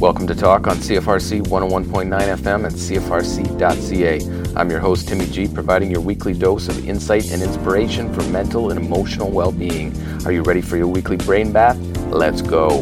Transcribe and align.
Welcome 0.00 0.28
to 0.28 0.34
Talk 0.36 0.68
on 0.68 0.76
CFRC 0.76 1.48
101.9 1.48 2.08
FM 2.08 2.66
and 2.66 2.72
CFRC.ca. 2.76 4.54
I'm 4.54 4.70
your 4.70 4.78
host, 4.78 5.08
Timmy 5.08 5.26
G, 5.26 5.48
providing 5.48 5.90
your 5.90 6.00
weekly 6.00 6.34
dose 6.34 6.68
of 6.68 6.88
insight 6.88 7.32
and 7.32 7.42
inspiration 7.42 8.14
for 8.14 8.22
mental 8.28 8.70
and 8.70 8.78
emotional 8.78 9.28
well 9.28 9.50
being. 9.50 9.92
Are 10.24 10.30
you 10.30 10.42
ready 10.42 10.60
for 10.60 10.76
your 10.76 10.86
weekly 10.86 11.16
brain 11.16 11.50
bath? 11.50 11.76
Let's 12.12 12.42
go. 12.42 12.78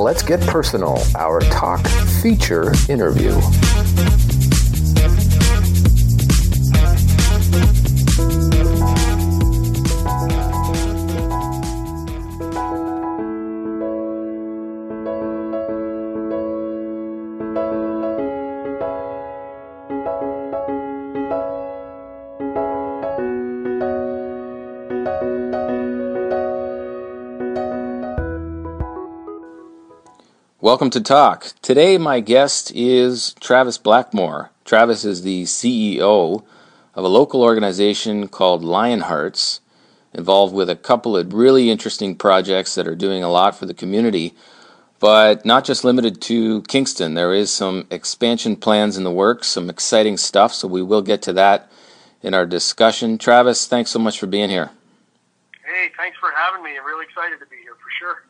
Let's 0.00 0.22
Get 0.22 0.40
Personal, 0.46 0.98
our 1.14 1.40
talk 1.40 1.86
feature 2.22 2.72
interview. 2.88 3.38
Welcome 30.66 30.90
to 30.90 31.00
Talk. 31.00 31.52
Today, 31.62 31.96
my 31.96 32.18
guest 32.18 32.72
is 32.74 33.34
Travis 33.34 33.78
Blackmore. 33.78 34.50
Travis 34.64 35.04
is 35.04 35.22
the 35.22 35.44
CEO 35.44 36.42
of 36.92 37.04
a 37.04 37.08
local 37.08 37.42
organization 37.44 38.26
called 38.26 38.64
Lionhearts, 38.64 39.60
involved 40.12 40.52
with 40.52 40.68
a 40.68 40.74
couple 40.74 41.16
of 41.16 41.32
really 41.32 41.70
interesting 41.70 42.16
projects 42.16 42.74
that 42.74 42.88
are 42.88 42.96
doing 42.96 43.22
a 43.22 43.30
lot 43.30 43.56
for 43.56 43.64
the 43.64 43.74
community, 43.74 44.34
but 44.98 45.46
not 45.46 45.64
just 45.64 45.84
limited 45.84 46.20
to 46.22 46.62
Kingston. 46.62 47.14
There 47.14 47.32
is 47.32 47.52
some 47.52 47.86
expansion 47.88 48.56
plans 48.56 48.96
in 48.96 49.04
the 49.04 49.12
works, 49.12 49.46
some 49.46 49.70
exciting 49.70 50.16
stuff, 50.16 50.52
so 50.52 50.66
we 50.66 50.82
will 50.82 51.00
get 51.00 51.22
to 51.22 51.32
that 51.34 51.70
in 52.22 52.34
our 52.34 52.44
discussion. 52.44 53.18
Travis, 53.18 53.68
thanks 53.68 53.92
so 53.92 54.00
much 54.00 54.18
for 54.18 54.26
being 54.26 54.50
here. 54.50 54.72
Hey, 55.64 55.92
thanks 55.96 56.18
for 56.18 56.32
having 56.34 56.64
me. 56.64 56.76
I'm 56.76 56.84
really 56.84 57.04
excited 57.04 57.38
to 57.38 57.46
be 57.46 57.54
here 57.62 57.74
for 57.74 57.90
sure. 58.00 58.24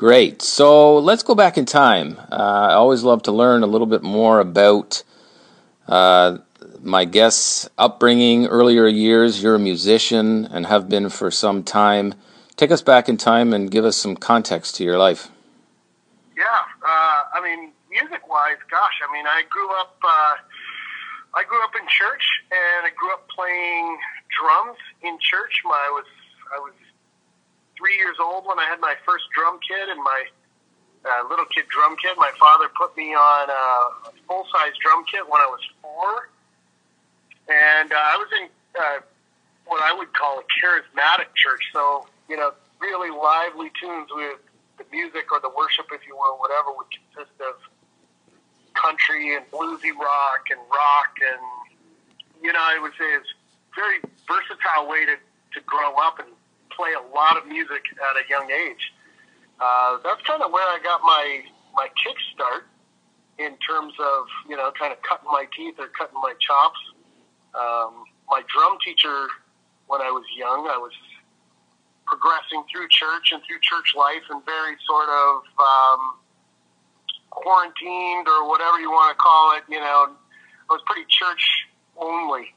Great. 0.00 0.40
So 0.40 0.96
let's 0.96 1.22
go 1.22 1.34
back 1.34 1.58
in 1.58 1.66
time. 1.66 2.16
Uh, 2.32 2.68
I 2.70 2.72
always 2.72 3.02
love 3.02 3.22
to 3.24 3.32
learn 3.32 3.62
a 3.62 3.66
little 3.66 3.86
bit 3.86 4.02
more 4.02 4.40
about 4.40 5.02
uh, 5.86 6.38
my 6.80 7.04
guest's 7.04 7.68
upbringing, 7.76 8.46
earlier 8.46 8.86
years. 8.86 9.42
You're 9.42 9.56
a 9.56 9.58
musician 9.58 10.46
and 10.46 10.64
have 10.64 10.88
been 10.88 11.10
for 11.10 11.30
some 11.30 11.62
time. 11.62 12.14
Take 12.56 12.70
us 12.70 12.80
back 12.80 13.10
in 13.10 13.18
time 13.18 13.52
and 13.52 13.70
give 13.70 13.84
us 13.84 13.94
some 13.94 14.16
context 14.16 14.74
to 14.76 14.84
your 14.84 14.96
life. 14.96 15.28
Yeah. 16.34 16.44
Uh, 16.80 17.36
I 17.36 17.42
mean, 17.44 17.70
music 17.90 18.26
wise, 18.26 18.56
gosh, 18.70 19.02
I 19.06 19.12
mean, 19.12 19.26
I 19.26 19.42
grew 19.50 19.68
up. 19.78 19.98
Uh, 20.02 20.36
I 21.34 21.44
grew 21.46 21.62
up 21.62 21.74
in 21.78 21.86
church, 21.88 22.24
and 22.50 22.86
I 22.86 22.90
grew 22.96 23.12
up 23.12 23.28
playing 23.28 23.98
drums 24.32 24.78
in 25.02 25.18
church. 25.20 25.60
My, 25.62 25.72
I 25.76 25.90
was 25.90 26.06
I 26.56 26.58
was 26.58 26.72
three 27.80 27.96
years 27.96 28.20
old 28.20 28.44
when 28.44 28.60
I 28.60 28.68
had 28.68 28.78
my 28.78 28.94
first 29.08 29.24
drum 29.32 29.58
kit 29.64 29.88
and 29.88 29.98
my 30.04 30.24
uh, 31.08 31.24
little 31.28 31.48
kid 31.48 31.64
drum 31.72 31.96
kit. 31.96 32.12
My 32.20 32.30
father 32.38 32.68
put 32.76 32.94
me 32.96 33.16
on 33.16 33.48
a 33.48 34.12
full 34.28 34.44
size 34.52 34.76
drum 34.84 35.02
kit 35.10 35.24
when 35.24 35.40
I 35.40 35.48
was 35.48 35.64
four, 35.80 36.28
and 37.48 37.90
uh, 37.90 37.96
I 37.96 38.16
was 38.20 38.28
in 38.36 38.44
uh, 38.76 39.00
what 39.64 39.80
I 39.82 39.96
would 39.96 40.12
call 40.12 40.38
a 40.38 40.44
charismatic 40.60 41.32
church. 41.34 41.64
So 41.72 42.06
you 42.28 42.36
know, 42.36 42.52
really 42.78 43.10
lively 43.10 43.72
tunes 43.80 44.08
with 44.12 44.38
the 44.76 44.84
music 44.92 45.32
or 45.32 45.40
the 45.40 45.50
worship, 45.56 45.86
if 45.92 46.06
you 46.06 46.14
will, 46.14 46.36
whatever 46.36 46.76
would 46.76 46.92
consist 46.92 47.34
of 47.40 47.56
country 48.74 49.34
and 49.34 49.44
bluesy 49.50 49.92
rock 49.96 50.46
and 50.52 50.60
rock 50.70 51.16
and 51.24 51.40
you 52.42 52.52
know, 52.52 52.68
it 52.74 52.80
was 52.80 52.92
a 53.00 53.20
very 53.74 54.00
versatile 54.28 54.88
way 54.88 55.04
to 55.04 55.16
to 55.52 55.60
grow 55.66 55.94
up 55.96 56.18
and 56.20 56.28
play 56.80 56.96
a 56.96 57.04
lot 57.14 57.36
of 57.36 57.46
music 57.46 57.84
at 58.00 58.16
a 58.16 58.24
young 58.32 58.48
age. 58.48 58.80
Uh, 59.60 59.98
that's 60.02 60.22
kind 60.24 60.40
of 60.40 60.50
where 60.50 60.64
I 60.64 60.80
got 60.82 61.02
my 61.04 61.44
my 61.76 61.88
kickstart 62.00 62.64
in 63.38 63.52
terms 63.60 63.92
of 64.00 64.24
you 64.48 64.56
know 64.56 64.72
kind 64.72 64.92
of 64.92 65.02
cutting 65.02 65.28
my 65.30 65.44
teeth 65.54 65.76
or 65.78 65.88
cutting 65.92 66.16
my 66.16 66.32
chops. 66.40 66.80
Um, 67.52 68.04
my 68.30 68.40
drum 68.48 68.78
teacher, 68.80 69.28
when 69.88 70.00
I 70.00 70.08
was 70.08 70.24
young, 70.34 70.70
I 70.72 70.78
was 70.78 70.92
progressing 72.06 72.64
through 72.72 72.88
church 72.88 73.32
and 73.32 73.42
through 73.44 73.60
church 73.60 73.92
life, 73.94 74.24
and 74.30 74.40
very 74.46 74.76
sort 74.88 75.10
of 75.12 75.44
um, 75.60 76.00
quarantined 77.28 78.24
or 78.24 78.48
whatever 78.48 78.80
you 78.80 78.88
want 78.88 79.12
to 79.12 79.18
call 79.20 79.52
it. 79.58 79.64
You 79.68 79.80
know, 79.84 80.16
I 80.16 80.70
was 80.72 80.80
pretty 80.86 81.04
church 81.12 81.44
only, 82.00 82.48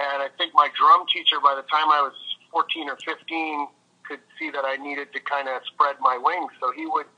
and 0.00 0.24
I 0.24 0.32
think 0.38 0.54
my 0.54 0.72
drum 0.72 1.04
teacher, 1.12 1.36
by 1.44 1.52
the 1.52 1.66
time 1.68 1.92
I 1.92 2.00
was 2.00 2.16
14 2.54 2.88
or 2.88 2.96
15 3.04 3.66
could 4.06 4.20
see 4.38 4.50
that 4.50 4.64
I 4.64 4.76
needed 4.76 5.12
to 5.12 5.20
kind 5.20 5.48
of 5.48 5.60
spread 5.66 5.96
my 6.00 6.16
wings. 6.16 6.52
So 6.60 6.70
he 6.70 6.86
would 6.86 7.10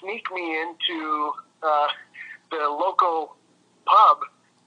sneak 0.00 0.24
me 0.32 0.56
into 0.58 1.32
uh, 1.62 1.88
the 2.50 2.64
local 2.64 3.36
pub 3.84 4.18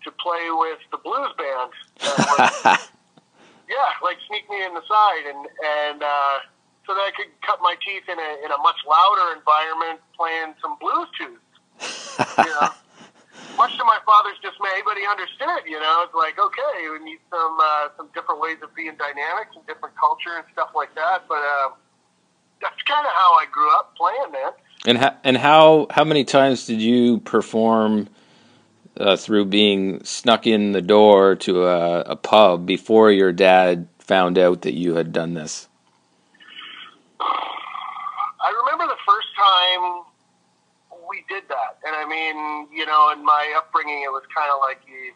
to 0.03 0.11
play 0.11 0.49
with 0.51 0.77
the 0.91 0.97
blues 0.97 1.33
band. 1.33 1.71
Was, 2.05 2.61
yeah, 3.69 3.89
like 4.03 4.17
sneak 4.27 4.47
me 4.49 4.63
in 4.63 4.73
the 4.75 4.85
side, 4.85 5.25
and 5.33 5.47
and 5.81 6.03
uh, 6.03 6.37
so 6.85 6.93
that 6.93 7.01
I 7.01 7.11
could 7.17 7.33
cut 7.41 7.57
my 7.61 7.75
teeth 7.83 8.03
in 8.07 8.19
a 8.19 8.31
in 8.45 8.51
a 8.51 8.57
much 8.61 8.77
louder 8.85 9.33
environment, 9.33 9.99
playing 10.15 10.53
some 10.61 10.77
blues 10.79 11.09
tunes. 11.17 11.41
You 12.37 12.45
know? 12.45 12.69
Much 13.57 13.75
to 13.77 13.83
my 13.83 13.97
father's 14.05 14.37
dismay, 14.41 14.85
but 14.85 14.95
he 14.97 15.05
understood. 15.05 15.65
You 15.65 15.79
know, 15.79 16.05
it's 16.05 16.13
like 16.13 16.39
okay, 16.39 16.89
we 16.89 17.03
need 17.03 17.19
some 17.29 17.57
uh, 17.59 17.89
some 17.97 18.09
different 18.13 18.39
ways 18.39 18.57
of 18.63 18.73
being 18.75 18.95
dynamic, 18.95 19.49
some 19.53 19.63
different 19.67 19.95
culture 19.97 20.37
and 20.37 20.45
stuff 20.53 20.69
like 20.75 20.93
that. 20.95 21.25
But 21.27 21.41
uh, 21.41 21.69
that's 22.61 22.81
kind 22.83 23.05
of 23.05 23.11
how 23.11 23.33
I 23.35 23.45
grew 23.51 23.69
up 23.75 23.95
playing, 23.97 24.31
man. 24.31 24.51
And 24.85 24.97
how, 24.97 25.17
and 25.23 25.37
how 25.37 25.87
how 25.89 26.03
many 26.03 26.23
times 26.23 26.65
did 26.65 26.81
you 26.81 27.19
perform 27.19 28.07
uh, 28.99 29.15
through 29.15 29.45
being 29.45 30.03
snuck 30.03 30.47
in 30.47 30.71
the 30.71 30.81
door 30.81 31.35
to 31.35 31.65
a, 31.65 32.01
a 32.01 32.15
pub 32.15 32.65
before 32.65 33.11
your 33.11 33.31
dad 33.31 33.87
found 33.99 34.37
out 34.37 34.61
that 34.61 34.73
you 34.73 34.95
had 34.95 35.11
done 35.11 35.33
this? 35.33 35.67
I 37.19 38.53
remember 38.63 38.85
the 38.85 39.01
first 39.05 39.27
time 39.35 40.03
did 41.27 41.43
that. 41.49 41.79
And 41.85 41.93
I 41.95 42.07
mean, 42.07 42.67
you 42.71 42.85
know, 42.85 43.11
in 43.11 43.23
my 43.23 43.43
upbringing, 43.57 44.03
it 44.03 44.11
was 44.11 44.23
kind 44.33 44.49
of 44.51 44.59
like 44.63 44.79
you, 44.87 45.13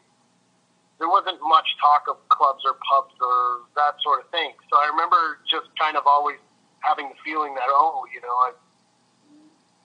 there 0.99 1.09
wasn't 1.09 1.39
much 1.41 1.65
talk 1.81 2.05
of 2.07 2.21
clubs 2.29 2.61
or 2.67 2.77
pubs 2.85 3.15
or 3.19 3.65
that 3.75 3.97
sort 4.03 4.21
of 4.21 4.29
thing. 4.29 4.53
So 4.69 4.77
I 4.77 4.87
remember 4.91 5.39
just 5.49 5.67
kind 5.79 5.97
of 5.97 6.05
always 6.05 6.37
having 6.79 7.09
the 7.09 7.19
feeling 7.25 7.55
that, 7.55 7.67
oh, 7.67 8.05
you 8.13 8.21
know, 8.21 8.35
I, 8.45 8.51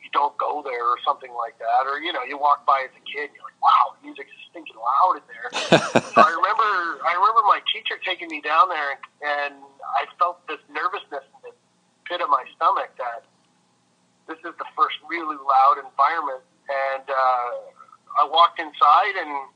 you 0.02 0.10
don't 0.12 0.36
go 0.38 0.62
there 0.62 0.84
or 0.84 0.98
something 1.06 1.32
like 1.34 1.58
that. 1.58 1.88
Or, 1.88 1.98
you 1.98 2.12
know, 2.12 2.22
you 2.22 2.38
walk 2.38 2.66
by 2.66 2.84
as 2.84 2.92
a 2.94 3.04
kid, 3.06 3.32
you're 3.32 3.46
like, 3.46 3.58
wow, 3.62 3.96
the 3.96 4.06
music's 4.06 4.34
stinking 4.50 4.76
loud 4.76 5.18
in 5.18 5.24
there. 5.30 5.48
so 6.14 6.18
I 6.20 6.30
remember, 6.30 7.00
I 7.02 7.16
remember 7.16 7.42
my 7.48 7.60
teacher 7.72 7.96
taking 8.04 8.28
me 8.28 8.40
down 8.40 8.68
there 8.68 8.94
and, 8.94 9.00
and 9.24 9.54
I 9.96 10.04
felt 10.18 10.46
this 10.46 10.60
nervousness 10.68 11.24
in 11.24 11.40
the 11.48 11.52
pit 12.06 12.20
of 12.20 12.28
my 12.28 12.44
stomach 12.54 12.94
that, 12.98 13.24
this 14.28 14.38
is 14.42 14.54
the 14.58 14.68
first 14.76 14.96
really 15.08 15.36
loud 15.36 15.76
environment. 15.78 16.42
And 16.66 17.06
uh, 17.06 18.22
I 18.22 18.24
walked 18.26 18.58
inside, 18.58 19.14
and 19.18 19.46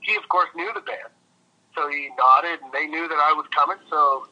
he, 0.00 0.16
of 0.16 0.28
course, 0.28 0.48
knew 0.54 0.70
the 0.74 0.84
band. 0.84 1.12
So 1.74 1.88
he 1.88 2.10
nodded, 2.16 2.60
and 2.62 2.72
they 2.72 2.86
knew 2.86 3.08
that 3.08 3.20
I 3.20 3.32
was 3.32 3.46
coming. 3.54 3.78
So 3.88 4.28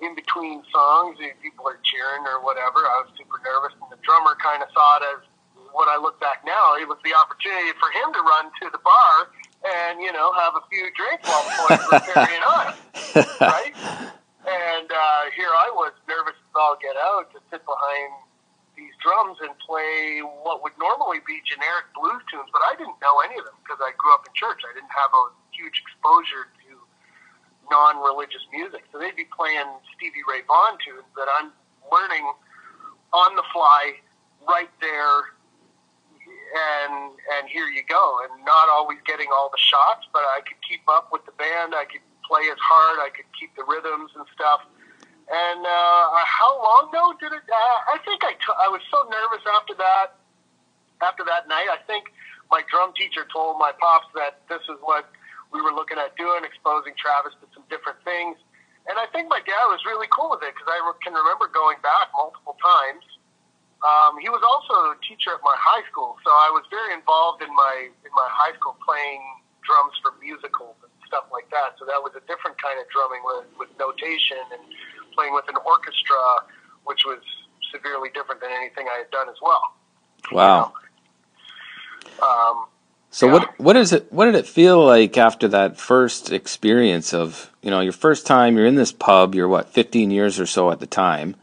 in 0.00 0.14
between 0.14 0.62
songs, 0.72 1.18
people 1.42 1.68
are 1.68 1.80
cheering 1.82 2.24
or 2.24 2.40
whatever. 2.44 2.84
I 2.84 3.04
was 3.04 3.12
super 3.16 3.40
nervous, 3.44 3.76
and 3.80 3.88
the 3.92 4.00
drummer 4.04 4.36
kind 4.40 4.62
of 4.62 4.68
saw 4.72 5.00
it 5.00 5.04
as 5.16 5.20
what 5.72 5.88
I 5.88 6.00
look 6.00 6.20
back 6.20 6.40
now. 6.44 6.76
It 6.80 6.88
was 6.88 6.96
the 7.04 7.12
opportunity 7.12 7.76
for 7.76 7.92
him 7.92 8.08
to 8.16 8.22
run 8.24 8.48
to 8.64 8.66
the 8.72 8.80
bar 8.80 9.28
and 9.64 10.00
you 10.00 10.12
know 10.12 10.32
have 10.32 10.54
a 10.54 10.64
few 10.70 10.88
drinks 10.94 11.26
while 11.26 11.44
the 11.44 11.54
boys 11.64 11.82
were 11.90 12.04
carrying 12.06 12.44
on, 12.44 12.66
right? 13.40 13.74
And 14.46 14.88
uh, 14.88 15.22
here 15.34 15.50
I 15.50 15.68
was, 15.74 15.92
nervous 16.06 16.38
as 16.38 16.54
all 16.54 16.78
get 16.80 16.94
out, 16.96 17.32
to 17.34 17.40
sit 17.50 17.66
behind 17.66 18.12
drums 19.06 19.38
and 19.38 19.54
play 19.62 20.18
what 20.42 20.66
would 20.66 20.74
normally 20.82 21.22
be 21.22 21.38
generic 21.46 21.86
blues 21.94 22.18
tunes, 22.26 22.50
but 22.50 22.58
I 22.66 22.74
didn't 22.74 22.98
know 22.98 23.22
any 23.22 23.38
of 23.38 23.46
them 23.46 23.54
because 23.62 23.78
I 23.78 23.94
grew 23.94 24.10
up 24.10 24.26
in 24.26 24.34
church. 24.34 24.66
I 24.66 24.74
didn't 24.74 24.90
have 24.90 25.14
a 25.14 25.24
huge 25.54 25.78
exposure 25.78 26.50
to 26.66 26.70
non-religious 27.70 28.42
music, 28.50 28.82
so 28.90 28.98
they'd 28.98 29.14
be 29.14 29.30
playing 29.30 29.70
Stevie 29.94 30.26
Ray 30.26 30.42
Vaughan 30.50 30.74
tunes 30.82 31.06
that 31.14 31.30
I'm 31.38 31.54
learning 31.86 32.26
on 33.14 33.38
the 33.38 33.46
fly 33.54 34.02
right 34.42 34.70
there. 34.82 35.30
And 36.26 37.14
and 37.38 37.46
here 37.46 37.70
you 37.70 37.86
go, 37.86 38.18
and 38.26 38.42
not 38.42 38.66
always 38.66 38.98
getting 39.06 39.30
all 39.30 39.50
the 39.50 39.62
shots, 39.62 40.06
but 40.10 40.26
I 40.34 40.42
could 40.42 40.58
keep 40.66 40.82
up 40.90 41.14
with 41.14 41.22
the 41.26 41.34
band. 41.38 41.74
I 41.74 41.86
could 41.86 42.02
play 42.26 42.42
as 42.50 42.58
hard. 42.58 42.98
I 42.98 43.10
could 43.14 43.26
keep 43.38 43.54
the 43.54 43.62
rhythms 43.62 44.10
and 44.14 44.26
stuff. 44.34 44.66
And 45.26 45.66
uh, 45.66 46.04
how 46.22 46.54
long 46.54 46.94
though 46.94 47.12
did 47.18 47.34
it? 47.34 47.42
Uh, 47.50 47.78
I 47.90 47.98
think 48.06 48.22
I, 48.22 48.38
t- 48.38 48.60
I 48.62 48.70
was 48.70 48.80
so 48.94 49.02
nervous 49.10 49.42
after 49.58 49.74
that. 49.74 50.22
After 51.02 51.26
that 51.26 51.50
night, 51.50 51.66
I 51.68 51.82
think 51.84 52.08
my 52.48 52.62
drum 52.70 52.94
teacher 52.94 53.26
told 53.28 53.58
my 53.58 53.74
pops 53.76 54.06
that 54.14 54.40
this 54.48 54.62
is 54.70 54.78
what 54.80 55.10
we 55.50 55.60
were 55.60 55.74
looking 55.74 55.98
at 55.98 56.14
doing, 56.16 56.46
exposing 56.46 56.94
Travis 56.94 57.34
to 57.42 57.46
some 57.52 57.66
different 57.68 57.98
things. 58.06 58.38
And 58.86 58.94
I 59.02 59.10
think 59.10 59.26
my 59.26 59.42
dad 59.42 59.66
was 59.66 59.82
really 59.82 60.06
cool 60.14 60.30
with 60.30 60.46
it 60.46 60.54
because 60.54 60.70
I 60.70 60.78
can 61.02 61.12
remember 61.12 61.50
going 61.50 61.82
back 61.82 62.14
multiple 62.14 62.54
times. 62.62 63.02
Um, 63.82 64.16
he 64.22 64.30
was 64.30 64.40
also 64.46 64.94
a 64.94 64.98
teacher 65.04 65.34
at 65.36 65.42
my 65.42 65.58
high 65.58 65.84
school, 65.90 66.16
so 66.24 66.30
I 66.32 66.48
was 66.54 66.64
very 66.72 66.96
involved 66.96 67.44
in 67.44 67.52
my 67.52 67.92
in 67.92 68.12
my 68.16 68.28
high 68.32 68.56
school 68.56 68.78
playing 68.80 69.20
drums 69.66 69.92
for 70.00 70.16
musicals 70.22 70.78
and 70.80 70.88
stuff 71.04 71.28
like 71.34 71.50
that. 71.50 71.76
So 71.76 71.84
that 71.84 72.00
was 72.00 72.14
a 72.16 72.22
different 72.24 72.56
kind 72.62 72.78
of 72.78 72.86
drumming 72.88 73.20
with, 73.26 73.46
with 73.58 73.70
notation 73.76 74.40
and 74.54 74.64
playing 75.16 75.34
with 75.34 75.48
an 75.48 75.56
orchestra, 75.64 76.16
which 76.84 77.00
was 77.06 77.18
severely 77.72 78.10
different 78.14 78.40
than 78.40 78.50
anything 78.50 78.86
I 78.92 78.98
had 78.98 79.10
done 79.10 79.28
as 79.28 79.36
well. 79.42 79.62
Wow. 80.32 80.72
You 82.04 82.10
know? 82.20 82.26
um, 82.28 82.66
so 83.10 83.26
yeah. 83.26 83.32
what 83.32 83.60
what 83.60 83.76
is 83.76 83.92
it? 83.92 84.12
What 84.12 84.26
did 84.26 84.34
it 84.34 84.46
feel 84.46 84.84
like 84.84 85.16
after 85.16 85.48
that 85.48 85.78
first 85.78 86.32
experience 86.32 87.14
of 87.14 87.50
you 87.62 87.70
know 87.70 87.80
your 87.80 87.92
first 87.92 88.26
time? 88.26 88.56
You're 88.56 88.66
in 88.66 88.74
this 88.74 88.92
pub. 88.92 89.34
You're 89.34 89.48
what 89.48 89.70
15 89.70 90.10
years 90.10 90.38
or 90.38 90.46
so 90.46 90.70
at 90.70 90.80
the 90.80 90.86
time, 90.86 91.34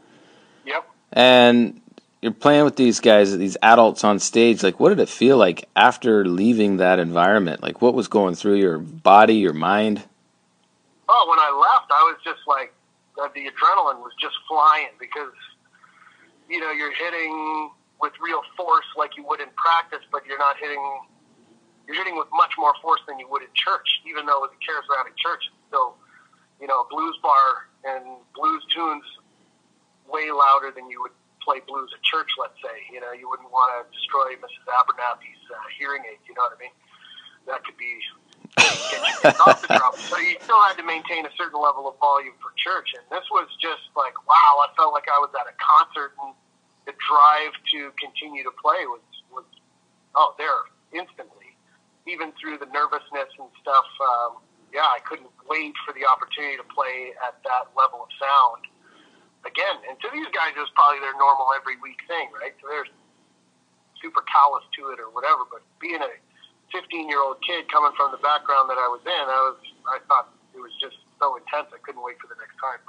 Yep. 0.66 0.88
and 1.12 1.80
you're 2.22 2.32
playing 2.32 2.64
with 2.64 2.76
these 2.76 3.00
guys, 3.00 3.36
these 3.36 3.56
adults 3.62 4.04
on 4.04 4.18
stage. 4.18 4.62
Like, 4.62 4.78
what 4.78 4.90
did 4.90 5.00
it 5.00 5.08
feel 5.08 5.36
like 5.36 5.68
after 5.76 6.24
leaving 6.24 6.78
that 6.78 6.98
environment? 6.98 7.62
Like, 7.62 7.82
what 7.82 7.94
was 7.94 8.08
going 8.08 8.34
through 8.34 8.54
your 8.54 8.78
body, 8.78 9.34
your 9.34 9.52
mind? 9.52 10.02
Oh, 11.08 11.26
when 11.28 11.38
I 11.38 11.50
left, 11.50 11.90
I 11.90 12.02
was 12.04 12.16
just 12.24 12.40
like 12.46 12.72
uh, 13.20 13.28
the 13.34 13.46
adrenaline 13.46 14.02
was 14.02 14.12
just 14.20 14.34
flying 14.48 14.90
because 14.98 15.34
you 16.48 16.60
know 16.60 16.70
you're 16.70 16.94
hitting 16.94 17.70
with 18.00 18.12
real 18.20 18.42
force 18.56 18.86
like 18.96 19.16
you 19.16 19.24
would 19.26 19.40
in 19.40 19.48
practice, 19.56 20.02
but 20.10 20.26
you're 20.26 20.38
not 20.38 20.56
hitting. 20.58 20.82
You're 21.86 21.96
hitting 21.96 22.16
with 22.16 22.28
much 22.32 22.56
more 22.56 22.72
force 22.80 23.00
than 23.06 23.18
you 23.20 23.28
would 23.28 23.42
in 23.42 23.52
church, 23.52 24.00
even 24.08 24.24
though 24.24 24.44
it 24.44 24.48
was 24.48 24.54
a 24.56 24.62
charismatic 24.64 25.12
church. 25.20 25.44
It's 25.52 25.60
still, 25.68 26.00
you 26.60 26.66
know, 26.66 26.80
a 26.80 26.86
blues 26.88 27.16
bar 27.20 27.68
and 27.84 28.24
blues 28.32 28.64
tunes 28.72 29.04
way 30.08 30.32
louder 30.32 30.72
than 30.72 30.88
you 30.88 31.00
would 31.04 31.12
play 31.44 31.60
blues 31.68 31.92
at 31.92 32.00
church. 32.00 32.32
Let's 32.40 32.56
say, 32.64 32.88
you 32.88 33.04
know, 33.04 33.12
you 33.12 33.28
wouldn't 33.28 33.52
want 33.52 33.68
to 33.76 33.84
destroy 33.92 34.32
Mrs. 34.40 34.64
Abernathy's 34.64 35.44
uh, 35.52 35.60
hearing 35.76 36.02
aid. 36.08 36.24
You 36.24 36.32
know 36.32 36.48
what 36.48 36.56
I 36.56 36.60
mean? 36.60 36.74
That 37.44 37.60
could 37.68 37.76
be 37.76 38.00
get 38.56 39.40
off 39.40 39.60
the 39.62 39.68
drum. 39.68 39.94
So 39.96 40.18
you 40.18 40.36
still 40.42 40.60
had 40.68 40.76
to 40.76 40.86
maintain 40.86 41.26
a 41.26 41.32
certain 41.36 41.60
level 41.60 41.88
of 41.88 41.98
volume 41.98 42.34
for 42.40 42.52
church. 42.56 42.94
And 42.94 43.04
this 43.10 43.24
was 43.30 43.48
just 43.60 43.88
like, 43.96 44.14
wow, 44.28 44.62
I 44.62 44.68
felt 44.76 44.92
like 44.92 45.08
I 45.08 45.18
was 45.18 45.30
at 45.34 45.46
a 45.48 45.56
concert 45.56 46.12
and 46.22 46.34
the 46.86 46.94
drive 47.00 47.54
to 47.72 47.92
continue 47.96 48.44
to 48.44 48.52
play 48.60 48.84
was, 48.86 49.04
was 49.32 49.48
oh, 50.14 50.34
there 50.36 50.68
instantly. 50.92 51.56
Even 52.04 52.36
through 52.36 52.60
the 52.60 52.68
nervousness 52.68 53.32
and 53.40 53.48
stuff, 53.64 53.88
um, 54.04 54.44
yeah, 54.68 54.84
I 54.84 55.00
couldn't 55.08 55.32
wait 55.48 55.72
for 55.88 55.96
the 55.96 56.04
opportunity 56.04 56.60
to 56.60 56.66
play 56.68 57.16
at 57.24 57.40
that 57.48 57.72
level 57.72 58.04
of 58.04 58.10
sound 58.20 58.68
again. 59.48 59.80
And 59.88 59.96
to 60.04 60.08
these 60.12 60.28
guys, 60.36 60.52
it 60.52 60.60
was 60.60 60.72
probably 60.76 61.00
their 61.00 61.16
normal 61.16 61.48
every 61.56 61.80
week 61.80 62.04
thing, 62.04 62.28
right? 62.36 62.52
So 62.60 62.68
they're 62.68 62.84
super 64.04 64.20
callous 64.28 64.68
to 64.76 64.92
it 64.92 65.00
or 65.00 65.08
whatever. 65.08 65.48
But 65.48 65.64
being 65.80 66.02
a 66.04 66.12
15 66.74 67.08
year 67.08 67.22
old 67.22 67.36
kid 67.46 67.70
coming 67.70 67.92
from 67.96 68.10
the 68.10 68.18
background 68.18 68.68
that 68.68 68.78
I 68.78 68.88
was 68.90 69.00
in, 69.06 69.12
I 69.12 69.40
was 69.46 69.58
I 69.86 69.98
thought 70.08 70.34
it 70.54 70.58
was 70.58 70.72
just 70.82 70.96
so 71.20 71.36
intense. 71.36 71.70
I 71.72 71.78
couldn't 71.86 72.02
wait 72.02 72.16
for 72.20 72.26
the 72.26 72.34
next 72.40 72.58
time. 72.58 72.82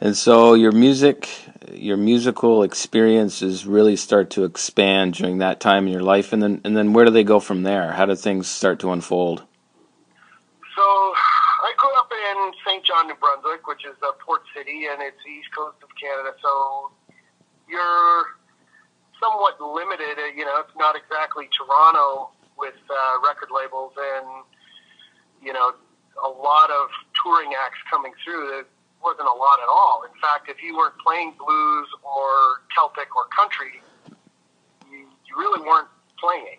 And 0.00 0.16
so 0.16 0.54
your 0.54 0.72
music, 0.72 1.28
your 1.72 1.96
musical 1.96 2.62
experiences 2.62 3.66
really 3.66 3.96
start 3.96 4.30
to 4.30 4.44
expand 4.44 5.14
during 5.14 5.38
that 5.38 5.60
time 5.60 5.86
in 5.86 5.92
your 5.92 6.02
life, 6.02 6.32
and 6.32 6.42
then 6.42 6.60
and 6.64 6.76
then 6.76 6.92
where 6.92 7.04
do 7.04 7.10
they 7.10 7.24
go 7.24 7.40
from 7.40 7.62
there? 7.62 7.92
How 7.92 8.06
do 8.06 8.14
things 8.14 8.48
start 8.48 8.80
to 8.80 8.92
unfold? 8.92 9.42
So 10.76 10.82
I 10.82 11.72
grew 11.76 11.94
up 11.98 12.10
in 12.10 12.52
Saint 12.66 12.84
John, 12.84 13.06
New 13.06 13.14
Brunswick, 13.14 13.66
which 13.66 13.84
is 13.84 13.96
a 14.02 14.12
port 14.24 14.42
city, 14.54 14.86
and 14.90 15.02
it's 15.02 15.18
the 15.24 15.30
east 15.30 15.48
coast 15.56 15.78
of 15.82 15.88
Canada. 16.00 16.34
So 16.42 16.90
you're 17.68 18.38
somewhat 19.20 19.60
limited. 19.60 20.18
You 20.36 20.44
know, 20.44 20.60
it's 20.60 20.76
not 20.78 20.94
exactly 20.94 21.48
Toronto 21.50 22.30
with 22.58 22.78
uh, 22.90 23.22
record 23.24 23.48
labels 23.54 23.92
and 23.96 24.26
you 25.42 25.52
know 25.52 25.72
a 26.24 26.28
lot 26.28 26.70
of 26.70 26.90
touring 27.22 27.54
acts 27.54 27.78
coming 27.90 28.12
through. 28.24 28.50
There 28.50 28.66
wasn't 29.02 29.30
a 29.30 29.38
lot 29.38 29.62
at 29.62 29.70
all. 29.70 30.02
In 30.02 30.14
fact, 30.20 30.50
if 30.50 30.62
you 30.62 30.76
weren't 30.76 30.98
playing 30.98 31.34
blues 31.38 31.88
or 32.02 32.66
Celtic 32.74 33.14
or 33.14 33.30
country, 33.30 33.78
you, 34.90 35.06
you 35.06 35.32
really 35.38 35.62
weren't 35.62 35.88
playing. 36.18 36.58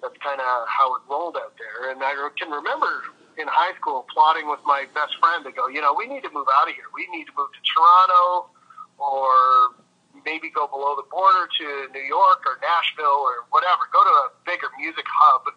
That's 0.00 0.16
kind 0.24 0.40
of 0.40 0.68
how 0.68 0.96
it 0.96 1.02
rolled 1.08 1.36
out 1.36 1.52
there. 1.60 1.92
And 1.92 2.00
I 2.00 2.12
can 2.36 2.50
remember 2.50 3.12
in 3.36 3.48
high 3.48 3.74
school 3.76 4.06
plotting 4.12 4.48
with 4.48 4.60
my 4.64 4.86
best 4.94 5.16
friend 5.20 5.44
to 5.44 5.52
go, 5.52 5.68
you 5.68 5.80
know, 5.80 5.94
we 5.96 6.06
need 6.06 6.22
to 6.22 6.32
move 6.32 6.46
out 6.60 6.68
of 6.68 6.74
here. 6.74 6.88
We 6.94 7.08
need 7.12 7.24
to 7.26 7.34
move 7.36 7.50
to 7.52 7.62
Toronto 7.64 8.48
or 8.96 9.83
maybe 10.24 10.50
go 10.50 10.66
below 10.66 10.96
the 10.96 11.06
border 11.12 11.46
to 11.46 11.66
New 11.92 12.04
York 12.04 12.42
or 12.48 12.58
Nashville 12.64 13.22
or 13.22 13.44
whatever. 13.52 13.86
Go 13.92 14.02
to 14.02 14.14
a 14.26 14.28
bigger 14.44 14.72
music 14.80 15.04
hub 15.06 15.52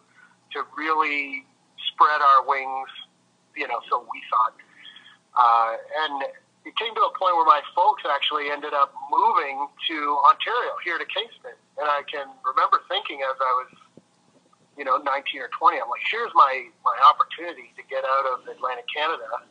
to 0.54 0.64
really 0.78 1.48
spread 1.92 2.22
our 2.22 2.46
wings, 2.46 2.92
you 3.56 3.68
know, 3.68 3.80
so 3.90 4.06
we 4.06 4.20
thought. 4.30 4.56
Uh, 5.38 5.74
and 6.04 6.14
it 6.68 6.76
came 6.76 6.92
to 6.94 7.04
a 7.08 7.14
point 7.16 7.36
where 7.40 7.48
my 7.48 7.64
folks 7.72 8.04
actually 8.04 8.52
ended 8.52 8.76
up 8.76 8.92
moving 9.08 9.72
to 9.88 9.98
Ontario, 10.28 10.76
here 10.84 11.00
to 11.00 11.08
Kingston. 11.08 11.56
And 11.80 11.88
I 11.88 12.04
can 12.12 12.28
remember 12.44 12.84
thinking 12.92 13.24
as 13.24 13.38
I 13.40 13.52
was, 13.64 13.72
you 14.76 14.84
know, 14.84 15.00
19 15.00 15.08
or 15.42 15.50
20, 15.56 15.80
I'm 15.80 15.90
like, 15.90 16.04
here's 16.12 16.34
my, 16.36 16.68
my 16.84 16.98
opportunity 17.08 17.72
to 17.80 17.84
get 17.88 18.04
out 18.04 18.26
of 18.36 18.46
Atlantic 18.52 18.86
Canada 18.92 19.48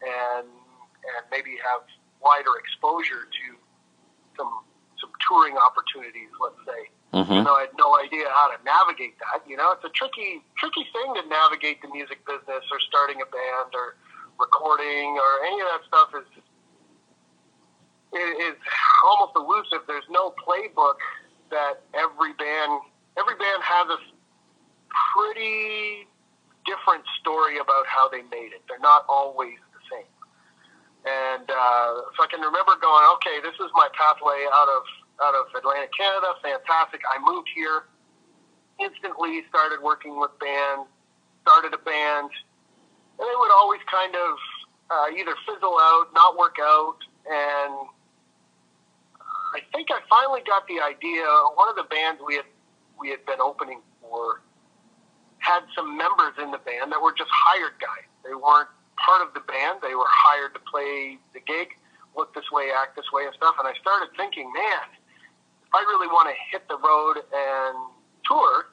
and, 0.00 0.46
and 0.46 1.22
maybe 1.28 1.58
have 1.60 1.84
wider 2.22 2.56
exposure 2.60 3.28
to 3.28 3.44
some, 4.40 4.64
some 4.96 5.12
touring 5.28 5.60
opportunities, 5.60 6.32
let's 6.40 6.56
say. 6.64 6.88
Mm-hmm. 7.12 7.32
You 7.32 7.42
know, 7.44 7.60
I 7.60 7.68
had 7.68 7.76
no 7.76 7.98
idea 8.00 8.24
how 8.32 8.48
to 8.48 8.56
navigate 8.64 9.20
that. 9.20 9.44
You 9.44 9.60
know, 9.60 9.76
it's 9.76 9.84
a 9.84 9.92
tricky, 9.92 10.40
tricky 10.56 10.88
thing 10.96 11.12
to 11.20 11.22
navigate 11.28 11.84
the 11.84 11.92
music 11.92 12.24
business 12.24 12.64
or 12.72 12.80
starting 12.88 13.20
a 13.20 13.28
band 13.28 13.76
or 13.76 14.00
recording 14.40 15.20
or 15.20 15.30
any 15.44 15.60
of 15.60 15.68
that 15.68 15.84
stuff 15.84 16.08
is 16.16 16.24
is 18.16 18.56
almost 19.04 19.36
elusive. 19.36 19.86
There's 19.86 20.08
no 20.10 20.34
playbook 20.34 20.98
that 21.50 21.82
every 21.94 22.32
band 22.32 22.80
every 23.18 23.36
band 23.36 23.62
has 23.62 23.86
a 23.90 23.98
pretty 25.14 26.08
different 26.66 27.04
story 27.20 27.58
about 27.58 27.86
how 27.86 28.08
they 28.08 28.22
made 28.30 28.52
it. 28.54 28.62
They're 28.68 28.80
not 28.80 29.04
always. 29.08 29.58
And 31.00 31.48
uh, 31.48 31.90
so 32.12 32.18
I 32.20 32.28
can 32.28 32.40
remember 32.44 32.76
going, 32.76 33.04
okay, 33.16 33.40
this 33.40 33.56
is 33.56 33.72
my 33.72 33.88
pathway 33.96 34.44
out 34.52 34.68
of 34.68 34.82
out 35.20 35.34
of 35.36 35.48
Atlantic 35.56 35.92
Canada. 35.96 36.32
Fantastic. 36.42 37.00
I 37.08 37.16
moved 37.20 37.48
here. 37.54 37.88
Instantly 38.80 39.44
started 39.48 39.80
working 39.82 40.20
with 40.20 40.32
bands. 40.40 40.88
Started 41.42 41.72
a 41.72 41.80
band, 41.80 42.28
and 43.16 43.24
they 43.24 43.36
would 43.40 43.52
always 43.52 43.80
kind 43.90 44.14
of 44.14 44.36
uh, 44.92 45.06
either 45.16 45.32
fizzle 45.48 45.76
out, 45.80 46.12
not 46.12 46.36
work 46.36 46.56
out, 46.60 47.00
and 47.24 47.88
I 49.56 49.60
think 49.72 49.88
I 49.90 50.00
finally 50.08 50.42
got 50.46 50.68
the 50.68 50.80
idea. 50.80 51.24
One 51.54 51.68
of 51.68 51.76
the 51.76 51.88
bands 51.88 52.20
we 52.26 52.36
had 52.36 52.44
we 52.98 53.08
had 53.08 53.24
been 53.24 53.40
opening 53.40 53.80
for 54.02 54.42
had 55.38 55.62
some 55.74 55.96
members 55.96 56.36
in 56.42 56.50
the 56.50 56.58
band 56.58 56.92
that 56.92 57.00
were 57.00 57.14
just 57.16 57.30
hired 57.32 57.72
guys. 57.80 58.06
They 58.24 58.34
weren't 58.34 58.68
part 59.00 59.24
of 59.26 59.32
the 59.34 59.40
band. 59.40 59.80
They 59.82 59.96
were 59.96 60.08
hired 60.08 60.54
to 60.54 60.62
play 60.62 61.18
the 61.32 61.40
gig, 61.40 61.74
look 62.16 62.34
this 62.34 62.48
way, 62.52 62.70
act 62.70 62.96
this 62.96 63.08
way, 63.12 63.24
and 63.24 63.34
stuff. 63.34 63.56
And 63.58 63.66
I 63.66 63.74
started 63.80 64.12
thinking, 64.16 64.52
man, 64.52 64.86
if 65.66 65.72
I 65.72 65.80
really 65.88 66.08
want 66.08 66.28
to 66.28 66.36
hit 66.52 66.68
the 66.68 66.76
road 66.76 67.24
and 67.24 67.76
tour, 68.28 68.68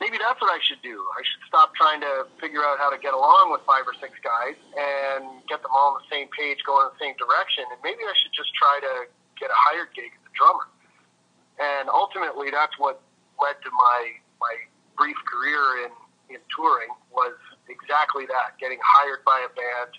maybe 0.00 0.16
that's 0.18 0.40
what 0.40 0.50
I 0.50 0.58
should 0.62 0.80
do. 0.82 1.04
I 1.14 1.22
should 1.22 1.44
stop 1.46 1.74
trying 1.74 2.00
to 2.00 2.26
figure 2.40 2.64
out 2.64 2.78
how 2.78 2.90
to 2.90 2.98
get 2.98 3.14
along 3.14 3.52
with 3.52 3.60
five 3.66 3.84
or 3.86 3.94
six 4.00 4.16
guys 4.24 4.56
and 4.74 5.44
get 5.46 5.62
them 5.62 5.72
all 5.74 5.94
on 5.94 6.02
the 6.02 6.08
same 6.08 6.28
page, 6.32 6.62
going 6.64 6.88
in 6.88 6.90
the 6.96 7.00
same 7.02 7.16
direction. 7.20 7.68
And 7.70 7.78
maybe 7.84 8.02
I 8.02 8.14
should 8.22 8.34
just 8.34 8.54
try 8.56 8.80
to 8.82 8.94
get 9.38 9.50
a 9.50 9.58
hired 9.70 9.92
gig 9.94 10.14
as 10.14 10.24
a 10.24 10.32
drummer. 10.34 10.66
And 11.58 11.86
ultimately, 11.88 12.50
that's 12.50 12.74
what 12.78 13.02
led 13.38 13.58
to 13.62 13.70
my 13.70 14.00
my 14.40 14.54
brief 14.98 15.18
career 15.26 15.86
in 15.86 15.92
in 16.34 16.40
touring 16.54 16.90
was 17.10 17.34
exactly 17.68 18.26
that: 18.26 18.58
getting 18.58 18.78
hired 18.82 19.24
by 19.24 19.44
a 19.44 19.48
band 19.54 19.92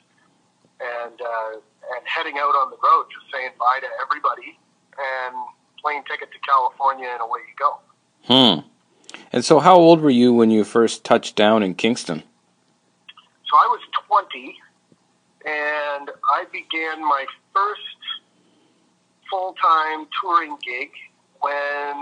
and 0.81 1.22
uh, 1.22 1.53
and 1.95 2.05
heading 2.05 2.38
out 2.38 2.55
on 2.55 2.69
the 2.69 2.77
road, 2.84 3.05
just 3.12 3.31
saying 3.31 3.51
bye 3.60 3.79
to 3.81 3.88
everybody 4.01 4.60
and 4.98 5.36
plane 5.81 6.03
ticket 6.10 6.31
to 6.31 6.39
California, 6.48 7.10
and 7.12 7.22
away 7.22 7.41
you 7.48 7.53
go. 7.60 7.79
Hmm. 8.25 8.62
And 9.31 9.45
so, 9.45 9.60
how 9.60 9.75
old 9.75 10.01
were 10.01 10.10
you 10.10 10.34
when 10.34 10.50
you 10.50 10.63
first 10.63 11.03
touched 11.03 11.36
down 11.36 11.62
in 11.63 11.75
Kingston? 11.75 12.24
So 13.50 13.57
I 13.57 13.67
was 13.67 13.81
20, 14.07 14.55
and 15.45 16.10
I 16.34 16.45
began 16.51 17.01
my 17.01 17.25
first 17.53 17.81
full 19.29 19.53
time 19.62 20.07
touring 20.22 20.57
gig 20.65 20.89
when 21.41 21.95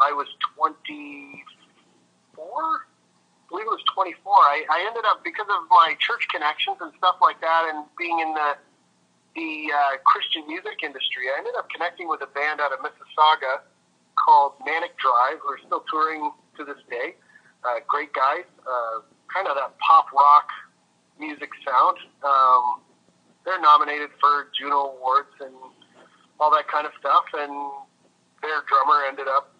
I 0.00 0.12
was 0.12 0.26
24. 0.56 2.86
Believe 3.52 3.68
it 3.68 3.76
was 3.76 3.84
24. 3.92 4.16
I, 4.32 4.64
I 4.72 4.78
ended 4.88 5.04
up 5.04 5.20
because 5.20 5.44
of 5.44 5.68
my 5.68 5.92
church 6.00 6.24
connections 6.32 6.80
and 6.80 6.88
stuff 6.96 7.20
like 7.20 7.36
that, 7.44 7.68
and 7.68 7.84
being 8.00 8.18
in 8.24 8.32
the 8.32 8.56
the 9.36 9.72
uh, 9.72 9.96
Christian 10.04 10.44
music 10.46 10.84
industry. 10.84 11.28
I 11.32 11.40
ended 11.40 11.56
up 11.56 11.68
connecting 11.72 12.08
with 12.08 12.20
a 12.20 12.28
band 12.32 12.60
out 12.60 12.72
of 12.72 12.80
Mississauga 12.80 13.64
called 14.16 14.52
Manic 14.64 14.92
Drive, 15.00 15.40
who 15.40 15.48
are 15.56 15.60
still 15.64 15.84
touring 15.88 16.32
to 16.56 16.64
this 16.64 16.80
day. 16.90 17.16
Uh, 17.64 17.80
great 17.88 18.12
guys, 18.12 18.44
uh, 18.66 19.00
kind 19.32 19.48
of 19.48 19.56
that 19.56 19.72
pop 19.80 20.12
rock 20.12 20.48
music 21.18 21.48
sound. 21.64 21.96
Um, 22.24 22.82
they're 23.44 23.60
nominated 23.60 24.10
for 24.20 24.48
Juno 24.58 24.96
Awards 24.98 25.32
and 25.40 25.54
all 26.40 26.50
that 26.52 26.68
kind 26.68 26.86
of 26.86 26.92
stuff. 26.98 27.24
And 27.34 27.52
their 28.42 28.62
drummer 28.68 29.04
ended 29.08 29.28
up 29.28 29.54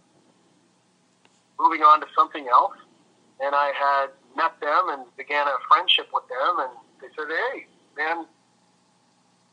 moving 1.59 1.83
on 1.83 2.01
to 2.01 2.07
something 2.17 2.47
else. 2.49 2.77
And 3.41 3.55
I 3.55 3.73
had 3.73 4.09
met 4.37 4.59
them 4.61 4.91
and 4.91 5.03
began 5.17 5.47
a 5.49 5.57
friendship 5.69 6.09
with 6.13 6.25
them. 6.29 6.67
And 6.67 6.73
they 7.01 7.09
said, 7.17 7.29
"Hey, 7.29 7.67
man, 7.97 8.27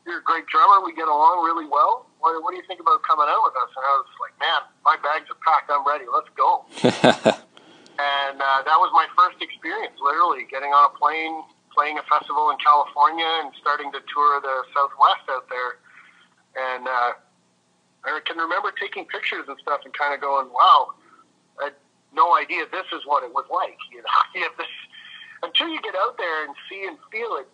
you're 0.06 0.18
a 0.18 0.26
great 0.26 0.46
drummer. 0.46 0.84
We 0.84 0.94
get 0.94 1.08
along 1.08 1.44
really 1.44 1.66
well. 1.66 2.06
What, 2.20 2.42
what 2.42 2.50
do 2.52 2.56
you 2.56 2.66
think 2.66 2.80
about 2.80 3.02
coming 3.02 3.26
out 3.28 3.42
with 3.44 3.56
us?" 3.56 3.70
And 3.74 3.84
I 3.84 3.92
was 3.98 4.10
like, 4.20 4.34
"Man, 4.38 4.60
my 4.84 4.96
bags 5.02 5.28
are 5.30 5.40
packed. 5.42 5.70
I'm 5.70 5.86
ready. 5.86 6.04
Let's 6.08 6.30
go." 6.36 6.64
and 8.00 8.36
uh, 8.40 8.60
that 8.64 8.78
was 8.78 8.90
my 8.92 9.06
first 9.16 9.42
experience. 9.42 9.96
Literally 10.00 10.46
getting 10.50 10.72
on 10.72 10.88
a 10.88 10.94
plane, 10.96 11.42
playing 11.74 11.98
a 11.98 12.04
festival 12.08 12.50
in 12.50 12.56
California, 12.62 13.28
and 13.44 13.52
starting 13.60 13.92
to 13.92 14.00
tour 14.12 14.40
the 14.40 14.64
Southwest 14.72 15.26
out 15.28 15.48
there. 15.50 15.80
And 16.56 16.88
uh, 16.88 17.12
I 18.04 18.20
can 18.24 18.38
remember 18.38 18.72
taking 18.72 19.04
pictures 19.06 19.44
and 19.48 19.58
stuff 19.60 19.82
and 19.84 19.92
kind 19.92 20.14
of 20.14 20.20
going, 20.20 20.48
"Wow, 20.52 20.94
no 22.12 22.36
idea 22.36 22.64
this 22.70 22.86
is 22.92 23.02
what 23.06 23.22
it 23.22 23.32
was 23.32 23.46
like." 23.50 23.78
You 23.90 24.02
know, 24.02 24.18
you 24.34 24.42
have 24.42 24.56
this 24.58 24.70
until 25.42 25.68
you 25.68 25.80
get 25.82 25.94
out 25.94 26.18
there 26.18 26.44
and 26.44 26.54
see 26.68 26.86
and 26.86 26.98
feel 27.10 27.36
it. 27.36 27.48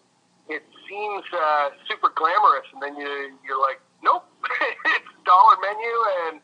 It 0.48 0.62
seems 0.88 1.25
uh, 1.34 1.70
super 1.88 2.12
glamorous, 2.14 2.66
and 2.72 2.82
then 2.82 2.96
you 2.96 3.34
you're 3.44 3.60
like, 3.60 3.80
"Nope, 4.02 4.25
it's 4.96 5.12
dollar 5.25 5.56
menu 5.60 5.94
and 6.26 6.40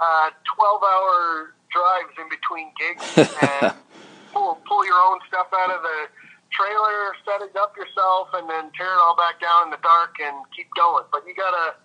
uh, 0.00 0.30
twelve 0.56 0.82
hour 0.82 1.54
drives 1.70 2.14
in 2.16 2.28
between 2.28 2.72
gigs 2.80 3.04
and 3.40 3.72
pull 4.32 4.60
pull 4.66 4.84
your 4.86 5.00
own 5.00 5.18
stuff 5.28 5.48
out 5.54 5.70
of 5.70 5.82
the." 5.82 6.08
trailer, 6.52 7.16
set 7.24 7.40
it 7.40 7.56
up 7.56 7.72
yourself, 7.80 8.28
and 8.36 8.44
then 8.44 8.68
tear 8.76 8.92
it 8.92 9.00
all 9.00 9.16
back 9.16 9.40
down 9.40 9.64
in 9.64 9.70
the 9.72 9.80
dark 9.80 10.20
and 10.20 10.36
keep 10.54 10.68
going. 10.76 11.00
But 11.10 11.24
you 11.24 11.32
gotta 11.32 11.80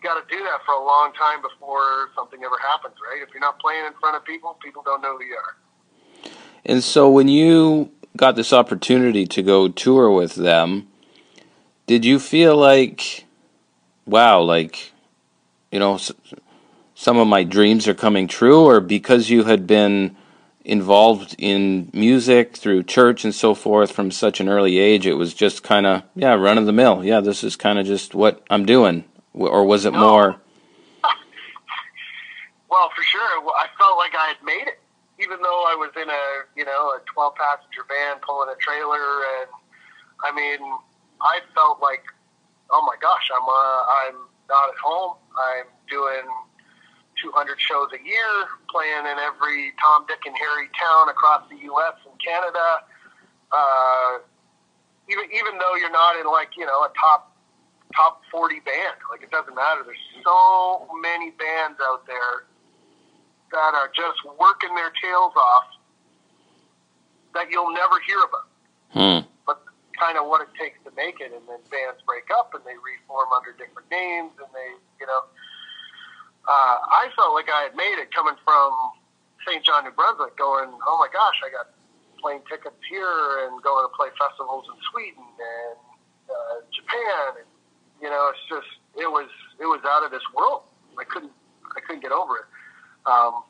you 0.00 0.08
got 0.08 0.16
to 0.16 0.24
do 0.32 0.42
that 0.44 0.64
for 0.64 0.72
a 0.72 0.84
long 0.84 1.12
time 1.12 1.42
before 1.42 1.59
something 2.40 2.44
ever 2.44 2.60
happens, 2.60 2.94
right? 3.02 3.22
If 3.22 3.32
you're 3.32 3.40
not 3.40 3.58
playing 3.58 3.86
in 3.86 3.92
front 3.94 4.16
of 4.16 4.24
people, 4.24 4.56
people 4.62 4.82
don't 4.82 5.02
know 5.02 5.16
who 5.16 5.24
you 5.24 5.36
are. 5.36 6.30
And 6.64 6.82
so 6.82 7.10
when 7.10 7.28
you 7.28 7.90
got 8.16 8.36
this 8.36 8.52
opportunity 8.52 9.26
to 9.26 9.42
go 9.42 9.68
tour 9.68 10.10
with 10.10 10.34
them, 10.34 10.88
did 11.86 12.04
you 12.04 12.18
feel 12.18 12.56
like, 12.56 13.24
wow, 14.06 14.40
like, 14.40 14.92
you 15.72 15.78
know, 15.78 15.98
some 16.94 17.16
of 17.16 17.26
my 17.26 17.44
dreams 17.44 17.88
are 17.88 17.94
coming 17.94 18.28
true, 18.28 18.64
or 18.64 18.80
because 18.80 19.30
you 19.30 19.44
had 19.44 19.66
been 19.66 20.16
involved 20.64 21.34
in 21.38 21.90
music 21.94 22.56
through 22.56 22.82
church 22.82 23.24
and 23.24 23.34
so 23.34 23.54
forth 23.54 23.90
from 23.90 24.10
such 24.10 24.40
an 24.40 24.48
early 24.48 24.78
age, 24.78 25.06
it 25.06 25.14
was 25.14 25.32
just 25.32 25.62
kind 25.62 25.86
of, 25.86 26.02
yeah, 26.14 26.34
run 26.34 26.58
of 26.58 26.66
the 26.66 26.72
mill. 26.72 27.02
Yeah, 27.02 27.20
this 27.20 27.42
is 27.42 27.56
kind 27.56 27.78
of 27.78 27.86
just 27.86 28.14
what 28.14 28.44
I'm 28.50 28.66
doing 28.66 29.04
or 29.32 29.64
was 29.64 29.84
it 29.84 29.92
no. 29.92 30.00
more? 30.00 30.36
Well, 32.70 32.90
for 32.94 33.02
sure, 33.02 33.20
I 33.20 33.66
felt 33.76 33.98
like 33.98 34.14
I 34.14 34.30
had 34.30 34.40
made 34.46 34.70
it, 34.70 34.78
even 35.18 35.42
though 35.42 35.66
I 35.66 35.74
was 35.74 35.90
in 35.98 36.08
a 36.08 36.24
you 36.54 36.64
know 36.64 36.94
a 36.94 37.02
twelve 37.10 37.34
passenger 37.34 37.82
van 37.90 38.22
pulling 38.22 38.48
a 38.48 38.58
trailer, 38.62 39.02
and 39.42 39.50
I 40.22 40.30
mean, 40.30 40.62
I 41.20 41.42
felt 41.54 41.82
like, 41.82 42.06
oh 42.70 42.86
my 42.86 42.94
gosh, 43.02 43.26
I'm 43.34 43.42
uh, 43.42 43.80
I'm 44.06 44.16
not 44.48 44.70
at 44.70 44.78
home. 44.78 45.18
I'm 45.34 45.66
doing 45.90 46.26
200 47.22 47.58
shows 47.60 47.90
a 47.92 48.00
year, 48.02 48.32
playing 48.70 49.04
in 49.06 49.18
every 49.18 49.74
Tom, 49.82 50.06
Dick, 50.08 50.22
and 50.24 50.34
Harry 50.38 50.70
town 50.78 51.10
across 51.10 51.42
the 51.50 51.58
U.S. 51.74 51.98
and 52.06 52.16
Canada. 52.22 52.86
Uh, 53.50 54.22
even 55.10 55.26
even 55.34 55.58
though 55.58 55.74
you're 55.74 55.90
not 55.90 56.14
in 56.14 56.26
like 56.30 56.54
you 56.56 56.64
know 56.64 56.86
a 56.86 56.90
top 56.94 57.34
top 57.94 58.22
40 58.30 58.60
band. 58.60 58.96
Like 59.10 59.22
it 59.22 59.30
doesn't 59.30 59.54
matter. 59.54 59.82
There's 59.84 59.98
so 60.22 60.86
many 61.02 61.30
bands 61.34 61.78
out 61.82 62.06
there 62.06 62.46
that 63.52 63.72
are 63.74 63.90
just 63.94 64.18
working 64.38 64.74
their 64.74 64.92
tails 65.02 65.34
off 65.34 65.68
that 67.34 67.50
you'll 67.50 67.72
never 67.72 67.98
hear 68.06 68.20
about. 68.26 68.48
Hmm. 68.90 69.20
But 69.46 69.62
kind 69.98 70.18
of 70.18 70.26
what 70.26 70.42
it 70.42 70.50
takes 70.58 70.78
to 70.86 70.90
make 70.94 71.20
it, 71.20 71.30
and 71.34 71.42
then 71.46 71.62
bands 71.70 72.02
break 72.06 72.26
up 72.34 72.54
and 72.54 72.62
they 72.66 72.74
reform 72.78 73.30
under 73.34 73.54
different 73.54 73.90
names, 73.90 74.34
and 74.38 74.50
they, 74.54 74.70
you 74.98 75.06
know. 75.06 75.22
Uh, 76.48 76.76
I 76.82 77.12
felt 77.14 77.34
like 77.34 77.46
I 77.52 77.70
had 77.70 77.76
made 77.76 78.00
it 78.00 78.10
coming 78.10 78.34
from 78.42 78.72
Saint 79.46 79.62
John, 79.62 79.84
New 79.84 79.94
Brunswick, 79.94 80.34
going, 80.40 80.72
oh 80.72 80.96
my 80.98 81.06
gosh, 81.12 81.38
I 81.44 81.52
got 81.52 81.70
plane 82.18 82.42
tickets 82.48 82.80
here 82.88 83.46
and 83.46 83.62
going 83.62 83.84
to 83.86 83.92
play 83.96 84.08
festivals 84.18 84.66
in 84.68 84.76
Sweden 84.90 85.24
and 85.24 85.78
uh, 86.28 86.56
Japan 86.72 87.40
and 87.44 87.48
you 88.00 88.08
know, 88.08 88.32
it's 88.32 88.44
just 88.48 88.80
it 88.96 89.08
was 89.08 89.28
it 89.60 89.68
was 89.68 89.80
out 89.84 90.04
of 90.04 90.10
this 90.10 90.24
world. 90.34 90.64
I 90.98 91.04
couldn't 91.04 91.32
I 91.76 91.80
couldn't 91.80 92.02
get 92.02 92.12
over 92.12 92.36
it. 92.36 92.46
Um, 93.06 93.42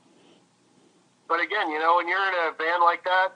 but 1.29 1.41
again, 1.41 1.71
you 1.71 1.79
know, 1.79 1.97
when 1.97 2.09
you're 2.09 2.19
in 2.19 2.35
a 2.49 2.53
band 2.57 2.83
like 2.83 3.05
that, 3.05 3.29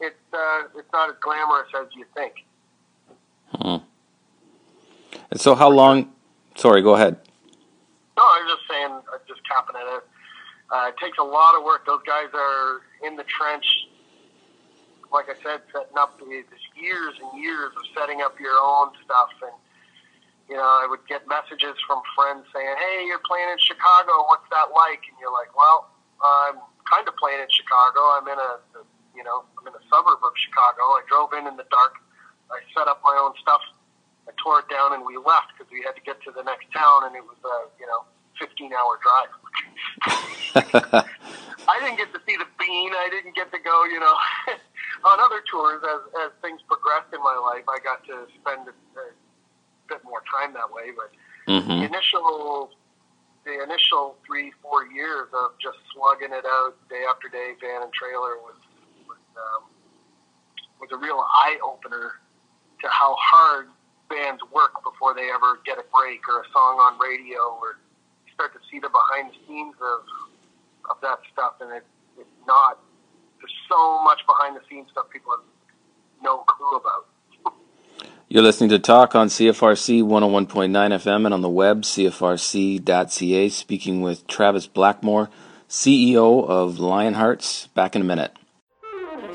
it's 0.00 0.16
uh, 0.32 0.62
it's 0.76 0.92
not 0.92 1.10
as 1.10 1.16
glamorous 1.20 1.68
as 1.78 1.86
you 1.94 2.04
think. 2.14 2.44
Hmm. 3.52 3.84
And 5.30 5.40
so, 5.40 5.54
how 5.54 5.68
long? 5.68 6.12
Sorry, 6.56 6.82
go 6.82 6.94
ahead. 6.94 7.16
No, 8.16 8.22
I 8.22 8.42
was 8.44 8.56
just 8.56 8.68
saying, 8.70 9.00
just 9.28 9.40
capping 9.48 9.76
it. 9.76 10.02
Uh, 10.70 10.88
it 10.88 10.96
takes 11.02 11.18
a 11.18 11.22
lot 11.22 11.56
of 11.56 11.64
work. 11.64 11.86
Those 11.86 12.02
guys 12.06 12.28
are 12.32 12.80
in 13.04 13.16
the 13.16 13.24
trench, 13.24 13.66
like 15.12 15.26
I 15.28 15.34
said, 15.42 15.60
setting 15.72 15.98
up 15.98 16.18
these 16.18 16.44
years 16.74 17.14
and 17.22 17.42
years 17.42 17.72
of 17.76 17.82
setting 17.94 18.22
up 18.22 18.40
your 18.40 18.56
own 18.60 18.90
stuff 19.04 19.30
and 19.42 19.52
you 20.48 20.54
know, 20.54 20.62
I 20.62 20.86
would 20.86 21.02
get 21.10 21.26
messages 21.26 21.74
from 21.86 22.02
friends 22.14 22.46
saying, 22.54 22.74
"Hey, 22.78 23.06
you're 23.06 23.22
playing 23.26 23.50
in 23.50 23.58
Chicago. 23.58 24.26
What's 24.30 24.46
that 24.50 24.70
like?" 24.70 25.02
And 25.10 25.18
you're 25.18 25.34
like, 25.34 25.50
"Well, 25.54 25.90
I'm 26.22 26.62
kind 26.86 27.06
of 27.06 27.14
playing 27.18 27.42
in 27.42 27.50
Chicago. 27.50 28.00
I'm 28.14 28.26
in 28.30 28.38
a, 28.38 28.52
you 29.14 29.24
know, 29.26 29.44
I'm 29.58 29.66
in 29.66 29.74
a 29.74 29.84
suburb 29.90 30.22
of 30.22 30.32
Chicago. 30.38 30.82
I 30.96 31.02
drove 31.10 31.34
in 31.34 31.46
in 31.46 31.56
the 31.58 31.66
dark. 31.68 31.98
I 32.50 32.62
set 32.72 32.86
up 32.86 33.02
my 33.02 33.16
own 33.18 33.34
stuff. 33.42 33.60
I 34.26 34.32
tore 34.38 34.62
it 34.62 34.68
down, 34.70 34.94
and 34.94 35.06
we 35.06 35.18
left 35.18 35.54
because 35.54 35.70
we 35.70 35.82
had 35.82 35.94
to 35.98 36.02
get 36.02 36.22
to 36.26 36.30
the 36.30 36.42
next 36.42 36.70
town, 36.74 37.06
and 37.06 37.14
it 37.14 37.22
was 37.22 37.38
a, 37.46 37.56
you 37.78 37.86
know, 37.86 38.06
15 38.38 38.70
hour 38.74 38.98
drive. 39.02 39.32
I 41.68 41.74
didn't 41.82 41.98
get 41.98 42.14
to 42.14 42.20
see 42.26 42.36
the 42.38 42.46
bean. 42.58 42.90
I 42.94 43.08
didn't 43.10 43.34
get 43.34 43.50
to 43.50 43.58
go, 43.58 43.84
you 43.86 43.98
know, 43.98 44.14
on 45.10 45.18
other 45.18 45.42
tours 45.50 45.82
as 45.82 46.02
as 46.26 46.30
things 46.42 46.62
progressed 46.66 47.10
in 47.14 47.22
my 47.22 47.34
life. 47.34 47.66
I 47.66 47.78
got 47.82 48.06
to 48.06 48.26
spend. 48.38 48.70
A, 48.70 48.74
bit 49.88 50.04
more 50.04 50.22
time 50.26 50.52
that 50.54 50.70
way. 50.70 50.92
But 50.94 51.10
mm-hmm. 51.50 51.68
the 51.68 51.84
initial 51.86 52.70
the 53.44 53.62
initial 53.62 54.16
three 54.26 54.52
four 54.62 54.86
years 54.86 55.28
of 55.32 55.54
just 55.62 55.78
slugging 55.94 56.34
it 56.34 56.44
out 56.44 56.74
day 56.90 57.04
after 57.08 57.28
day, 57.28 57.54
van 57.60 57.82
and 57.82 57.92
trailer 57.92 58.42
was 58.42 58.58
was, 59.06 59.22
um, 59.38 59.70
was 60.80 60.90
a 60.92 60.98
real 60.98 61.22
eye 61.46 61.58
opener 61.62 62.20
to 62.82 62.88
how 62.88 63.14
hard 63.18 63.68
bands 64.08 64.42
work 64.52 64.74
before 64.84 65.14
they 65.14 65.30
ever 65.30 65.58
get 65.64 65.78
a 65.78 65.86
break 65.90 66.22
or 66.28 66.42
a 66.42 66.46
song 66.52 66.78
on 66.78 66.98
radio 66.98 67.58
or 67.58 67.78
start 68.34 68.52
to 68.52 68.60
see 68.70 68.78
the 68.78 68.90
behind 68.90 69.30
the 69.30 69.38
scenes 69.46 69.74
of 69.80 70.00
of 70.90 70.96
that 71.02 71.18
stuff 71.32 71.58
and 71.60 71.72
it, 71.72 71.84
it's 72.18 72.38
not 72.46 72.78
there's 73.40 73.58
so 73.68 74.02
much 74.04 74.20
behind 74.26 74.54
the 74.54 74.62
scenes 74.70 74.86
stuff 74.90 75.10
people 75.10 75.32
have 75.32 75.46
no 76.22 76.46
clue 76.46 76.76
about 76.78 77.10
you're 78.28 78.42
listening 78.42 78.70
to 78.70 78.78
Talk 78.78 79.14
on 79.14 79.28
CFRC 79.28 80.02
101.9 80.02 80.70
FM 80.70 81.24
and 81.26 81.34
on 81.34 81.42
the 81.42 81.48
web, 81.48 81.82
cfrc.ca, 81.82 83.48
speaking 83.48 84.00
with 84.00 84.26
Travis 84.26 84.66
Blackmore, 84.66 85.30
CEO 85.68 86.44
of 86.44 86.76
Lionhearts. 86.76 87.72
Back 87.74 87.94
in 87.94 88.02
a 88.02 88.04
minute. 88.04 88.36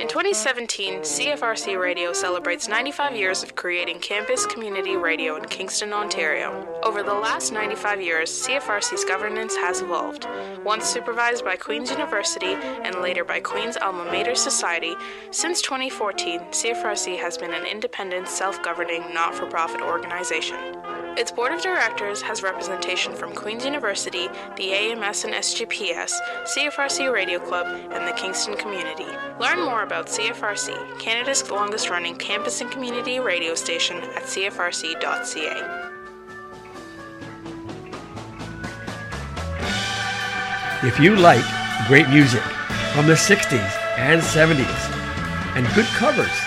In 0.02 0.08
2017, 0.08 1.02
CFRC 1.02 1.80
Radio 1.80 2.12
celebrates 2.12 2.68
95 2.68 3.16
years 3.16 3.44
of 3.44 3.56
creating 3.56 4.00
campus 4.00 4.48
community 4.48 4.96
radio 4.98 5.36
in 5.36 5.46
Kingston, 5.46 5.94
Ontario. 5.94 6.68
Over 6.82 7.04
the 7.04 7.14
last 7.14 7.54
95 7.54 8.02
years, 8.02 8.32
CFRC's 8.32 9.06
governance 9.06 9.56
has 9.58 9.82
evolved. 9.82 10.26
Once 10.66 10.88
supervised 10.88 11.46
by 11.46 11.56
Queen's 11.56 11.92
University 11.92 12.56
and 12.56 12.96
later 12.96 13.24
by 13.24 13.42
Queen's 13.42 13.78
Alma 13.78 14.06
Mater 14.06 14.34
Society, 14.34 14.96
since 15.30 15.62
2014, 15.62 16.40
CFRC 16.50 17.20
has 17.20 17.38
been 17.38 17.54
an 17.54 17.68
independent, 17.68 18.28
self 18.28 18.64
governing, 18.64 19.14
not 19.14 19.36
for 19.36 19.46
profit 19.46 19.82
organization. 19.82 20.58
Its 21.18 21.30
board 21.30 21.52
of 21.52 21.62
directors 21.62 22.22
has 22.22 22.42
representation 22.42 23.14
from 23.14 23.36
Queen's 23.36 23.66
University, 23.66 24.30
the 24.56 24.72
AMS 24.72 25.26
and 25.26 25.34
SGPS, 25.34 26.14
CFRC 26.46 27.12
Radio 27.12 27.38
Club, 27.38 27.68
and 27.68 28.08
the 28.08 28.14
Kingston 28.14 28.56
community. 28.56 29.06
Learn 29.38 29.60
more 29.60 29.84
about 29.92 30.08
CFRC, 30.08 31.00
Canada's 31.00 31.52
longest 31.52 31.90
running 31.90 32.16
campus 32.16 32.62
and 32.62 32.72
community 32.72 33.20
radio 33.20 33.54
station 33.54 33.98
at 33.98 34.24
cfrc.ca. 34.24 35.90
If 40.88 40.98
you 40.98 41.18
like 41.18 41.44
great 41.90 42.08
music 42.08 42.42
from 42.94 43.06
the 43.06 43.16
60s 43.16 43.70
and 43.98 44.22
70s 44.22 44.66
and 45.58 45.68
good 45.76 45.88
covers, 45.88 46.40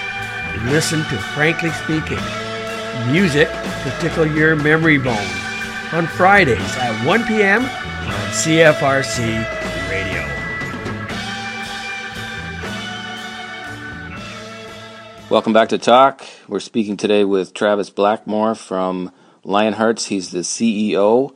listen 0.73 1.01
to 1.01 1.19
Frankly 1.35 1.69
Speaking 1.69 2.25
music 3.13 3.51
to 3.51 3.95
tickle 4.01 4.27
your 4.27 4.57
memory 4.57 4.97
bone 4.97 5.19
on 5.93 6.07
Fridays 6.07 6.79
at 6.79 7.07
1 7.07 7.25
p.m. 7.27 7.63
on 7.63 8.31
CFRC 8.31 9.91
Radio. 9.91 10.34
Welcome 15.31 15.55
back 15.55 15.71
to 15.71 15.79
Talk. 15.79 16.23
We're 16.49 16.61
speaking 16.61 16.99
today 16.99 17.25
with 17.25 17.55
Travis 17.55 17.89
Blackmore 17.89 18.55
from 18.55 19.11
Lionhearts. 19.43 20.09
He's 20.09 20.31
the 20.31 20.41
CEO 20.41 21.35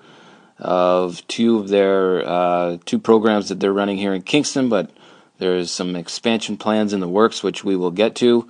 of 0.59 1.27
two 1.27 1.59
of 1.59 1.69
their 1.69 2.23
uh, 2.29 2.77
two 2.85 2.99
programs 2.99 3.49
that 3.49 3.61
they're 3.61 3.73
running 3.73 3.97
here 3.97 4.13
in 4.13 4.21
Kingston, 4.21 4.69
but 4.69 4.91
there's 5.39 5.71
some 5.71 5.97
expansion 5.97 6.59
plans 6.59 6.93
in 6.93 7.01
the 7.01 7.09
works, 7.09 7.43
which 7.43 7.65
we 7.65 7.77
will 7.77 7.91
get 7.91 8.15
to. 8.17 8.47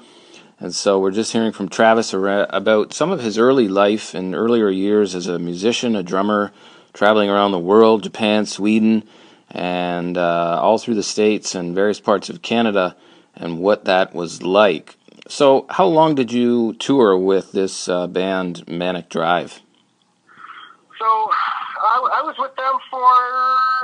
And 0.58 0.74
so 0.74 0.98
we're 0.98 1.12
just 1.12 1.32
hearing 1.32 1.52
from 1.52 1.68
Travis 1.68 2.12
about 2.12 2.92
some 2.92 3.12
of 3.12 3.20
his 3.20 3.38
early 3.38 3.68
life 3.68 4.14
and 4.14 4.34
earlier 4.34 4.68
years 4.68 5.14
as 5.14 5.28
a 5.28 5.38
musician, 5.38 5.94
a 5.94 6.02
drummer, 6.02 6.52
traveling 6.92 7.30
around 7.30 7.52
the 7.52 7.60
world, 7.60 8.02
Japan, 8.02 8.44
Sweden, 8.44 9.04
and 9.52 10.18
uh, 10.18 10.60
all 10.60 10.78
through 10.78 10.96
the 10.96 11.02
States 11.04 11.54
and 11.54 11.76
various 11.76 12.00
parts 12.00 12.28
of 12.28 12.42
Canada, 12.42 12.96
and 13.36 13.60
what 13.60 13.84
that 13.84 14.12
was 14.12 14.42
like. 14.42 14.96
So, 15.28 15.66
how 15.70 15.86
long 15.86 16.14
did 16.14 16.32
you 16.32 16.74
tour 16.74 17.16
with 17.16 17.52
this 17.52 17.88
uh, 17.88 18.06
band, 18.06 18.66
Manic 18.66 19.08
Drive? 19.08 19.60
So, 20.98 21.04
I, 21.04 22.20
I 22.20 22.22
was 22.22 22.34
with 22.38 22.56
them 22.56 22.74
for 22.90 22.98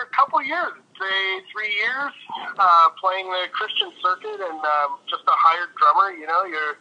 a 0.03 0.17
couple 0.17 0.43
years 0.43 0.73
say 0.99 1.43
three 1.51 1.75
years, 1.75 2.15
uh, 2.59 2.89
playing 3.01 3.27
the 3.27 3.51
Christian 3.51 3.91
circuit 4.03 4.39
and 4.41 4.61
um, 4.63 4.99
just 5.11 5.27
a 5.27 5.37
hired 5.37 5.71
drummer. 5.77 6.15
You 6.15 6.27
know, 6.27 6.45
you're 6.45 6.79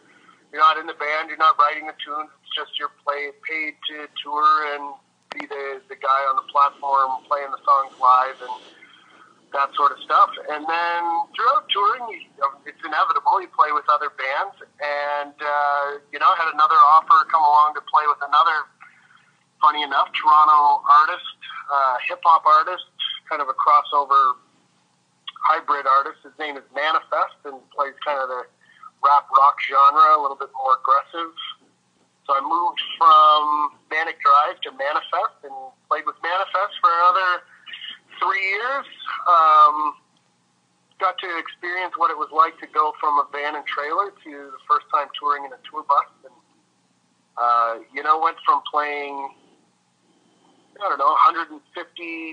you're 0.52 0.62
not 0.62 0.78
in 0.78 0.86
the 0.86 0.94
band, 0.94 1.28
you're 1.28 1.40
not 1.40 1.58
writing 1.58 1.86
the 1.86 1.96
tunes. 1.98 2.30
It's 2.42 2.54
just 2.54 2.78
you're 2.78 2.94
play, 3.02 3.34
paid 3.42 3.74
to 3.90 4.06
tour 4.22 4.46
and 4.74 4.94
be 5.34 5.46
the 5.46 5.82
the 5.90 5.98
guy 5.98 6.20
on 6.30 6.38
the 6.38 6.46
platform 6.50 7.26
playing 7.26 7.50
the 7.50 7.62
songs 7.66 7.92
live 7.98 8.38
and 8.42 8.54
that 9.54 9.70
sort 9.78 9.94
of 9.94 9.98
stuff. 10.02 10.34
And 10.50 10.66
then 10.66 11.00
throughout 11.32 11.64
touring, 11.70 12.04
you, 12.10 12.26
it's 12.66 12.82
inevitable. 12.82 13.38
You 13.40 13.48
play 13.54 13.70
with 13.70 13.86
other 13.88 14.10
bands, 14.10 14.58
and 14.82 15.34
uh, 15.38 16.02
you 16.10 16.18
know, 16.18 16.28
I 16.28 16.36
had 16.36 16.50
another 16.52 16.76
offer 16.92 17.24
come 17.30 17.40
along 17.42 17.78
to 17.78 17.82
play 17.86 18.04
with 18.10 18.20
another. 18.20 18.68
Funny 19.62 19.80
enough, 19.80 20.12
Toronto 20.12 20.84
artist, 20.84 21.38
uh, 21.72 21.96
hip 22.04 22.20
hop 22.20 22.44
artist, 22.44 22.84
kind 23.30 23.40
of 23.40 23.48
a 23.48 23.56
crossover 23.56 24.36
hybrid 25.48 25.86
artist. 25.88 26.20
His 26.20 26.36
name 26.36 26.60
is 26.60 26.66
Manafest 26.76 27.40
and 27.48 27.56
plays 27.72 27.96
kind 28.04 28.20
of 28.20 28.28
the 28.28 28.44
rap 29.00 29.24
rock 29.32 29.56
genre, 29.64 30.16
a 30.16 30.20
little 30.20 30.36
bit 30.36 30.52
more 30.52 30.76
aggressive. 30.76 31.32
So 32.28 32.36
I 32.36 32.40
moved 32.40 32.80
from 32.96 33.76
Manic 33.88 34.16
Drive 34.20 34.60
to 34.68 34.70
Manafest 34.76 35.48
and 35.48 35.56
played 35.88 36.04
with 36.04 36.16
Manafest 36.24 36.74
for 36.80 36.88
another 36.88 37.44
three 38.20 38.44
years. 38.44 38.88
Um, 39.24 39.94
got 41.00 41.18
to 41.18 41.28
experience 41.38 41.94
what 41.96 42.10
it 42.10 42.16
was 42.16 42.28
like 42.32 42.58
to 42.60 42.68
go 42.72 42.92
from 43.00 43.18
a 43.18 43.26
van 43.32 43.56
and 43.56 43.64
trailer 43.66 44.12
to 44.12 44.30
the 44.52 44.62
first 44.68 44.86
time 44.92 45.08
touring 45.18 45.44
in 45.44 45.52
a 45.52 45.60
tour 45.68 45.84
bus. 45.88 46.08
And, 46.24 46.36
uh, 47.36 47.72
you 47.92 48.02
know, 48.02 48.20
went 48.20 48.36
from 48.46 48.62
playing 48.70 49.34
I 50.80 50.88
don't 50.90 50.98
know, 50.98 51.14
150 51.30 51.62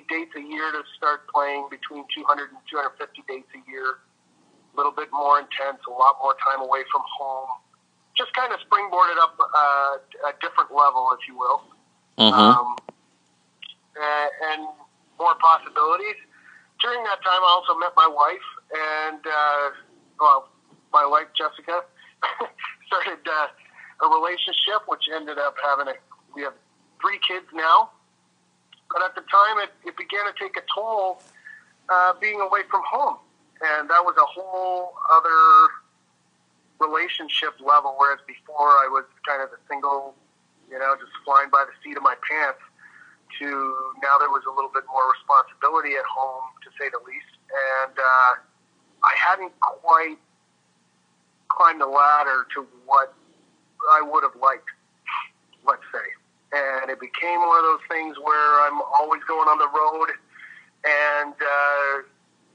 dates 0.09 0.33
a 0.33 0.41
year 0.41 0.71
to 0.73 0.81
start 0.97 1.29
playing 1.29 1.69
between 1.69 2.05
200 2.09 2.49
and 2.49 2.57
250 2.69 3.21
dates 3.29 3.49
a 3.53 3.61
year. 3.69 4.01
A 4.01 4.73
little 4.73 4.91
bit 4.91 5.09
more 5.13 5.37
intense, 5.37 5.77
a 5.85 5.93
lot 5.93 6.17
more 6.23 6.33
time 6.41 6.63
away 6.63 6.81
from 6.89 7.03
home. 7.05 7.49
Just 8.17 8.33
kind 8.33 8.49
of 8.49 8.59
springboarded 8.65 9.19
up 9.21 9.37
uh, 9.37 10.01
a 10.25 10.33
different 10.41 10.73
level, 10.73 11.13
if 11.13 11.21
you 11.27 11.37
will. 11.37 11.61
Mm-hmm. 12.17 12.33
Um, 12.33 12.75
and 13.95 14.67
more 15.19 15.35
possibilities. 15.37 16.17
During 16.81 17.03
that 17.03 17.21
time, 17.23 17.41
I 17.45 17.51
also 17.51 17.77
met 17.77 17.93
my 17.95 18.07
wife, 18.07 18.47
and 18.73 19.21
uh, 19.21 19.69
well, 20.19 20.49
my 20.91 21.05
wife 21.05 21.27
Jessica 21.37 21.85
started 22.87 23.21
uh, 23.27 24.05
a 24.05 24.07
relationship, 24.09 24.87
which 24.87 25.05
ended 25.13 25.37
up 25.37 25.55
having 25.63 25.87
a. 25.87 25.95
We 26.33 26.41
have 26.43 26.53
three 27.01 27.19
kids 27.27 27.45
now, 27.53 27.91
but 28.91 29.03
at 29.03 29.15
the 29.15 29.21
time, 29.21 29.59
it, 29.59 29.71
it 29.85 29.97
began 29.97 30.25
to 30.25 30.33
take 30.39 30.57
a 30.57 30.63
toll 30.73 31.21
uh, 31.89 32.13
being 32.19 32.39
away 32.39 32.61
from 32.69 32.81
home. 32.85 33.17
And 33.61 33.89
that 33.89 34.01
was 34.01 34.15
a 34.17 34.25
whole 34.25 34.93
other 35.13 35.69
relationship 36.81 37.53
level, 37.61 37.95
whereas 37.97 38.19
before 38.25 38.69
I 38.81 38.89
was 38.89 39.05
kind 39.27 39.41
of 39.43 39.51
the 39.51 39.61
single, 39.69 40.15
you 40.69 40.79
know, 40.79 40.95
just 40.97 41.11
flying 41.23 41.49
by 41.51 41.65
the 41.65 41.75
seat 41.83 41.95
of 41.95 42.01
my 42.01 42.15
pants, 42.25 42.59
to 43.39 43.47
now 44.03 44.17
there 44.19 44.29
was 44.29 44.43
a 44.47 44.53
little 44.53 44.71
bit 44.73 44.83
more 44.91 45.05
responsibility 45.11 45.95
at 45.95 46.05
home, 46.05 46.43
to 46.63 46.69
say 46.79 46.89
the 46.89 47.01
least. 47.05 47.31
And 47.51 47.95
uh, 47.95 48.31
I 49.03 49.13
hadn't 49.15 49.53
quite 49.59 50.17
climbed 51.49 51.81
the 51.81 51.87
ladder 51.87 52.47
to 52.55 52.67
what 52.85 53.13
I 53.91 54.01
would 54.01 54.23
have 54.23 54.35
liked, 54.39 54.69
let's 55.65 55.83
say 55.91 56.07
and 56.51 56.91
it 56.91 56.99
became 56.99 57.39
one 57.39 57.57
of 57.59 57.63
those 57.63 57.85
things 57.87 58.17
where 58.19 58.67
I'm 58.67 58.81
always 58.99 59.23
going 59.23 59.47
on 59.47 59.57
the 59.57 59.71
road 59.71 60.09
and 60.83 61.33
uh, 61.33 62.03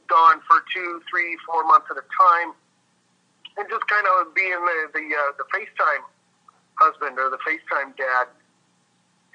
gone 0.09 0.41
for 0.45 0.61
two, 0.75 1.01
three, 1.09 1.37
four 1.47 1.65
months 1.65 1.87
at 1.91 1.97
a 1.97 2.07
time, 2.13 2.53
and 3.57 3.65
just 3.71 3.87
kind 3.89 4.05
of 4.05 4.35
being 4.35 4.61
the 4.61 4.79
the, 4.93 5.05
uh, 5.17 5.33
the 5.41 5.47
FaceTime 5.49 6.05
husband 6.77 7.19
or 7.19 7.31
the 7.31 7.41
FaceTime 7.41 7.97
dad. 7.97 8.29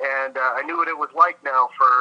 And 0.01 0.37
uh, 0.37 0.57
I 0.57 0.65
knew 0.65 0.77
what 0.77 0.87
it 0.87 0.97
was 0.97 1.09
like 1.13 1.37
now 1.43 1.69
for 1.77 1.93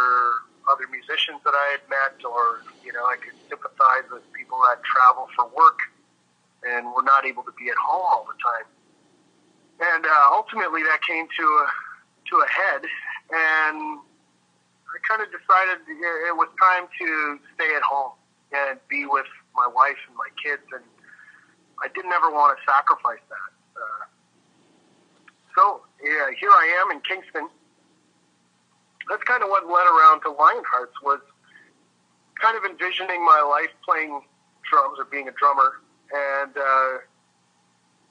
other 0.72 0.88
musicians 0.88 1.40
that 1.44 1.52
I 1.52 1.76
had 1.76 1.84
met, 1.88 2.16
or 2.24 2.64
you 2.84 2.92
know, 2.92 3.04
I 3.04 3.16
could 3.20 3.36
sympathize 3.48 4.08
with 4.10 4.24
people 4.32 4.56
that 4.64 4.80
travel 4.84 5.28
for 5.36 5.48
work 5.52 5.84
and 6.64 6.88
were 6.92 7.04
not 7.04 7.26
able 7.26 7.42
to 7.44 7.52
be 7.60 7.68
at 7.68 7.76
home 7.76 8.04
all 8.04 8.24
the 8.24 8.36
time. 8.40 8.68
And 9.80 10.04
uh, 10.04 10.28
ultimately, 10.32 10.82
that 10.84 11.00
came 11.04 11.28
to 11.28 11.44
a 11.44 11.66
to 12.30 12.34
a 12.40 12.48
head, 12.48 12.82
and 13.32 14.00
I 14.00 14.96
kind 15.08 15.20
of 15.20 15.28
decided 15.28 15.84
it 15.88 16.36
was 16.36 16.48
time 16.60 16.88
to 16.88 17.38
stay 17.56 17.74
at 17.74 17.82
home 17.82 18.12
and 18.52 18.78
be 18.88 19.04
with 19.06 19.28
my 19.56 19.66
wife 19.66 19.98
and 20.08 20.16
my 20.16 20.28
kids, 20.40 20.62
and 20.72 20.84
I 21.82 21.88
didn't 21.88 22.12
ever 22.12 22.30
want 22.30 22.56
to 22.56 22.60
sacrifice 22.64 23.24
that. 23.28 23.50
Uh, 23.76 24.04
so 25.56 25.82
yeah, 26.02 26.32
here 26.38 26.50
I 26.50 26.80
am 26.80 26.96
in 26.96 27.00
Kingston. 27.04 27.48
That's 29.10 29.22
kind 29.24 29.42
of 29.42 29.50
what 29.50 29.66
led 29.66 29.90
around 29.90 30.22
to 30.22 30.30
Lionhearts 30.30 30.94
was 31.02 31.18
kind 32.40 32.56
of 32.56 32.64
envisioning 32.64 33.24
my 33.24 33.42
life 33.42 33.74
playing 33.84 34.22
drums 34.70 34.98
or 34.98 35.04
being 35.04 35.26
a 35.26 35.32
drummer, 35.32 35.82
and 36.14 36.54
uh, 36.56 37.02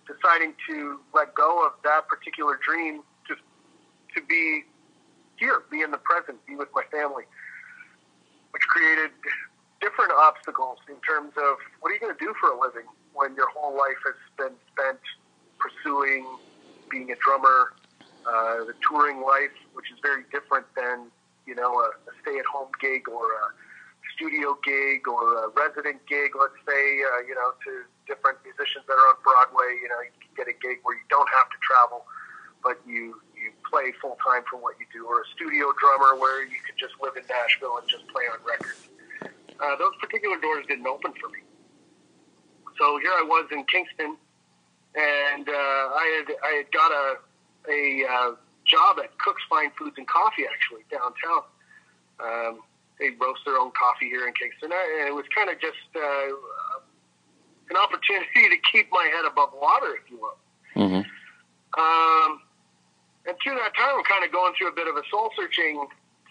deciding 0.06 0.54
to 0.68 1.00
let 1.16 1.34
go 1.36 1.66
of 1.66 1.72
that 1.84 2.08
particular 2.08 2.60
dream 2.60 3.02
just 3.28 3.40
to 4.14 4.22
be 4.28 4.64
here, 5.38 5.64
be 5.72 5.82
in 5.82 5.92
the 5.92 5.98
present, 6.04 6.38
be 6.46 6.56
with 6.56 6.68
my 6.76 6.84
family, 6.92 7.24
which 8.52 8.64
created 8.64 9.12
different 9.80 10.12
obstacles 10.12 10.78
in 10.90 11.00
terms 11.08 11.32
of 11.38 11.56
what 11.80 11.90
are 11.90 11.94
you 11.94 12.00
going 12.00 12.14
to 12.14 12.20
do 12.20 12.34
for 12.42 12.52
a 12.52 12.60
living 12.60 12.86
when 13.14 13.34
your 13.36 13.48
whole 13.56 13.72
life 13.72 13.98
has 14.04 14.20
been 14.38 14.56
spent 14.76 15.00
pursuing 15.64 16.28
being 16.92 17.10
a 17.12 17.16
drummer, 17.24 17.72
uh, 18.28 18.66
the 18.66 18.74
touring 18.84 19.22
life, 19.22 19.56
which 19.80 19.88
is 19.96 20.00
very 20.04 20.28
different 20.28 20.68
than 20.76 21.08
you 21.48 21.56
know 21.56 21.72
a, 21.80 21.96
a 22.04 22.14
stay-at-home 22.20 22.68
gig 22.84 23.08
or 23.08 23.24
a 23.32 23.48
studio 24.12 24.60
gig 24.68 25.08
or 25.08 25.46
a 25.46 25.48
resident 25.56 26.04
gig, 26.04 26.36
let's 26.36 26.60
say, 26.68 26.84
uh, 27.08 27.24
you 27.24 27.32
know, 27.32 27.56
to 27.64 27.88
different 28.04 28.36
musicians 28.44 28.84
that 28.92 29.00
are 29.00 29.16
on 29.16 29.20
Broadway. 29.24 29.80
You 29.80 29.88
know, 29.88 30.04
you 30.04 30.12
can 30.20 30.36
get 30.36 30.52
a 30.52 30.56
gig 30.60 30.84
where 30.84 31.00
you 31.00 31.08
don't 31.08 31.32
have 31.32 31.48
to 31.48 31.58
travel, 31.64 32.04
but 32.60 32.76
you 32.84 33.24
you 33.40 33.56
play 33.64 33.96
full 34.04 34.20
time 34.20 34.44
for 34.52 34.60
what 34.60 34.76
you 34.84 34.88
do, 34.92 35.08
or 35.08 35.24
a 35.24 35.28
studio 35.32 35.72
drummer 35.80 36.20
where 36.20 36.44
you 36.44 36.60
could 36.68 36.76
just 36.76 37.00
live 37.00 37.16
in 37.16 37.24
Nashville 37.32 37.80
and 37.80 37.88
just 37.88 38.04
play 38.12 38.28
on 38.28 38.44
records. 38.44 38.92
Uh, 39.24 39.80
those 39.80 39.96
particular 40.04 40.36
doors 40.44 40.68
didn't 40.68 40.88
open 40.88 41.16
for 41.16 41.32
me. 41.32 41.40
So 42.76 43.00
here 43.00 43.16
I 43.16 43.24
was 43.24 43.48
in 43.56 43.64
Kingston, 43.72 44.20
and 45.00 45.48
uh, 45.48 45.84
I 45.96 46.06
had 46.20 46.28
I 46.44 46.52
had 46.60 46.68
got 46.76 46.92
a 46.92 47.08
a 47.72 47.82
uh, 48.04 48.32
job 48.70 49.02
at 49.02 49.18
Cooke's 49.18 49.44
Fine 49.50 49.72
Foods 49.78 49.98
and 49.98 50.08
Coffee 50.08 50.46
actually 50.46 50.86
downtown. 50.94 51.44
Um, 52.22 52.54
they 53.00 53.12
roast 53.18 53.42
their 53.46 53.58
own 53.58 53.72
coffee 53.74 54.08
here 54.08 54.28
in 54.28 54.34
Kingston, 54.34 54.72
and 54.72 55.08
it 55.08 55.16
was 55.16 55.26
kind 55.34 55.50
of 55.50 55.58
just 55.60 55.88
uh, 55.96 56.30
an 57.72 57.78
opportunity 57.80 58.52
to 58.52 58.58
keep 58.72 58.92
my 58.92 59.10
head 59.10 59.26
above 59.26 59.56
water, 59.56 59.98
if 59.98 60.06
you 60.12 60.20
will. 60.20 60.38
Mm-hmm. 60.76 61.04
Um, 61.80 62.30
and 63.26 63.36
through 63.42 63.56
that 63.56 63.74
time, 63.76 63.96
I'm 63.98 64.04
kind 64.04 64.26
of 64.26 64.32
going 64.32 64.54
through 64.58 64.70
a 64.70 64.76
bit 64.76 64.88
of 64.88 64.96
a 64.96 65.04
soul 65.10 65.32
searching 65.36 65.88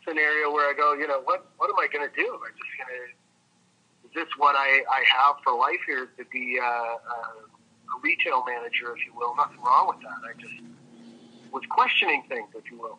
scenario 0.07 0.53
where 0.53 0.69
I 0.69 0.75
go, 0.77 0.95
you 0.95 1.07
know, 1.07 1.21
what 1.25 1.49
what 1.57 1.69
am 1.71 1.79
I 1.81 1.89
going 1.89 2.05
to 2.05 2.15
do? 2.15 2.27
Am 2.27 2.41
I 2.41 2.53
just 2.53 2.73
going 2.77 2.93
to 2.93 3.19
is 4.09 4.15
this 4.15 4.29
what 4.39 4.57
I, 4.57 4.81
I 4.89 5.05
have 5.05 5.37
for 5.45 5.53
life 5.53 5.81
here 5.87 6.09
to 6.17 6.25
be 6.33 6.59
uh, 6.61 6.65
uh, 6.65 7.45
a 7.45 8.01
retail 8.03 8.43
manager, 8.45 8.97
if 8.97 9.05
you 9.05 9.13
will? 9.15 9.37
Nothing 9.37 9.61
wrong 9.61 9.89
with 9.89 10.01
that. 10.01 10.25
I 10.25 10.33
just 10.41 10.65
was 11.53 11.63
questioning 11.69 12.25
things, 12.29 12.49
if 12.55 12.71
you 12.71 12.79
will. 12.79 12.99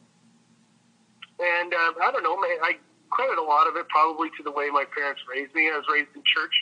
And 1.39 1.73
uh, 1.73 1.91
I 2.03 2.11
don't 2.11 2.23
know, 2.23 2.35
I 2.35 2.77
credit 3.09 3.37
a 3.37 3.43
lot 3.43 3.67
of 3.67 3.75
it 3.75 3.87
probably 3.89 4.29
to 4.37 4.43
the 4.43 4.51
way 4.51 4.69
my 4.69 4.85
parents 4.85 5.21
raised 5.29 5.53
me. 5.55 5.69
I 5.69 5.77
was 5.77 5.87
raised 5.91 6.13
in 6.15 6.21
church, 6.23 6.53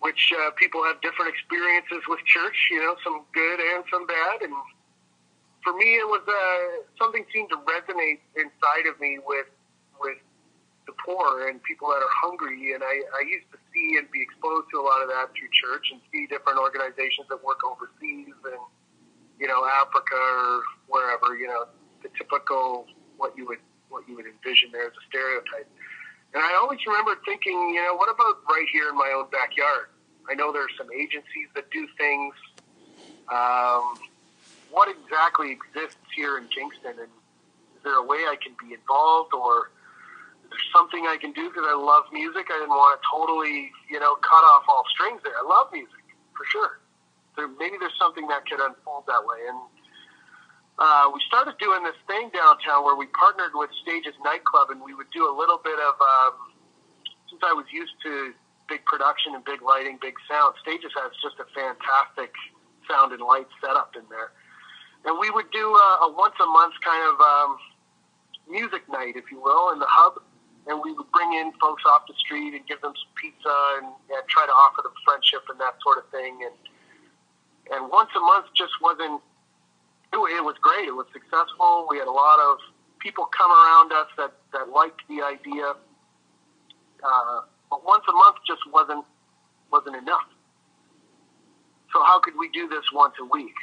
which 0.00 0.32
uh, 0.32 0.50
people 0.56 0.84
have 0.84 1.00
different 1.00 1.32
experiences 1.32 2.00
with 2.08 2.20
church, 2.24 2.56
you 2.70 2.80
know, 2.80 2.96
some 3.04 3.26
good 3.32 3.58
and 3.60 3.84
some 3.90 4.06
bad. 4.06 4.42
And 4.42 4.54
for 5.62 5.76
me, 5.76 6.00
it 6.00 6.08
was 6.08 6.24
uh, 6.24 6.86
something 6.96 7.24
seemed 7.32 7.50
to 7.50 7.58
resonate 7.66 8.24
inside 8.36 8.88
of 8.88 8.98
me 9.00 9.18
with 9.20 9.48
with 10.00 10.16
the 10.88 10.96
poor 11.04 11.48
and 11.48 11.62
people 11.62 11.92
that 11.92 12.00
are 12.00 12.14
hungry. 12.24 12.72
And 12.72 12.82
I, 12.82 13.04
I 13.14 13.22
used 13.28 13.52
to 13.52 13.58
see 13.68 14.00
and 14.00 14.08
be 14.10 14.22
exposed 14.24 14.72
to 14.72 14.80
a 14.80 14.84
lot 14.84 15.04
of 15.04 15.08
that 15.12 15.28
through 15.36 15.52
church 15.52 15.92
and 15.92 16.00
see 16.08 16.24
different 16.26 16.58
organizations 16.58 17.28
that 17.28 17.44
work 17.44 17.60
overseas 17.68 18.32
and 18.32 18.64
you 19.40 19.48
know 19.48 19.66
Africa 19.66 20.14
or 20.14 20.62
wherever. 20.86 21.36
You 21.36 21.48
know, 21.48 21.64
the 22.02 22.10
typical 22.16 22.86
what 23.16 23.36
you 23.36 23.46
would 23.48 23.58
what 23.88 24.08
you 24.08 24.14
would 24.16 24.26
envision 24.26 24.70
there 24.72 24.86
as 24.86 24.92
a 24.92 25.04
stereotype. 25.08 25.68
And 26.32 26.42
I 26.42 26.54
always 26.62 26.78
remember 26.86 27.18
thinking, 27.24 27.74
you 27.74 27.82
know, 27.82 27.96
what 27.96 28.08
about 28.08 28.38
right 28.48 28.66
here 28.72 28.88
in 28.88 28.96
my 28.96 29.12
own 29.16 29.28
backyard? 29.30 29.90
I 30.30 30.34
know 30.34 30.52
there's 30.52 30.70
some 30.78 30.86
agencies 30.92 31.48
that 31.56 31.70
do 31.70 31.88
things. 31.98 32.34
Um, 33.32 33.98
what 34.70 34.88
exactly 34.88 35.50
exists 35.50 35.98
here 36.14 36.38
in 36.38 36.46
Kingston, 36.48 36.94
and 36.98 37.10
is 37.74 37.82
there 37.82 37.98
a 37.98 38.06
way 38.06 38.18
I 38.30 38.36
can 38.40 38.54
be 38.62 38.74
involved, 38.74 39.34
or 39.34 39.70
is 40.44 40.50
there 40.50 40.66
something 40.72 41.06
I 41.06 41.16
can 41.16 41.32
do 41.32 41.48
because 41.48 41.64
I 41.66 41.74
love 41.74 42.04
music? 42.12 42.46
I 42.50 42.58
didn't 42.60 42.70
want 42.70 43.00
to 43.00 43.06
totally, 43.10 43.72
you 43.90 43.98
know, 43.98 44.14
cut 44.16 44.44
off 44.44 44.62
all 44.68 44.84
strings 44.94 45.20
there. 45.24 45.34
I 45.34 45.46
love 45.46 45.68
music 45.72 46.04
for 46.36 46.44
sure. 46.46 46.79
There, 47.40 47.48
maybe 47.48 47.80
there's 47.80 47.96
something 47.96 48.28
that 48.28 48.44
could 48.44 48.60
unfold 48.60 49.08
that 49.08 49.24
way, 49.24 49.48
and 49.48 49.56
uh, 50.76 51.08
we 51.08 51.24
started 51.24 51.56
doing 51.56 51.80
this 51.88 51.96
thing 52.04 52.28
downtown 52.36 52.84
where 52.84 53.00
we 53.00 53.08
partnered 53.16 53.56
with 53.56 53.72
Stages 53.80 54.12
Nightclub, 54.20 54.68
and 54.68 54.84
we 54.84 54.92
would 54.92 55.08
do 55.08 55.24
a 55.24 55.32
little 55.32 55.56
bit 55.56 55.80
of. 55.80 55.96
Um, 55.96 56.52
since 57.32 57.40
I 57.40 57.56
was 57.56 57.64
used 57.72 57.96
to 58.04 58.34
big 58.68 58.84
production 58.84 59.32
and 59.38 59.42
big 59.46 59.62
lighting, 59.62 59.96
big 60.02 60.20
sound, 60.28 60.52
Stages 60.60 60.92
has 61.00 61.16
just 61.24 61.40
a 61.40 61.48
fantastic 61.56 62.34
sound 62.84 63.16
and 63.16 63.22
light 63.24 63.48
setup 63.64 63.96
in 63.96 64.04
there, 64.12 64.36
and 65.08 65.16
we 65.16 65.32
would 65.32 65.48
do 65.48 65.64
a, 65.64 65.88
a 66.04 66.12
once 66.12 66.36
a 66.44 66.46
month 66.46 66.76
kind 66.84 67.04
of 67.08 67.16
um, 67.24 67.56
music 68.50 68.84
night, 68.92 69.16
if 69.16 69.32
you 69.32 69.40
will, 69.40 69.72
in 69.72 69.78
the 69.80 69.88
hub. 69.88 70.20
And 70.68 70.76
we 70.84 70.92
would 70.92 71.10
bring 71.10 71.32
in 71.32 71.52
folks 71.56 71.82
off 71.88 72.04
the 72.06 72.12
street 72.20 72.52
and 72.52 72.60
give 72.68 72.84
them 72.84 72.92
some 72.92 73.12
pizza 73.16 73.56
and, 73.80 73.86
and 74.12 74.22
try 74.28 74.44
to 74.44 74.52
offer 74.52 74.84
them 74.84 74.92
friendship 75.08 75.40
and 75.48 75.58
that 75.58 75.80
sort 75.80 75.96
of 75.96 76.04
thing. 76.12 76.44
And 76.44 76.52
and 77.72 77.90
once 77.90 78.10
a 78.16 78.20
month 78.20 78.46
just 78.56 78.72
wasn't 78.82 79.20
it 80.12 80.44
was 80.44 80.56
great. 80.60 80.88
It 80.88 80.94
was 80.94 81.06
successful. 81.12 81.86
We 81.88 81.98
had 81.98 82.08
a 82.08 82.12
lot 82.12 82.40
of 82.40 82.58
people 82.98 83.28
come 83.30 83.50
around 83.50 83.92
us 83.92 84.08
that, 84.18 84.32
that 84.52 84.68
liked 84.68 85.00
the 85.08 85.22
idea. 85.22 85.74
Uh, 87.02 87.40
but 87.70 87.84
once 87.84 88.04
a 88.08 88.12
month 88.12 88.36
just 88.46 88.60
wasn't 88.72 89.04
wasn't 89.70 89.96
enough. 89.96 90.26
So 91.92 92.02
how 92.02 92.18
could 92.18 92.34
we 92.38 92.50
do 92.50 92.68
this 92.68 92.82
once 92.92 93.14
a 93.20 93.24
week? 93.24 93.54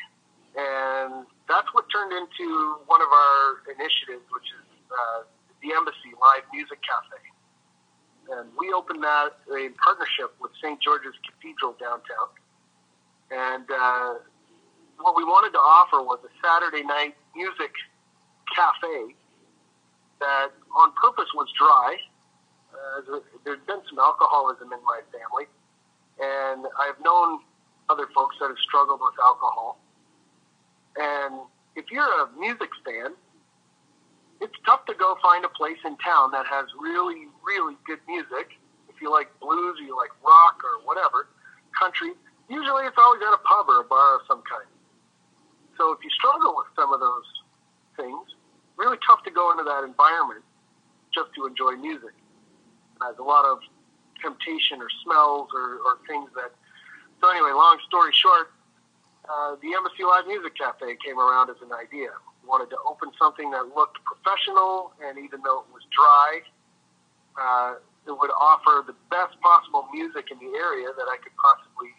And 0.56 1.28
that's 1.48 1.68
what 1.74 1.86
turned 1.92 2.14
into 2.16 2.80
one 2.88 3.02
of 3.02 3.12
our 3.12 3.62
initiatives, 3.68 4.24
which 4.32 4.48
is 4.56 4.66
uh, 4.88 5.28
the 5.62 5.76
Embassy 5.76 6.16
Live 6.16 6.48
Music 6.54 6.80
Cafe. 6.80 8.40
And 8.40 8.50
we 8.58 8.72
opened 8.72 9.04
that 9.04 9.36
in 9.52 9.76
partnership 9.84 10.32
with 10.40 10.52
St. 10.64 10.80
George's 10.82 11.16
Cathedral 11.28 11.76
downtown. 11.80 12.32
And 13.32 13.66
uh, 13.70 14.14
what 15.00 15.16
we 15.16 15.24
wanted 15.24 15.52
to 15.52 15.60
offer 15.60 16.02
was 16.02 16.20
a 16.24 16.32
Saturday 16.42 16.84
night 16.84 17.16
music 17.36 17.72
cafe 18.56 19.14
that 20.20 20.50
on 20.76 20.92
purpose 21.02 21.30
was 21.36 21.48
dry. 21.58 21.98
Uh, 22.74 23.20
there's 23.44 23.60
been 23.68 23.82
some 23.90 24.00
alcoholism 24.00 24.72
in 24.74 24.80
my 24.86 25.02
family, 25.12 25.46
and 26.20 26.66
I've 26.80 27.00
known 27.04 27.40
other 27.90 28.08
folks 28.14 28.36
that 28.40 28.48
have 28.48 28.60
struggled 28.60 29.00
with 29.02 29.14
alcohol. 29.24 29.80
And 30.98 31.42
if 31.76 31.86
you're 31.92 32.10
a 32.22 32.30
music 32.40 32.70
fan, 32.86 33.14
it's 34.42 34.54
tough 34.66 34.86
to 34.86 34.94
go 34.94 35.18
find 35.22 35.46
a 35.46 35.50
place 35.50 35.78
in 35.86 35.98
town 35.98 36.32
that 36.32 36.46
has 36.46 36.66
really, 36.80 37.28
really 37.46 37.76
good 37.86 38.00
music. 38.08 38.58
If 38.90 39.02
you 39.02 39.12
like 39.12 39.28
blues 39.40 39.78
or 39.80 39.84
you 39.84 39.96
like 39.96 40.12
rock 40.24 40.62
or 40.64 40.86
whatever, 40.86 41.28
country, 41.78 42.14
usually 42.50 42.86
it's 42.86 42.98
always 42.98 43.22
at 43.22 43.34
a 43.34 43.42
pub 43.44 43.68
or 43.70 43.82
a 43.82 43.88
bar 43.88 44.16
of 44.16 44.22
some 44.28 44.42
kind. 44.44 44.68
So 45.78 45.92
if 45.92 46.04
you 46.04 46.10
struggle 46.10 46.56
with 46.58 46.68
some 46.76 46.92
of 46.92 47.00
those 47.00 47.28
things, 47.96 48.36
really 48.78 48.98
tough 49.06 49.24
to 49.24 49.32
go 49.32 49.52
into 49.52 49.64
that 49.64 49.84
environment 49.84 50.44
just 51.14 51.34
to 51.36 51.46
enjoy 51.46 51.76
music. 51.76 52.14
Has 53.02 53.18
a 53.20 53.24
lot 53.24 53.46
of 53.46 53.60
temptation 54.22 54.82
or 54.82 54.90
smells 55.04 55.50
or, 55.54 55.82
or 55.86 56.02
things 56.08 56.30
that. 56.36 56.54
So 57.22 57.30
anyway, 57.30 57.52
long 57.54 57.78
story 57.86 58.14
short, 58.14 58.54
uh, 59.30 59.56
the 59.62 59.74
Embassy 59.74 60.06
Live 60.06 60.26
Music 60.26 60.58
Cafe 60.58 60.98
came 61.04 61.20
around 61.20 61.50
as 61.50 61.58
an 61.62 61.74
idea. 61.74 62.10
Wanted 62.46 62.70
to 62.72 62.78
open 62.88 63.12
something 63.20 63.52
that 63.52 63.76
looked 63.76 64.00
professional, 64.06 64.94
and 65.04 65.18
even 65.20 65.42
though 65.44 65.66
it 65.68 65.70
was 65.74 65.84
dry, 65.92 66.42
uh, 67.36 67.76
it 68.08 68.16
would 68.16 68.32
offer 68.40 68.86
the 68.88 68.96
best 69.12 69.36
possible 69.42 69.86
music 69.92 70.32
in 70.32 70.40
the 70.40 70.56
area 70.56 70.88
that 70.96 71.06
I 71.12 71.18
could 71.20 71.36
possibly 71.36 71.92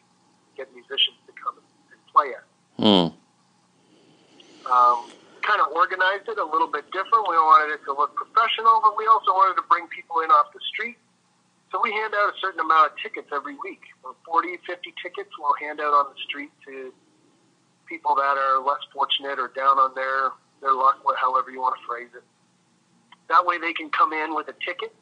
get 0.58 0.66
musicians 0.74 1.16
to 1.30 1.32
come 1.38 1.54
and 1.56 2.00
play 2.10 2.34
at. 2.34 2.44
Mm 2.82 3.14
um, 4.70 5.08
kind 5.42 5.60
of 5.64 5.72
organized 5.72 6.28
it 6.28 6.36
a 6.36 6.44
little 6.44 6.68
bit 6.68 6.84
different. 6.92 7.24
We 7.28 7.36
wanted 7.36 7.72
it 7.72 7.80
to 7.88 7.92
look 7.96 8.14
professional, 8.14 8.80
but 8.84 8.96
we 8.96 9.08
also 9.08 9.32
wanted 9.32 9.56
to 9.56 9.66
bring 9.68 9.88
people 9.88 10.20
in 10.20 10.30
off 10.30 10.52
the 10.52 10.60
street. 10.68 11.00
So 11.72 11.80
we 11.82 11.92
hand 11.92 12.14
out 12.16 12.32
a 12.32 12.36
certain 12.40 12.60
amount 12.60 12.92
of 12.92 12.98
tickets 13.00 13.28
every 13.32 13.56
week. 13.60 13.80
40, 14.24 14.56
50 14.64 14.94
tickets 15.02 15.28
we'll 15.36 15.56
hand 15.60 15.80
out 15.80 15.92
on 15.92 16.12
the 16.12 16.18
street 16.24 16.52
to 16.64 16.92
people 17.84 18.14
that 18.16 18.36
are 18.36 18.60
less 18.60 18.80
fortunate 18.92 19.38
or 19.40 19.52
down 19.52 19.76
on 19.76 19.92
their, 19.94 20.32
their 20.60 20.72
luck, 20.72 21.00
however 21.20 21.50
you 21.50 21.60
want 21.60 21.76
to 21.76 21.82
phrase 21.84 22.08
it. 22.16 22.24
That 23.28 23.44
way 23.44 23.58
they 23.58 23.72
can 23.72 23.90
come 23.90 24.12
in 24.12 24.34
with 24.34 24.48
a 24.48 24.56
ticket 24.64 24.94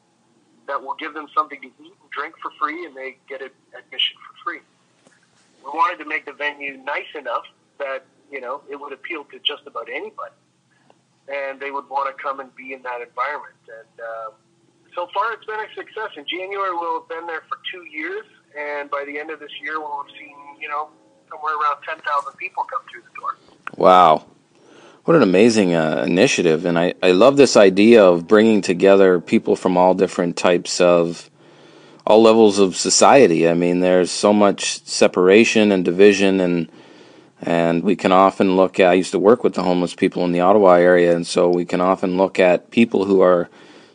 that 0.67 0.81
will 0.81 0.95
give 0.99 1.13
them 1.13 1.27
something 1.33 1.59
to 1.61 1.67
eat 1.67 1.95
and 1.95 2.11
drink 2.11 2.35
for 2.41 2.51
free, 2.59 2.85
and 2.85 2.95
they 2.95 3.15
get 3.29 3.39
admission 3.39 4.15
for 4.27 4.35
free. 4.43 4.59
We 5.67 5.77
wanted 5.77 6.03
to 6.03 6.09
make 6.09 6.25
the 6.25 6.33
venue 6.33 6.77
nice 6.77 7.11
enough 7.15 7.43
that 7.79 8.05
you 8.31 8.41
know, 8.41 8.61
it 8.69 8.79
would 8.79 8.93
appeal 8.93 9.23
to 9.25 9.39
just 9.39 9.63
about 9.65 9.89
anybody. 9.89 10.35
And 11.27 11.59
they 11.59 11.71
would 11.71 11.89
want 11.89 12.15
to 12.15 12.21
come 12.21 12.39
and 12.39 12.53
be 12.55 12.73
in 12.73 12.81
that 12.83 13.01
environment. 13.01 13.55
And 13.67 13.99
uh, 13.99 14.31
so 14.95 15.07
far, 15.13 15.33
it's 15.33 15.45
been 15.45 15.59
a 15.59 15.67
success. 15.75 16.11
In 16.15 16.25
January, 16.27 16.71
we'll 16.71 17.01
have 17.01 17.09
been 17.09 17.27
there 17.27 17.43
for 17.49 17.57
two 17.71 17.85
years. 17.85 18.25
And 18.57 18.89
by 18.89 19.03
the 19.05 19.19
end 19.19 19.29
of 19.29 19.39
this 19.39 19.51
year, 19.61 19.79
we'll 19.79 20.03
have 20.03 20.11
seen, 20.17 20.35
you 20.59 20.69
know, 20.69 20.89
somewhere 21.29 21.53
around 21.55 21.77
10,000 21.83 22.01
people 22.37 22.63
come 22.63 22.81
through 22.89 23.01
the 23.01 23.19
door. 23.19 23.35
Wow. 23.75 24.25
What 25.03 25.15
an 25.15 25.23
amazing 25.23 25.75
uh, 25.75 26.03
initiative. 26.07 26.65
And 26.65 26.79
I, 26.79 26.93
I 27.03 27.11
love 27.11 27.37
this 27.37 27.57
idea 27.57 28.05
of 28.05 28.27
bringing 28.27 28.61
together 28.61 29.19
people 29.19 29.55
from 29.55 29.77
all 29.77 29.93
different 29.93 30.37
types 30.37 30.79
of, 30.79 31.29
all 32.07 32.21
levels 32.21 32.57
of 32.57 32.77
society. 32.77 33.49
I 33.49 33.53
mean, 33.53 33.81
there's 33.81 34.09
so 34.09 34.31
much 34.31 34.81
separation 34.85 35.73
and 35.73 35.83
division 35.83 36.39
and 36.39 36.71
and 37.39 37.83
we 37.83 37.95
can 37.95 38.11
often 38.11 38.55
look 38.55 38.79
at, 38.79 38.89
I 38.89 38.93
used 38.93 39.11
to 39.11 39.19
work 39.19 39.43
with 39.43 39.53
the 39.53 39.61
homeless 39.61 39.93
people 39.93 40.25
in 40.25 40.31
the 40.31 40.39
Ottawa 40.39 40.73
area, 40.73 41.15
and 41.15 41.27
so 41.27 41.49
we 41.49 41.65
can 41.65 41.81
often 41.81 42.17
look 42.17 42.39
at 42.39 42.71
people 42.71 43.05
who 43.05 43.21
are 43.21 43.47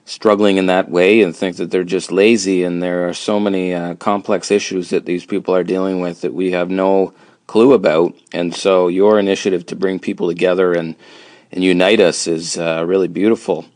struggling 0.05 0.59
in 0.59 0.66
that 0.66 0.88
way 0.88 1.22
and 1.22 1.35
think 1.35 1.57
that 1.57 1.72
they're 1.72 1.83
just 1.83 2.12
lazy. 2.12 2.62
And 2.62 2.81
there 2.81 3.09
are 3.09 3.14
so 3.14 3.40
many 3.40 3.75
uh, 3.75 3.96
complex 3.96 4.53
issues 4.53 4.90
that 4.90 5.07
these 5.07 5.27
people 5.27 5.57
are 5.57 5.64
dealing 5.64 6.01
with 6.01 6.20
that 6.20 6.35
we 6.35 6.53
have 6.53 6.70
no 6.70 7.14
clue 7.48 7.72
about. 7.72 8.14
And 8.33 8.55
so 8.55 8.87
your 8.87 9.18
initiative 9.18 9.66
to 9.66 9.77
bring 9.77 9.98
people 9.98 10.29
together 10.29 10.72
and 10.72 10.94
and 11.51 11.64
unite 11.64 12.01
us 12.01 12.29
is 12.29 12.57
uh, 12.57 12.85
really 12.87 13.09
beautiful. 13.09 13.66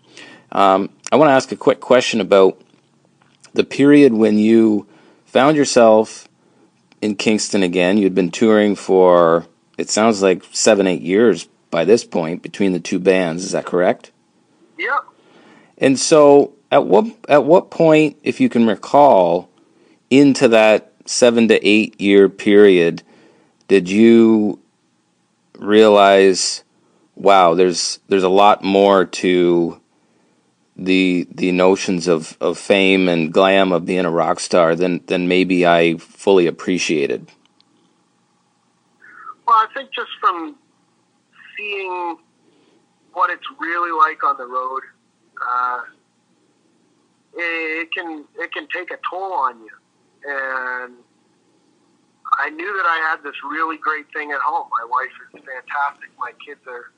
Um, 0.52 0.90
I 1.10 1.16
want 1.16 1.28
to 1.28 1.34
ask 1.34 1.50
a 1.50 1.56
quick 1.56 1.80
question 1.80 2.20
about 2.20 2.60
the 3.56 3.64
period 3.64 4.12
when 4.12 4.38
you 4.38 4.86
found 5.24 5.56
yourself 5.56 6.28
in 7.00 7.16
Kingston 7.16 7.62
again. 7.62 7.98
You'd 7.98 8.14
been 8.14 8.30
touring 8.30 8.76
for 8.76 9.46
it 9.76 9.90
sounds 9.90 10.22
like 10.22 10.42
seven, 10.52 10.86
eight 10.86 11.02
years 11.02 11.48
by 11.70 11.84
this 11.84 12.04
point 12.04 12.42
between 12.42 12.72
the 12.72 12.80
two 12.80 12.98
bands. 12.98 13.44
Is 13.44 13.52
that 13.52 13.66
correct? 13.66 14.10
Yep. 14.78 15.04
And 15.78 15.98
so, 15.98 16.52
at 16.70 16.86
what 16.86 17.06
at 17.28 17.44
what 17.44 17.70
point, 17.70 18.16
if 18.22 18.40
you 18.40 18.48
can 18.48 18.66
recall, 18.66 19.50
into 20.10 20.48
that 20.48 20.92
seven 21.04 21.48
to 21.48 21.66
eight 21.66 22.00
year 22.00 22.28
period, 22.28 23.02
did 23.68 23.90
you 23.90 24.58
realize, 25.58 26.64
wow, 27.14 27.54
there's 27.54 27.98
there's 28.08 28.22
a 28.22 28.28
lot 28.28 28.64
more 28.64 29.04
to 29.04 29.80
the 30.76 31.26
the 31.30 31.52
notions 31.52 32.06
of, 32.06 32.36
of 32.40 32.58
fame 32.58 33.08
and 33.08 33.32
glam 33.32 33.72
of 33.72 33.86
being 33.86 34.04
a 34.04 34.10
rock 34.10 34.40
star 34.40 34.74
than 34.76 35.04
than 35.06 35.28
maybe 35.28 35.66
I 35.66 35.96
fully 35.96 36.46
appreciated. 36.46 37.28
Well, 39.46 39.56
I 39.56 39.66
think 39.74 39.90
just 39.92 40.10
from 40.20 40.56
seeing 41.56 42.18
what 43.12 43.30
it's 43.30 43.46
really 43.58 43.92
like 43.92 44.22
on 44.24 44.36
the 44.36 44.46
road, 44.46 44.82
uh, 45.40 45.80
it 47.34 47.88
can 47.92 48.24
it 48.36 48.52
can 48.52 48.68
take 48.74 48.90
a 48.90 48.98
toll 49.08 49.32
on 49.32 49.58
you. 49.60 49.70
And 50.28 50.94
I 52.38 52.50
knew 52.50 52.76
that 52.76 52.86
I 52.86 53.08
had 53.10 53.22
this 53.22 53.36
really 53.48 53.78
great 53.78 54.12
thing 54.12 54.32
at 54.32 54.40
home. 54.40 54.68
My 54.78 54.86
wife 54.90 55.12
is 55.32 55.40
fantastic. 55.40 56.10
My 56.18 56.32
kids 56.44 56.60
are 56.66 56.90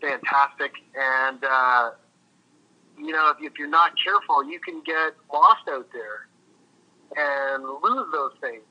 fantastic, 0.00 0.72
and 0.94 1.42
uh, 1.42 1.90
you 3.04 3.12
know, 3.12 3.30
if, 3.30 3.36
if 3.40 3.58
you're 3.58 3.68
not 3.68 3.92
careful, 4.02 4.44
you 4.44 4.60
can 4.60 4.82
get 4.84 5.14
lost 5.32 5.68
out 5.68 5.88
there 5.92 6.28
and 7.16 7.64
lose 7.82 8.06
those 8.12 8.32
things. 8.40 8.62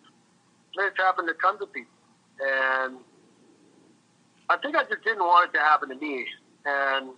It's 0.77 0.97
happened 0.97 1.27
to 1.27 1.35
tons 1.41 1.61
of 1.61 1.71
people, 1.73 1.91
and 2.39 2.97
I 4.49 4.57
think 4.57 4.75
I 4.75 4.83
just 4.83 5.03
didn't 5.03 5.19
want 5.19 5.49
it 5.49 5.57
to 5.57 5.63
happen 5.63 5.89
to 5.89 5.95
me, 5.95 6.25
and 6.65 7.09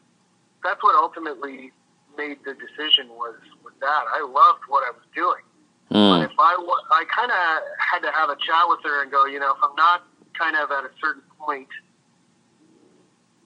that's 0.64 0.82
what 0.82 0.96
ultimately 0.96 1.72
made 2.18 2.40
the 2.46 2.54
decision 2.54 3.10
was 3.10 3.36
with 3.64 3.80
that. 3.80 4.04
I 4.10 4.22
loved 4.22 4.64
what 4.68 4.84
I 4.84 4.92
was 4.92 5.06
doing, 5.14 5.46
mm. 5.92 6.20
but 6.20 6.32
if 6.32 6.36
I 6.40 6.56
I 6.92 7.06
kind 7.14 7.32
of 7.32 7.64
had 7.78 8.00
to 8.00 8.12
have 8.12 8.30
a 8.30 8.36
chat 8.36 8.66
with 8.68 8.80
her 8.84 9.04
and 9.04 9.12
go, 9.12 9.26
you 9.26 9.40
know, 9.40 9.52
if 9.52 9.58
I'm 9.62 9.76
not 9.76 10.04
kind 10.38 10.56
of 10.56 10.72
at 10.72 10.84
a 10.84 10.92
certain 11.00 11.24
point 11.40 11.70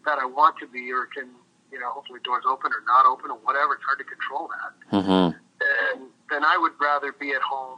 that 0.06 0.20
I 0.20 0.26
want 0.26 0.56
to 0.60 0.68
be 0.68 0.92
or 0.92 1.06
can 1.06 1.30
you 1.78 1.86
know, 1.86 1.94
hopefully 1.94 2.18
doors 2.26 2.42
open 2.50 2.74
or 2.74 2.82
not 2.90 3.06
open 3.06 3.30
or 3.30 3.38
whatever. 3.46 3.78
It's 3.78 3.86
hard 3.86 4.02
to 4.02 4.08
control 4.10 4.50
that. 4.50 4.74
Mm-hmm. 4.98 5.30
And 5.30 6.10
then 6.34 6.42
I 6.42 6.58
would 6.58 6.74
rather 6.82 7.14
be 7.14 7.38
at 7.38 7.42
home 7.46 7.78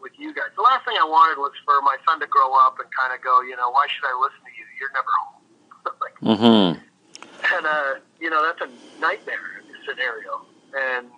with 0.00 0.16
you 0.16 0.32
guys. 0.32 0.48
The 0.56 0.64
last 0.64 0.88
thing 0.88 0.96
I 0.96 1.04
wanted 1.04 1.36
was 1.36 1.52
for 1.68 1.76
my 1.84 2.00
son 2.08 2.24
to 2.24 2.26
grow 2.26 2.56
up 2.56 2.80
and 2.80 2.88
kind 2.88 3.12
of 3.12 3.20
go, 3.20 3.44
you 3.44 3.52
know, 3.52 3.68
why 3.68 3.84
should 3.92 4.08
I 4.08 4.16
listen 4.16 4.40
to 4.48 4.52
you? 4.56 4.64
You're 4.80 4.94
never 4.96 5.12
home. 5.12 5.44
like, 6.00 6.16
mm-hmm. 6.24 6.80
And 6.80 7.64
uh, 7.68 8.00
you 8.16 8.32
know, 8.32 8.40
that's 8.40 8.64
a 8.64 8.70
nightmare 8.96 9.60
scenario. 9.84 10.48
And 10.72 11.12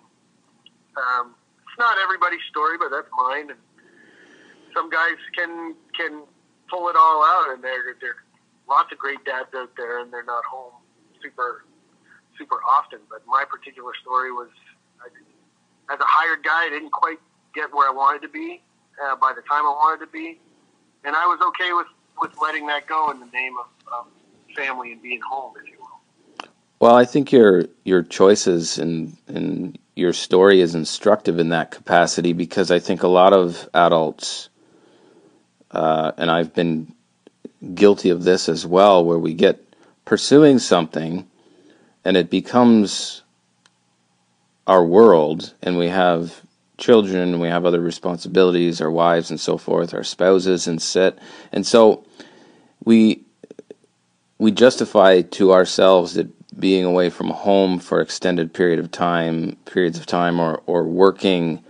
um, 0.99 1.31
it's 1.63 1.79
not 1.79 1.95
everybody's 2.03 2.43
story, 2.51 2.75
but 2.75 2.91
that's 2.91 3.07
mine. 3.15 3.55
And 3.55 3.59
some 4.75 4.91
guys 4.91 5.15
can 5.31 5.75
can 5.95 6.27
pull 6.67 6.91
it 6.91 6.95
all 6.99 7.23
out, 7.23 7.55
and 7.55 7.63
there 7.63 7.95
there 8.03 8.19
lots 8.67 8.91
of 8.91 8.99
great 8.99 9.23
dads 9.23 9.55
out 9.55 9.71
there, 9.79 9.99
and 9.99 10.11
they're 10.11 10.27
not 10.27 10.43
home 10.43 10.75
super 11.21 11.63
super 12.41 12.59
often. 12.69 12.99
But 13.09 13.21
my 13.27 13.45
particular 13.45 13.91
story 14.01 14.31
was, 14.31 14.49
as 15.91 15.99
a 15.99 16.05
hired 16.05 16.43
guy, 16.43 16.65
I 16.65 16.69
didn't 16.69 16.91
quite 16.91 17.19
get 17.53 17.73
where 17.73 17.87
I 17.87 17.93
wanted 17.93 18.21
to 18.23 18.29
be 18.29 18.61
uh, 19.03 19.15
by 19.15 19.33
the 19.35 19.41
time 19.41 19.65
I 19.65 19.69
wanted 19.69 20.05
to 20.05 20.11
be, 20.11 20.39
and 21.03 21.15
I 21.15 21.25
was 21.25 21.39
okay 21.49 21.73
with 21.73 21.87
with 22.19 22.31
letting 22.41 22.67
that 22.67 22.87
go 22.87 23.09
in 23.09 23.19
the 23.19 23.25
name 23.27 23.53
of, 23.57 23.65
of 23.91 24.05
family 24.55 24.91
and 24.91 25.01
being 25.01 25.21
home, 25.21 25.53
if 25.61 25.67
you 25.71 25.77
will. 25.79 26.47
Well, 26.79 26.95
I 26.95 27.05
think 27.05 27.31
your 27.31 27.65
your 27.83 28.03
choices 28.03 28.77
and 28.77 29.15
and 29.27 29.77
your 29.95 30.13
story 30.13 30.61
is 30.61 30.73
instructive 30.73 31.39
in 31.39 31.49
that 31.49 31.71
capacity 31.71 32.33
because 32.33 32.71
I 32.71 32.79
think 32.79 33.03
a 33.03 33.07
lot 33.07 33.33
of 33.33 33.69
adults, 33.73 34.49
uh, 35.71 36.11
and 36.17 36.31
I've 36.31 36.53
been 36.53 36.93
guilty 37.75 38.09
of 38.09 38.23
this 38.23 38.49
as 38.49 38.65
well, 38.65 39.03
where 39.05 39.19
we 39.19 39.33
get 39.33 39.59
pursuing 40.05 40.57
something 40.59 41.27
and 42.03 42.17
it 42.17 42.29
becomes 42.29 43.21
our 44.67 44.83
world, 44.83 45.53
and 45.61 45.77
we 45.77 45.87
have 45.87 46.41
children, 46.77 47.39
we 47.39 47.47
have 47.47 47.65
other 47.65 47.81
responsibilities, 47.81 48.81
our 48.81 48.91
wives 48.91 49.29
and 49.29 49.39
so 49.39 49.57
forth, 49.57 49.93
our 49.93 50.03
spouses 50.03 50.67
and 50.67 50.81
sit, 50.81 51.17
and 51.51 51.65
so 51.65 52.05
we 52.83 53.23
we 54.37 54.51
justify 54.51 55.21
to 55.21 55.53
ourselves 55.53 56.15
that 56.15 56.27
being 56.59 56.83
away 56.83 57.09
from 57.09 57.29
home 57.29 57.79
for 57.79 58.01
extended 58.01 58.53
period 58.53 58.79
of 58.79 58.91
time, 58.91 59.55
periods 59.65 59.99
of 59.99 60.05
time, 60.05 60.39
or 60.39 60.61
or 60.65 60.83
working 60.83 61.63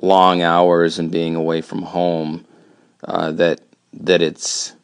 long 0.00 0.42
hours 0.42 0.98
and 0.98 1.10
being 1.10 1.36
away 1.36 1.60
from 1.60 1.82
home, 1.82 2.44
uh, 3.04 3.30
that 3.32 3.60
that 3.92 4.20
it's 4.20 4.74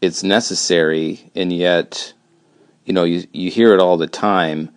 it's 0.00 0.22
necessary, 0.22 1.30
and 1.34 1.52
yet 1.52 2.12
you 2.84 2.92
know, 2.92 3.04
you, 3.04 3.24
you 3.32 3.50
hear 3.50 3.74
it 3.74 3.80
all 3.80 3.96
the 3.96 4.06
time 4.06 4.70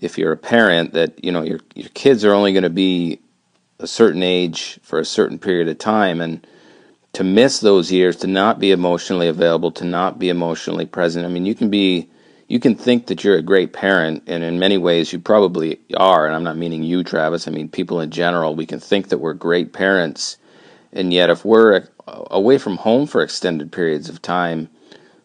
if 0.00 0.18
you're 0.18 0.32
a 0.32 0.36
parent 0.36 0.92
that, 0.92 1.24
you 1.24 1.32
know, 1.32 1.42
your, 1.42 1.60
your 1.74 1.88
kids 1.90 2.24
are 2.24 2.34
only 2.34 2.52
going 2.52 2.64
to 2.64 2.70
be 2.70 3.20
a 3.78 3.86
certain 3.86 4.22
age 4.22 4.78
for 4.82 4.98
a 4.98 5.04
certain 5.04 5.38
period 5.38 5.68
of 5.68 5.78
time. 5.78 6.20
And 6.20 6.46
to 7.14 7.24
miss 7.24 7.60
those 7.60 7.90
years, 7.92 8.16
to 8.16 8.26
not 8.26 8.58
be 8.58 8.72
emotionally 8.72 9.28
available, 9.28 9.70
to 9.72 9.84
not 9.84 10.18
be 10.18 10.28
emotionally 10.28 10.86
present. 10.86 11.24
I 11.24 11.28
mean, 11.28 11.46
you 11.46 11.54
can 11.54 11.70
be, 11.70 12.10
you 12.48 12.60
can 12.60 12.74
think 12.74 13.06
that 13.06 13.24
you're 13.24 13.36
a 13.36 13.42
great 13.42 13.72
parent, 13.72 14.24
and 14.26 14.42
in 14.44 14.58
many 14.58 14.78
ways 14.78 15.12
you 15.12 15.18
probably 15.20 15.80
are. 15.96 16.26
And 16.26 16.34
I'm 16.34 16.44
not 16.44 16.56
meaning 16.56 16.82
you, 16.82 17.02
Travis. 17.04 17.48
I 17.48 17.52
mean 17.52 17.68
people 17.68 18.00
in 18.00 18.10
general. 18.10 18.54
We 18.54 18.66
can 18.66 18.80
think 18.80 19.08
that 19.08 19.18
we're 19.18 19.32
great 19.34 19.72
parents, 19.72 20.36
and 20.92 21.12
yet 21.12 21.30
if 21.30 21.44
we're 21.44 21.88
uh, 22.06 22.24
away 22.30 22.58
from 22.58 22.76
home 22.76 23.06
for 23.06 23.22
extended 23.22 23.72
periods 23.72 24.08
of 24.08 24.20
time, 24.20 24.68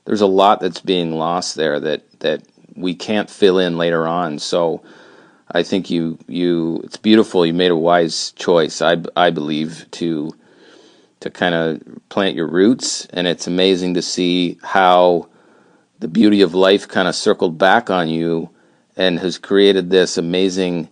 there's 0.10 0.22
a 0.22 0.26
lot 0.26 0.60
that's 0.60 0.82
being 0.82 1.12
lost 1.12 1.54
there 1.54 1.80
that 1.80 2.20
that 2.22 2.42
we 2.76 2.96
can't 2.96 3.30
fill 3.30 3.60
in 3.60 3.78
later 3.78 4.08
on. 4.08 4.40
So 4.40 4.82
I 5.52 5.62
think 5.62 5.92
you 5.92 6.18
you 6.28 6.82
it's 6.84 6.98
beautiful. 6.98 7.46
You 7.46 7.54
made 7.54 7.70
a 7.70 7.76
wise 7.76 8.32
choice. 8.32 8.82
I 8.82 8.98
I 9.16 9.30
believe 9.30 9.86
to 9.92 10.32
to 11.20 11.30
kind 11.30 11.54
of 11.54 11.84
plant 12.10 12.36
your 12.36 12.48
roots, 12.48 13.06
and 13.14 13.28
it's 13.28 13.46
amazing 13.46 13.94
to 13.94 14.02
see 14.02 14.58
how 14.64 15.30
the 16.00 16.08
beauty 16.08 16.42
of 16.42 16.56
life 16.56 16.88
kind 16.88 17.08
of 17.08 17.14
circled 17.14 17.60
back 17.60 17.92
on 17.92 18.10
you 18.10 18.50
and 18.98 19.20
has 19.20 19.38
created 19.38 19.92
this 19.92 20.18
amazing 20.18 20.90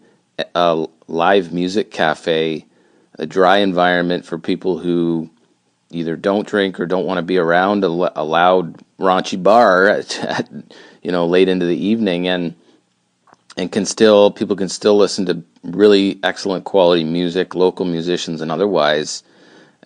uh, 0.53 0.85
live 1.07 1.51
music 1.51 1.89
cafe, 1.89 2.67
a 3.17 3.25
dry 3.25 3.57
environment 3.57 4.25
for 4.25 4.37
people 4.37 4.77
who 4.77 5.31
either 5.91 6.15
don't 6.15 6.47
drink 6.47 6.79
or 6.79 6.85
don't 6.85 7.05
want 7.05 7.17
to 7.17 7.23
be 7.23 7.37
around 7.37 7.83
a, 7.83 7.87
a 7.87 8.23
loud 8.23 8.81
raunchy 8.99 9.41
bar 9.41 9.87
at, 9.87 10.19
at, 10.23 10.49
you 11.01 11.11
know 11.11 11.25
late 11.25 11.49
into 11.49 11.65
the 11.65 11.77
evening 11.77 12.27
and 12.27 12.55
and 13.55 13.71
can 13.71 13.85
still 13.85 14.31
people 14.31 14.55
can 14.55 14.69
still 14.69 14.97
listen 14.97 15.25
to 15.25 15.41
really 15.63 16.19
excellent 16.23 16.63
quality 16.63 17.03
music 17.03 17.55
local 17.55 17.85
musicians 17.85 18.41
and 18.41 18.51
otherwise 18.51 19.23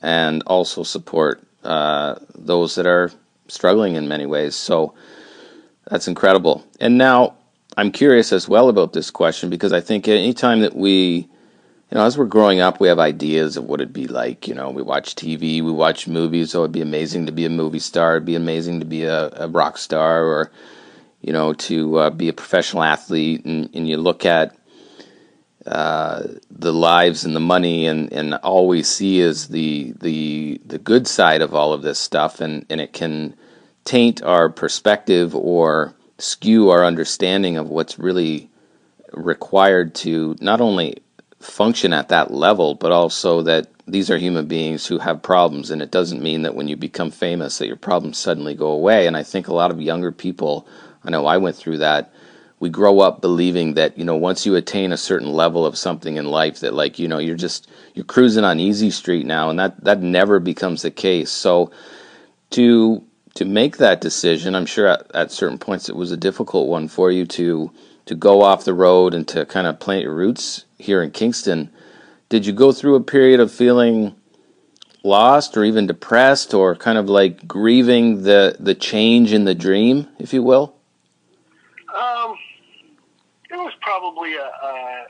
and 0.02 0.42
also 0.48 0.84
support 0.84 1.44
uh, 1.64 2.16
those 2.36 2.76
that 2.76 2.88
are 2.88 3.12
struggling 3.48 3.96
in 3.96 4.08
many 4.08 4.26
ways. 4.26 4.56
So 4.56 4.96
that's 5.86 6.08
incredible. 6.08 6.66
And 6.80 6.98
now 6.98 7.36
i'm 7.78 7.92
curious 7.92 8.34
as 8.34 8.48
well 8.48 8.70
about 8.70 8.94
this 8.94 9.10
question 9.10 9.50
because 9.50 9.72
i 9.74 9.80
think 9.80 10.08
anytime 10.08 10.62
that 10.62 10.76
we 10.76 11.28
you 11.92 11.98
know, 11.98 12.06
as 12.06 12.18
we're 12.18 12.26
growing 12.26 12.62
up, 12.62 12.80
we 12.80 12.88
have 12.88 13.00
ideas 13.00 13.58
of 13.58 13.66
what 13.66 13.82
it'd 13.82 13.92
be 13.92 14.08
like. 14.08 14.48
You 14.48 14.56
know, 14.56 14.70
we 14.70 14.82
watch 14.82 15.14
TV, 15.14 15.62
we 15.62 15.72
watch 15.74 16.08
movies. 16.08 16.52
So 16.52 16.62
it'd 16.62 16.72
be 16.72 16.82
amazing 16.82 17.26
to 17.26 17.34
be 17.34 17.46
a 17.46 17.50
movie 17.50 17.80
star. 17.80 18.16
It'd 18.16 18.26
be 18.26 18.36
amazing 18.36 18.80
to 18.80 18.86
be 18.86 19.04
a, 19.04 19.30
a 19.36 19.50
rock 19.50 19.78
star, 19.78 20.24
or 20.24 20.52
you 21.22 21.34
know, 21.34 21.52
to 21.54 21.98
uh, 21.98 22.10
be 22.10 22.30
a 22.30 22.34
professional 22.34 22.84
athlete. 22.84 23.44
And, 23.44 23.70
and 23.76 23.90
you 23.90 23.98
look 23.98 24.26
at 24.26 24.56
uh, 25.66 26.24
the 26.50 26.72
lives 26.72 27.26
and 27.26 27.36
the 27.36 27.42
money, 27.42 27.88
and, 27.88 28.12
and 28.14 28.36
all 28.36 28.70
we 28.70 28.84
see 28.84 29.20
is 29.20 29.50
the 29.50 29.94
the 30.00 30.62
the 30.66 30.80
good 30.80 31.08
side 31.08 31.42
of 31.42 31.54
all 31.54 31.74
of 31.74 31.82
this 31.82 32.00
stuff, 32.00 32.40
and 32.40 32.66
and 32.70 32.80
it 32.80 32.94
can 32.94 33.36
taint 33.84 34.24
our 34.24 34.48
perspective 34.48 35.36
or 35.36 35.94
skew 36.20 36.70
our 36.70 36.86
understanding 36.86 37.58
of 37.58 37.68
what's 37.68 38.00
really 38.00 38.50
required 39.12 39.94
to 39.94 40.38
not 40.40 40.62
only 40.62 40.96
function 41.42 41.94
at 41.94 42.10
that 42.10 42.32
level, 42.32 42.76
but 42.76 42.92
also 42.92 43.42
that 43.44 43.68
these 43.88 44.10
are 44.10 44.18
human 44.18 44.46
beings 44.46 44.86
who 44.86 45.00
have 45.00 45.22
problems, 45.22 45.72
and 45.72 45.82
it 45.82 45.92
doesn't 45.92 46.22
mean 46.22 46.44
that 46.44 46.56
when 46.56 46.68
you 46.68 46.76
become 46.76 47.12
famous 47.12 47.58
that 47.58 47.68
your 47.68 47.76
problems 47.76 48.18
suddenly 48.18 48.54
go 48.54 48.68
away. 48.68 49.08
And 49.08 49.18
I 49.18 49.24
think 49.24 49.48
a 49.48 49.54
lot 49.54 49.72
of 49.72 49.82
younger 49.82 50.12
people, 50.12 50.68
I 51.04 51.10
know 51.10 51.26
I 51.26 51.38
went 51.38 51.56
through 51.56 51.80
that. 51.80 52.14
We 52.60 52.70
grow 52.70 53.00
up 53.00 53.22
believing 53.22 53.74
that 53.74 53.98
you 53.98 54.06
know 54.06 54.16
once 54.16 54.46
you 54.46 54.56
attain 54.56 54.92
a 54.92 54.98
certain 54.98 55.34
level 55.34 55.66
of 55.66 55.78
something 55.78 56.18
in 56.18 56.26
life 56.26 56.60
that 56.60 56.76
like 56.76 57.00
you 57.00 57.08
know 57.08 57.18
you're 57.18 57.36
just 57.36 57.68
you're 57.96 58.06
cruising 58.06 58.44
on 58.44 58.60
easy 58.60 58.92
street 58.92 59.26
now, 59.26 59.50
and 59.50 59.60
that 59.60 59.84
that 59.84 60.02
never 60.02 60.40
becomes 60.40 60.84
the 60.84 60.92
case. 60.92 61.32
So 61.32 61.72
to 62.52 63.04
to 63.34 63.46
make 63.46 63.78
that 63.78 64.02
decision, 64.02 64.54
I'm 64.56 64.68
sure 64.68 64.88
at, 64.88 65.10
at 65.16 65.32
certain 65.32 65.58
points 65.58 65.90
it 65.90 65.96
was 65.96 66.12
a 66.12 66.18
difficult 66.18 66.68
one 66.68 66.88
for 66.88 67.12
you 67.12 67.26
to 67.26 67.72
to 68.06 68.16
go 68.16 68.42
off 68.42 68.66
the 68.66 68.74
road 68.74 69.14
and 69.14 69.28
to 69.30 69.46
kind 69.46 69.68
of 69.68 69.80
plant 69.80 70.04
your 70.04 70.14
roots 70.14 70.66
here 70.78 71.02
in 71.04 71.12
Kingston, 71.12 71.72
did 72.30 72.46
you 72.46 72.54
go 72.54 72.72
through 72.72 72.96
a 72.96 73.02
period 73.02 73.40
of 73.40 73.52
feeling 73.52 74.16
lost 75.04 75.58
or 75.58 75.64
even 75.64 75.88
depressed 75.88 76.54
or 76.54 76.76
kind 76.76 76.98
of 76.98 77.10
like 77.10 77.48
grieving 77.48 78.24
the 78.24 78.56
the 78.60 78.76
change 78.76 79.34
in 79.34 79.46
the 79.46 79.56
dream, 79.56 80.08
if 80.20 80.34
you 80.34 80.44
will? 80.44 80.76
Um, 81.96 82.36
it 83.50 83.58
was 83.58 83.74
probably 83.82 84.36
a, 84.36 84.46
a 84.46 85.06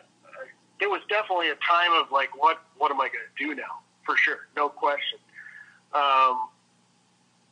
it 0.79 0.89
was 0.89 1.01
definitely 1.09 1.49
a 1.49 1.55
time 1.55 1.91
of 1.93 2.11
like 2.11 2.35
what 2.37 2.61
what 2.77 2.91
am 2.91 2.99
I 2.99 3.09
going 3.09 3.25
to 3.37 3.47
do 3.47 3.55
now? 3.55 3.81
For 4.03 4.17
sure, 4.17 4.47
no 4.55 4.69
question. 4.69 5.19
Um, 5.93 6.49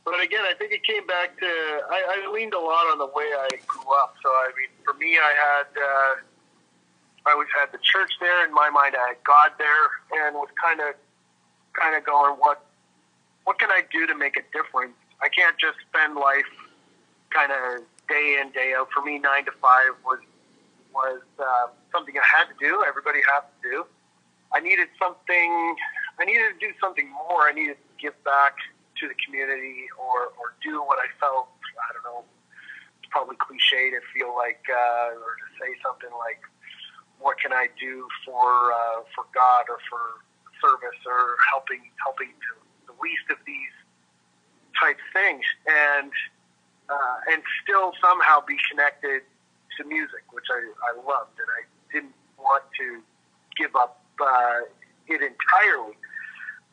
but 0.10 0.22
again, 0.24 0.41
I 0.43 0.54
think 0.54 0.72
it 0.72 0.84
came 0.84 1.06
back 1.06 1.38
to 1.39 1.45
I, 1.45 2.26
I 2.26 2.32
leaned 2.32 2.54
a 2.54 2.60
lot 2.60 2.89
on 2.91 2.98
the 2.98 3.08
way 3.08 3.30
I 3.34 3.50
grew 3.67 3.88
up. 4.02 4.15
So 4.24 4.30
I 4.30 4.52
mean, 4.58 4.69
for 4.84 4.93
me, 4.95 5.17
I 5.17 5.34
had 5.34 5.69
uh, 5.78 6.13
I 7.26 7.34
always 7.34 7.50
had 7.56 7.72
the 7.72 7.80
church 7.84 8.12
there 8.19 8.45
in 8.45 8.54
my 8.54 8.69
mind. 8.69 8.95
I 8.98 9.10
had 9.10 9.24
God 9.24 9.52
there, 9.58 10.26
and 10.26 10.36
was 10.36 10.50
kind 10.62 10.80
of 10.82 10.95
kind 11.74 11.95
of 11.95 12.04
going, 12.06 12.36
what 12.39 12.65
what 13.43 13.60
can 13.60 13.69
I 13.72 13.82
do 13.91 14.08
to 14.08 14.15
make 14.15 14.38
a 14.38 14.43
difference? 14.52 14.93
I 15.22 15.30
can't 15.30 15.58
just 15.58 15.78
spend 15.89 16.15
life 16.15 16.50
kind 17.30 17.52
of 17.52 17.86
day 18.08 18.39
in 18.41 18.52
day 18.52 18.74
out. 18.78 18.89
For 18.91 19.02
me, 19.02 19.19
nine 19.19 19.45
to 19.45 19.52
five 19.62 19.93
was 20.06 20.19
was 20.93 21.22
uh, 21.39 21.67
something 21.91 22.15
I 22.17 22.26
had 22.26 22.45
to 22.45 22.56
do. 22.60 22.84
Everybody 22.88 23.19
has 23.34 23.43
to 23.43 23.69
do. 23.69 23.86
I 24.54 24.60
needed 24.60 24.88
something. 24.98 25.76
I 26.19 26.26
needed 26.26 26.54
to 26.54 26.60
do 26.60 26.74
something 26.82 27.10
more. 27.12 27.48
I 27.48 27.52
needed 27.54 27.78
to 27.78 28.02
give 28.02 28.24
back 28.24 28.56
to 28.99 29.07
the 29.07 29.15
community 29.23 29.88
or, 29.95 30.35
or 30.35 30.55
do 30.63 30.83
what 30.83 30.99
I 30.99 31.07
felt, 31.19 31.47
I 31.79 31.88
don't 31.95 32.03
know, 32.03 32.23
it's 32.99 33.09
probably 33.12 33.35
cliche 33.39 33.91
to 33.91 34.01
feel 34.12 34.35
like, 34.35 34.62
uh, 34.67 35.15
or 35.15 35.39
to 35.39 35.47
say 35.59 35.71
something 35.83 36.12
like, 36.17 36.41
what 37.19 37.39
can 37.39 37.51
I 37.51 37.67
do 37.79 38.07
for, 38.23 38.71
uh, 38.71 39.03
for 39.15 39.27
God 39.35 39.67
or 39.67 39.79
for 39.89 40.23
service 40.59 40.99
or 41.07 41.35
helping, 41.51 41.83
helping 42.03 42.31
to 42.31 42.51
the 42.88 42.95
least 42.99 43.27
of 43.31 43.38
these 43.47 43.75
type 44.79 44.99
things 45.12 45.43
and, 45.67 46.12
uh, 46.89 47.31
and 47.31 47.43
still 47.63 47.91
somehow 47.99 48.39
be 48.43 48.55
connected 48.71 49.23
to 49.77 49.83
music, 49.88 50.23
which 50.31 50.47
I, 50.51 50.59
I 50.59 50.91
loved 50.95 51.35
and 51.39 51.47
I 51.47 51.63
didn't 51.91 52.15
want 52.38 52.63
to 52.79 53.01
give 53.57 53.75
up, 53.75 54.01
uh, 54.19 54.67
it 55.07 55.21
entirely. 55.21 55.97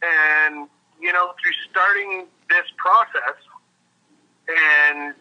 And 0.02 0.68
you 1.00 1.12
know, 1.12 1.35
through 1.42 1.52
starting 1.70 2.26
this 2.48 2.66
process 2.76 3.37
and 4.48 5.14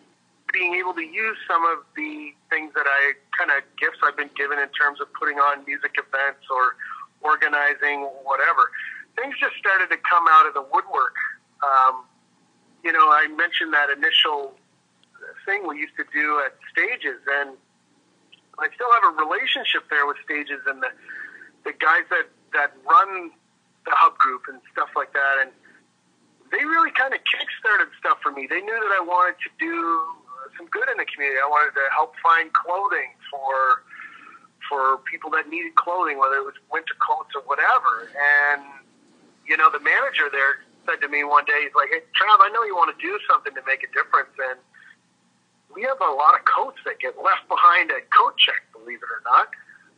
being 0.54 0.76
able 0.76 0.94
to 0.94 1.02
use 1.02 1.38
some 1.48 1.66
of 1.66 1.80
the 1.96 2.34
things 2.50 2.72
that 2.76 2.86
I 2.88 3.14
kind 3.38 3.52
of 3.52 3.64
gifts 3.78 4.00
I've 4.04 4.16
been 4.16 4.30
given 4.38 4.60
in 4.60 4.70
terms 4.70 5.02
of 5.02 5.12
putting 5.14 5.38
on 5.38 5.66
music 5.66 5.96
events 5.98 6.48
or 6.50 6.76
organizing 7.22 8.08
whatever, 8.24 8.72
things 9.18 9.36
just 9.40 9.56
started 9.58 9.90
to 9.90 9.98
come 10.08 10.26
out 10.30 10.48
of 10.48 10.54
the 10.54 10.62
woodwork. 10.62 11.16
Um, 11.64 12.06
you 12.84 12.94
know, 12.94 13.10
I 13.10 13.28
mentioned 13.36 13.74
that 13.74 13.90
initial 13.90 14.54
thing 15.46 15.68
we 15.68 15.80
used 15.80 15.98
to 15.98 16.06
do 16.14 16.40
at 16.46 16.54
stages, 16.72 17.20
and 17.42 17.58
I 18.60 18.68
still 18.76 18.88
have 19.02 19.12
a 19.12 19.14
relationship 19.26 19.90
there 19.90 20.06
with 20.06 20.18
stages 20.24 20.62
and 20.68 20.82
the 20.82 20.90
the 21.66 21.74
guys 21.74 22.06
that 22.12 22.30
that 22.54 22.72
run 22.88 23.32
the 23.86 23.92
hub 23.92 24.18
group 24.18 24.44
and 24.48 24.62
stuff 24.72 24.90
like 24.96 25.12
that, 25.14 25.36
and 25.42 25.52
they 26.52 26.64
really 26.64 26.92
kind 26.92 27.14
of 27.14 27.22
kick-started 27.26 27.90
stuff 28.00 28.22
for 28.22 28.32
me. 28.32 28.48
They 28.50 28.62
knew 28.62 28.78
that 28.78 28.94
I 28.94 29.02
wanted 29.02 29.38
to 29.42 29.50
do 29.58 29.74
some 30.58 30.68
good 30.70 30.88
in 30.90 30.98
the 30.98 31.08
community. 31.10 31.42
I 31.42 31.50
wanted 31.50 31.74
to 31.74 31.86
help 31.92 32.14
find 32.22 32.52
clothing 32.54 33.14
for 33.30 33.84
for 34.66 34.98
people 35.06 35.30
that 35.30 35.46
needed 35.46 35.78
clothing, 35.78 36.18
whether 36.18 36.42
it 36.42 36.46
was 36.46 36.58
winter 36.74 36.98
coats 36.98 37.38
or 37.38 37.46
whatever. 37.46 38.10
And 38.18 38.66
you 39.46 39.58
know, 39.58 39.70
the 39.70 39.82
manager 39.82 40.30
there 40.32 40.66
said 40.90 41.02
to 41.02 41.10
me 41.10 41.24
one 41.24 41.46
day, 41.46 41.66
he's 41.66 41.76
like, 41.78 41.90
"Hey, 41.90 42.02
Trav, 42.18 42.42
I 42.42 42.50
know 42.50 42.64
you 42.66 42.76
want 42.76 42.94
to 42.94 43.00
do 43.02 43.18
something 43.30 43.54
to 43.54 43.62
make 43.66 43.86
a 43.86 43.90
difference, 43.94 44.34
and 44.38 44.58
we 45.74 45.84
have 45.84 46.00
a 46.02 46.14
lot 46.14 46.34
of 46.34 46.46
coats 46.46 46.80
that 46.86 47.00
get 47.00 47.18
left 47.18 47.48
behind 47.50 47.92
at 47.92 48.10
coat 48.14 48.38
check, 48.38 48.62
believe 48.72 49.00
it 49.02 49.12
or 49.12 49.22
not. 49.26 49.50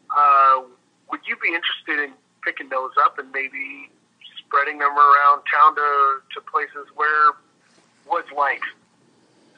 Uh, 0.10 0.68
would 1.12 1.22
you 1.28 1.36
be 1.38 1.54
interested 1.54 2.00
in 2.00 2.14
picking 2.44 2.70
those 2.70 2.92
up 3.00 3.20
and 3.20 3.32
maybe 3.32 3.92
spreading 4.48 4.80
them 4.80 4.96
around 4.96 5.44
town 5.52 5.76
to, 5.76 6.20
to 6.34 6.42
places 6.50 6.88
where 6.96 7.36
was 8.08 8.24
like 8.36 8.62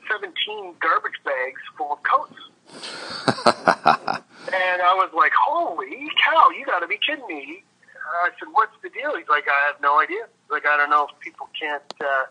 17 0.10 0.34
garbage 0.82 1.20
bags 1.24 1.62
full 1.78 1.94
of 1.94 2.04
coats. 2.04 2.34
and 4.50 4.82
I 4.82 4.94
was 4.98 5.12
like, 5.16 5.32
holy 5.34 6.10
cow, 6.18 6.50
you 6.58 6.66
got 6.66 6.80
to 6.80 6.88
be 6.88 6.98
kidding 6.98 7.26
me. 7.28 7.64
I 8.24 8.30
said, 8.40 8.50
what's 8.52 8.74
the 8.82 8.90
deal? 8.90 9.16
He's 9.16 9.30
like, 9.30 9.46
I 9.48 9.72
have 9.72 9.82
no 9.82 10.00
idea. 10.02 10.26
He's 10.26 10.52
like, 10.52 10.66
I 10.66 10.78
don't 10.78 10.90
know 10.90 11.08
if 11.12 11.20
people 11.20 11.48
can't 11.60 11.84
uh, 12.02 12.26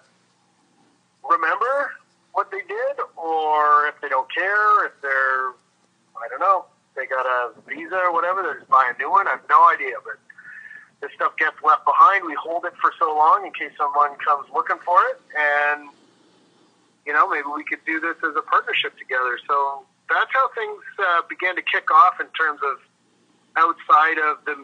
remember 1.22 1.92
what 2.32 2.50
they 2.50 2.62
did 2.66 2.98
or 3.16 3.86
if 3.86 4.00
they 4.02 4.08
don't 4.08 4.32
care, 4.34 4.86
if 4.86 4.92
they're, 5.02 5.54
I 6.18 6.26
don't 6.30 6.40
know, 6.40 6.66
they 6.96 7.06
got 7.06 7.26
a 7.26 7.52
visa 7.68 7.94
or 7.94 8.12
whatever, 8.12 8.42
they're 8.42 8.58
just 8.58 8.68
buying 8.68 8.94
a 8.94 8.98
new 8.98 9.10
one. 9.10 9.28
I 9.28 9.38
have 9.38 9.46
no 9.48 9.70
idea. 9.70 9.94
But 10.02 10.18
this 11.00 11.10
stuff 11.14 11.36
gets 11.38 11.56
left 11.62 11.84
behind. 11.86 12.26
We 12.26 12.34
hold 12.34 12.64
it 12.64 12.74
for 12.80 12.92
so 12.98 13.14
long 13.14 13.46
in 13.46 13.52
case 13.52 13.70
someone 13.78 14.18
comes 14.18 14.50
looking 14.52 14.78
for 14.84 14.98
it, 15.14 15.20
and 15.36 15.88
you 17.06 17.12
know 17.12 17.28
maybe 17.28 17.46
we 17.54 17.64
could 17.64 17.84
do 17.86 18.00
this 18.00 18.16
as 18.26 18.34
a 18.36 18.42
partnership 18.42 18.98
together. 18.98 19.38
So 19.46 19.86
that's 20.10 20.30
how 20.32 20.50
things 20.54 20.82
uh, 20.98 21.22
began 21.28 21.54
to 21.54 21.62
kick 21.62 21.90
off 21.90 22.20
in 22.20 22.26
terms 22.34 22.60
of 22.66 22.82
outside 23.56 24.18
of 24.18 24.42
the 24.44 24.58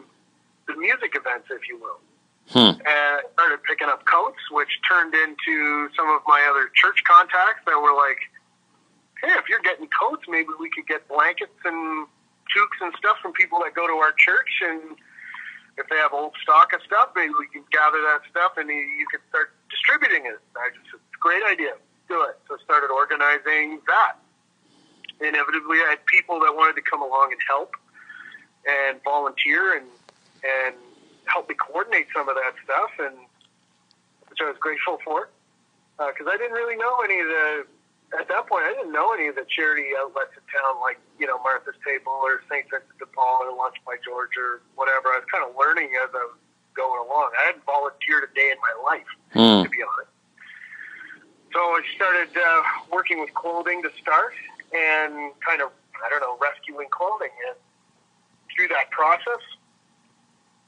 the 0.67 0.75
music 0.75 1.15
events, 1.15 1.47
if 1.51 1.67
you 1.69 1.79
will. 1.79 2.01
Hmm. 2.49 2.77
And 2.77 3.21
started 3.33 3.63
picking 3.63 3.87
up 3.87 4.05
coats, 4.05 4.41
which 4.51 4.69
turned 4.87 5.15
into 5.15 5.89
some 5.95 6.09
of 6.09 6.21
my 6.27 6.45
other 6.49 6.69
church 6.75 7.01
contacts 7.07 7.63
that 7.65 7.79
were 7.79 7.95
like, 7.95 8.19
"Hey, 9.23 9.33
if 9.39 9.47
you're 9.47 9.63
getting 9.63 9.87
coats, 9.87 10.27
maybe 10.27 10.51
we 10.59 10.69
could 10.69 10.85
get 10.85 11.07
blankets 11.07 11.57
and 11.63 12.05
toques 12.53 12.77
and 12.81 12.93
stuff 12.99 13.17
from 13.21 13.33
people 13.33 13.59
that 13.63 13.73
go 13.73 13.87
to 13.87 13.93
our 14.03 14.11
church 14.11 14.59
and." 14.61 14.99
If 15.77 15.87
they 15.89 15.97
have 15.97 16.13
old 16.13 16.33
stock 16.41 16.73
of 16.73 16.81
stuff, 16.83 17.09
maybe 17.15 17.33
we 17.37 17.47
can 17.47 17.63
gather 17.71 17.99
that 18.01 18.21
stuff 18.29 18.57
and 18.57 18.69
you 18.69 19.07
can 19.11 19.19
start 19.29 19.51
distributing 19.69 20.25
it. 20.25 20.39
I 20.55 20.71
just, 20.71 20.87
it's 20.93 21.15
a 21.15 21.19
great 21.19 21.43
idea. 21.43 21.75
Do 22.07 22.23
it. 22.23 22.39
So 22.47 22.55
I 22.55 22.63
started 22.63 22.93
organizing 22.93 23.81
that. 23.87 24.15
Inevitably, 25.19 25.79
I 25.83 25.95
had 25.95 26.05
people 26.05 26.39
that 26.41 26.53
wanted 26.55 26.75
to 26.79 26.83
come 26.83 27.01
along 27.01 27.31
and 27.31 27.41
help 27.47 27.73
and 28.67 28.99
volunteer 29.03 29.77
and 29.77 29.87
and 30.43 30.75
help 31.25 31.49
me 31.49 31.55
coordinate 31.55 32.07
some 32.13 32.29
of 32.29 32.35
that 32.35 32.53
stuff, 32.63 32.91
and 32.99 33.15
which 34.29 34.37
I 34.41 34.45
was 34.45 34.57
grateful 34.59 34.99
for 35.03 35.29
because 35.97 36.27
uh, 36.27 36.31
I 36.31 36.37
didn't 36.37 36.53
really 36.53 36.75
know 36.75 36.99
any 37.03 37.19
of 37.21 37.27
the 37.27 37.65
at 38.13 38.27
that 38.29 38.45
point, 38.47 38.63
I 38.63 38.73
didn't 38.73 38.93
know 38.93 39.13
any 39.13 39.27
of 39.27 39.35
the 39.35 39.45
charity 39.49 39.97
outlets 39.97 40.37
in 40.37 40.43
town, 40.45 40.77
like 40.81 40.99
you 41.17 41.25
know 41.25 41.41
Martha's 41.41 41.75
Table 41.81 42.13
or 42.13 42.41
St. 42.49 42.69
Vincent 42.69 42.99
de 42.99 43.07
Paul 43.07 43.49
or 43.49 43.57
Lunch 43.57 43.75
by 43.85 43.97
George 44.05 44.37
or 44.37 44.61
whatever. 44.75 45.09
I 45.09 45.19
was 45.19 45.27
kind 45.31 45.43
of 45.43 45.55
learning 45.57 45.89
as 45.97 46.09
I 46.13 46.23
was 46.29 46.37
going 46.77 47.01
along. 47.01 47.31
I 47.41 47.49
hadn't 47.49 47.65
volunteered 47.65 48.29
a 48.29 48.31
day 48.35 48.53
in 48.53 48.59
my 48.61 48.75
life, 48.85 49.09
mm. 49.33 49.63
to 49.63 49.69
be 49.69 49.81
honest. 49.81 50.13
So 51.53 51.59
I 51.59 51.81
started 51.95 52.29
uh, 52.37 52.61
working 52.91 53.19
with 53.19 53.33
clothing 53.33 53.81
to 53.81 53.89
start, 53.99 54.33
and 54.69 55.33
kind 55.41 55.61
of 55.61 55.73
I 55.97 56.09
don't 56.09 56.21
know 56.21 56.37
rescuing 56.37 56.89
clothing. 56.93 57.33
And 57.49 57.57
through 58.53 58.69
that 58.69 58.91
process, 58.91 59.41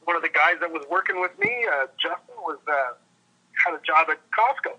one 0.09 0.15
of 0.15 0.23
the 0.23 0.33
guys 0.33 0.57
that 0.61 0.71
was 0.71 0.83
working 0.89 1.21
with 1.21 1.37
me, 1.37 1.67
uh, 1.69 1.85
Justin, 2.01 2.35
was 2.41 2.57
uh, 2.65 2.97
had 3.61 3.77
a 3.77 3.81
job 3.85 4.09
at 4.09 4.17
Costco 4.33 4.73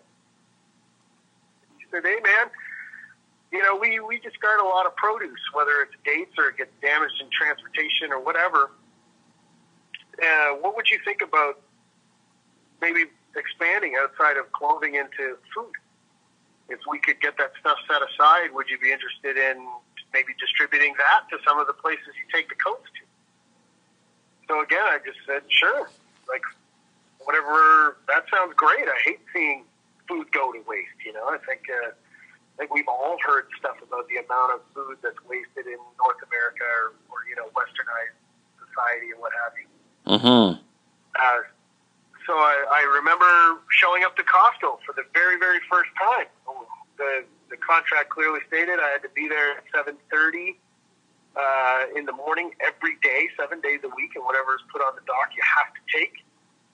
"Hey, 1.93 2.21
man, 2.21 2.51
you 3.53 3.63
know, 3.63 3.77
we 3.77 4.01
we 4.01 4.19
discard 4.21 4.61
a 4.61 4.65
lot 4.65 4.87
of 4.87 4.95
produce, 4.97 5.41
whether 5.53 5.83
it's 5.83 5.95
dates 6.05 6.33
or 6.39 6.49
it 6.49 6.57
gets 6.57 6.73
damaged 6.81 7.21
in 7.21 7.29
transportation 7.31 8.13
or 8.13 8.21
whatever. 8.21 8.71
Uh, 10.23 10.57
what 10.61 10.75
would 10.77 10.91
you 10.91 10.99
think 11.05 11.23
about 11.23 11.61
maybe 12.81 13.05
expanding 13.37 13.95
outside 14.01 14.37
of 14.37 14.51
clothing 14.53 14.97
into 14.97 15.39
food? 15.55 15.73
If 16.69 16.81
we 16.91 16.99
could 16.99 17.21
get 17.21 17.39
that 17.39 17.53
stuff 17.61 17.79
set 17.89 18.03
aside, 18.03 18.53
would 18.53 18.69
you 18.69 18.79
be 18.79 18.93
interested 18.93 19.39
in 19.39 19.67
maybe 20.13 20.33
distributing 20.39 20.95
that 20.99 21.29
to 21.31 21.39
some 21.47 21.59
of 21.59 21.67
the 21.67 21.73
places 21.73 22.09
you 22.17 22.25
take 22.33 22.49
the 22.49 22.55
coats 22.55 22.89
to. 22.97 23.05
So 24.49 24.63
again, 24.63 24.83
I 24.83 24.99
just 25.05 25.19
said, 25.27 25.43
sure, 25.49 25.89
like 26.29 26.43
whatever. 27.25 27.97
That 28.09 28.25
sounds 28.33 28.55
great. 28.57 28.89
I 28.89 28.99
hate 29.05 29.21
seeing 29.35 29.65
food 30.09 30.33
go 30.33 30.53
to 30.53 30.61
waste. 30.67 30.99
You 31.05 31.13
know, 31.13 31.29
I 31.29 31.39
think 31.45 31.69
uh, 31.69 31.93
I 31.93 32.55
think 32.59 32.75
we've 32.75 32.89
all 32.89 33.17
heard 33.23 33.47
stuff 33.59 33.77
about 33.85 34.09
the 34.09 34.19
amount 34.19 34.59
of 34.59 34.61
food 34.75 34.99
that's 35.03 35.21
wasted 35.29 35.71
in 35.71 35.79
North 36.01 36.19
America 36.27 36.65
or, 36.65 36.97
or 37.13 37.23
you 37.29 37.37
know 37.37 37.47
westernized 37.55 38.17
society 38.59 39.13
and 39.13 39.21
what 39.21 39.33
have 39.37 39.53
you. 39.55 39.69
Mm-hmm. 40.09 40.59
Uh, 40.59 41.43
so 42.27 42.35
I, 42.37 42.57
I 42.69 42.83
remember 42.99 43.63
showing 43.71 44.05
up 44.05 44.17
to 44.17 44.23
Costco 44.23 44.85
for 44.85 44.93
the 44.93 45.05
very, 45.15 45.39
very 45.39 45.61
first 45.71 45.91
time. 45.97 46.27
The 46.97 47.25
the 47.49 47.57
contract 47.57 48.11
clearly 48.11 48.41
stated 48.49 48.81
I 48.81 48.89
had 48.89 49.03
to 49.03 49.13
be 49.15 49.29
there 49.29 49.57
at 49.57 49.65
seven 49.73 49.97
thirty 50.11 50.59
uh, 51.39 51.85
in 51.97 52.05
the 52.05 52.13
morning 52.13 52.53
every 52.61 52.99
day, 53.03 53.29
seven 53.39 53.61
days 53.61 53.81
a 53.85 53.89
week, 53.95 54.13
and 54.17 54.25
whatever 54.25 54.57
is 54.57 54.65
put 54.73 54.83
on 54.83 54.95
the 54.95 55.05
dock, 55.07 55.31
you 55.37 55.43
have 55.45 55.71
to 55.73 55.83
take. 55.89 56.25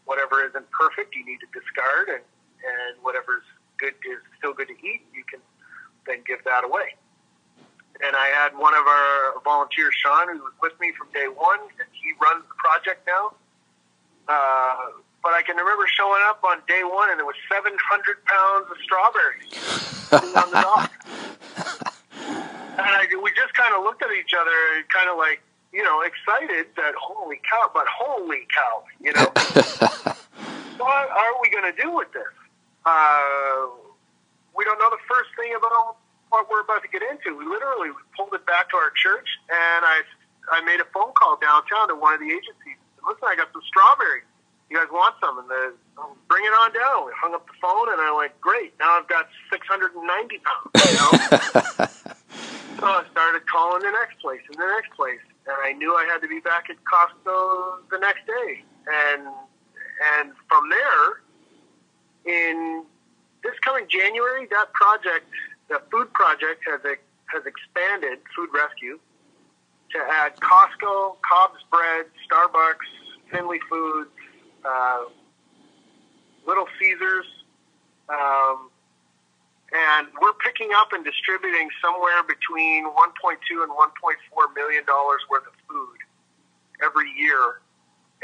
Whatever 0.05 0.45
isn't 0.45 0.68
perfect, 0.70 1.14
you 1.14 1.24
need 1.24 1.41
to 1.41 1.49
discard, 1.53 2.09
and 2.09 2.24
and 2.65 2.97
whatever's 3.03 3.45
good 3.79 3.95
is 4.09 4.21
still 4.39 4.53
good 4.53 4.69
to 4.69 4.75
eat. 4.75 5.05
You 5.15 5.25
can 5.29 5.41
then 6.07 6.23
give 6.27 6.43
that 6.45 6.65
away. 6.65 6.97
And 8.03 8.17
I 8.17 8.27
had 8.27 8.59
one 8.59 8.75
of 8.75 8.87
our 8.87 9.41
volunteers, 9.45 9.95
Sean, 9.95 10.29
who 10.29 10.43
was 10.43 10.53
with 10.61 10.75
me 10.81 10.93
from 10.99 11.09
day 11.15 11.29
one, 11.29 11.61
and 11.79 11.89
he 11.93 12.11
runs 12.19 12.43
the 12.49 12.59
project 12.59 13.07
now. 13.07 13.35
Uh, 14.27 14.99
but 15.23 15.33
I 15.33 15.43
can 15.43 15.57
remember 15.57 15.87
showing 15.87 16.21
up 16.27 16.43
on 16.43 16.59
day 16.67 16.83
one, 16.83 17.11
and 17.11 17.19
there 17.19 17.27
was 17.27 17.39
700 17.49 17.79
pounds 18.25 18.67
of 18.71 18.77
strawberries 18.83 19.53
on 20.12 20.51
the 20.51 20.61
dock. 20.61 20.93
and 22.77 22.93
I, 22.93 23.07
we 23.23 23.31
just 23.33 23.55
kind 23.55 23.75
of 23.75 23.85
looked 23.85 24.03
at 24.03 24.11
each 24.12 24.35
other, 24.35 24.85
kind 24.93 25.09
of 25.09 25.17
like, 25.17 25.41
you 25.73 25.83
know, 25.83 26.03
excited 26.03 26.67
that 26.77 26.95
holy 26.99 27.41
cow, 27.49 27.71
but 27.73 27.87
holy 27.87 28.47
cow, 28.55 28.85
you 29.01 29.12
know, 29.12 29.31
what 30.77 31.11
are 31.11 31.35
we 31.41 31.49
going 31.51 31.73
to 31.73 31.83
do 31.83 31.95
with 31.95 32.12
this? 32.12 32.27
Uh, 32.85 33.66
we 34.57 34.64
don't 34.64 34.78
know 34.78 34.91
the 34.91 35.03
first 35.09 35.30
thing 35.37 35.55
about 35.57 35.97
what 36.28 36.49
we're 36.51 36.62
about 36.62 36.82
to 36.82 36.89
get 36.89 37.03
into. 37.03 37.37
We 37.37 37.45
literally 37.45 37.91
pulled 38.16 38.35
it 38.35 38.45
back 38.47 38.70
to 38.70 38.76
our 38.76 38.91
church, 38.95 39.28
and 39.49 39.85
I 39.85 40.03
I 40.53 40.61
made 40.64 40.80
a 40.80 40.89
phone 40.93 41.12
call 41.16 41.39
downtown 41.41 41.89
to 41.89 41.97
one 41.97 42.12
of 42.14 42.20
the 42.20 42.28
agencies. 42.28 42.78
Listen, 43.07 43.24
I 43.24 43.37
got 43.37 43.53
some 43.53 43.62
strawberries. 43.64 44.28
You 44.68 44.76
guys 44.76 44.89
want 44.91 45.14
some? 45.20 45.39
And 45.39 45.49
the 45.49 45.74
bring 46.28 46.45
it 46.45 46.55
on 46.57 46.72
down. 46.72 47.07
We 47.07 47.12
hung 47.16 47.35
up 47.35 47.47
the 47.47 47.57
phone, 47.61 47.93
and 47.93 48.01
I 48.01 48.11
went, 48.16 48.32
great. 48.41 48.74
Now 48.80 48.99
I've 48.99 49.09
got 49.09 49.28
690 49.53 49.95
pounds. 50.43 50.72
You 50.74 50.93
know? 50.99 51.11
so 52.80 52.87
I 52.89 53.05
started 53.12 53.47
calling 53.47 53.82
the 53.82 53.93
next 53.93 54.18
place 54.20 54.43
and 54.49 54.57
the 54.59 54.66
next 54.66 54.93
place, 54.97 55.22
and 55.47 55.57
I 55.62 55.72
knew 55.72 55.95
I 55.95 56.05
had 56.05 56.20
to 56.22 56.28
be 56.28 56.41
back 56.41 56.68
at 56.68 56.76
Costco 56.85 57.89
the 57.91 57.99
next 57.99 58.26
day. 58.26 58.64
And 58.89 59.28
and 60.18 60.32
from 60.49 60.68
there, 60.68 61.24
in 62.27 62.85
this 63.43 63.55
coming 63.64 63.87
January, 63.89 64.47
that 64.51 64.72
project, 64.72 65.27
the 65.68 65.81
food 65.91 66.12
project, 66.12 66.62
has 66.66 66.81
has 67.27 67.43
expanded 67.47 68.18
Food 68.37 68.51
Rescue 68.55 68.99
to 69.91 69.99
add 69.99 70.37
Costco, 70.37 71.16
Cobb's 71.22 71.62
Bread, 71.70 72.07
Starbucks, 72.31 72.89
Finley 73.31 73.59
Foods, 73.70 74.11
uh, 74.64 75.05
Little 76.47 76.66
Caesars, 76.79 77.27
um, 78.09 78.70
and 79.72 80.09
we're 80.20 80.35
picking 80.45 80.70
up 80.77 80.93
and 80.93 81.05
distributing 81.05 81.68
somewhere 81.83 82.22
between 82.22 82.85
1.2 82.87 83.62
and 83.62 83.70
1.4 83.72 84.55
million 84.55 84.85
dollars 84.85 85.20
worth 85.31 85.47
of 85.47 85.55
food 85.68 85.99
every 86.83 87.11
year, 87.16 87.61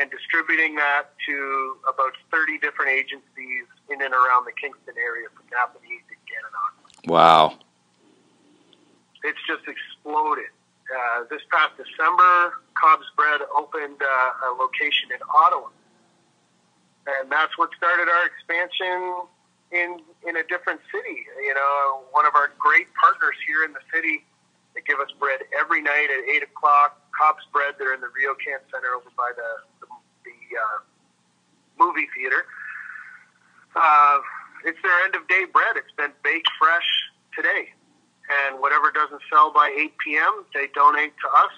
and 0.00 0.10
distributing 0.10 0.74
that 0.76 1.12
to 1.28 1.76
about 1.84 2.16
30 2.32 2.58
different 2.58 2.90
agencies 2.90 3.68
in 3.92 4.00
and 4.00 4.14
around 4.14 4.48
the 4.48 4.56
Kingston 4.56 4.94
area, 4.96 5.28
from 5.36 5.44
Napanee 5.52 6.00
to 6.08 6.14
Gananoque. 6.24 7.10
Wow. 7.10 7.58
It's 9.22 9.38
just 9.46 9.68
exploded. 9.68 10.48
Uh, 10.88 11.24
this 11.28 11.42
past 11.52 11.76
December, 11.76 12.56
Cobb's 12.74 13.06
Bread 13.14 13.42
opened 13.54 14.00
uh, 14.00 14.48
a 14.48 14.56
location 14.58 15.12
in 15.12 15.20
Ottawa 15.28 15.68
and 17.18 17.30
that's 17.30 17.56
what 17.56 17.70
started 17.76 18.08
our 18.08 18.24
expansion 18.26 19.26
in 19.72 20.00
in 20.26 20.36
a 20.36 20.44
different 20.44 20.80
city. 20.92 21.26
You 21.40 21.54
know, 21.54 22.04
one 22.12 22.26
of 22.26 22.34
our 22.34 22.52
great 22.58 22.88
partners 22.98 23.36
here 23.46 23.64
in 23.64 23.72
the 23.72 23.84
city 23.92 24.24
that 24.74 24.84
give 24.86 25.00
us 25.00 25.10
bread 25.18 25.40
every 25.56 25.82
night 25.82 26.08
at 26.10 26.22
eight 26.28 26.42
o'clock. 26.42 27.00
Cobb's 27.16 27.44
Bread. 27.52 27.74
They're 27.78 27.94
in 27.94 28.00
the 28.00 28.12
RioCan 28.12 28.62
Center 28.70 28.94
over 28.94 29.10
by 29.16 29.32
the 29.34 29.66
uh, 30.56 30.78
movie 31.78 32.08
theater. 32.16 32.46
Uh, 33.74 34.18
it's 34.64 34.78
their 34.82 35.04
end 35.04 35.14
of 35.14 35.26
day 35.28 35.44
bread. 35.52 35.76
It's 35.76 35.92
been 35.96 36.12
baked 36.22 36.50
fresh 36.58 36.88
today, 37.34 37.70
and 38.28 38.60
whatever 38.60 38.90
doesn't 38.90 39.22
sell 39.30 39.52
by 39.52 39.72
8 39.72 39.94
p.m., 40.04 40.44
they 40.54 40.68
donate 40.74 41.14
to 41.22 41.28
us, 41.28 41.56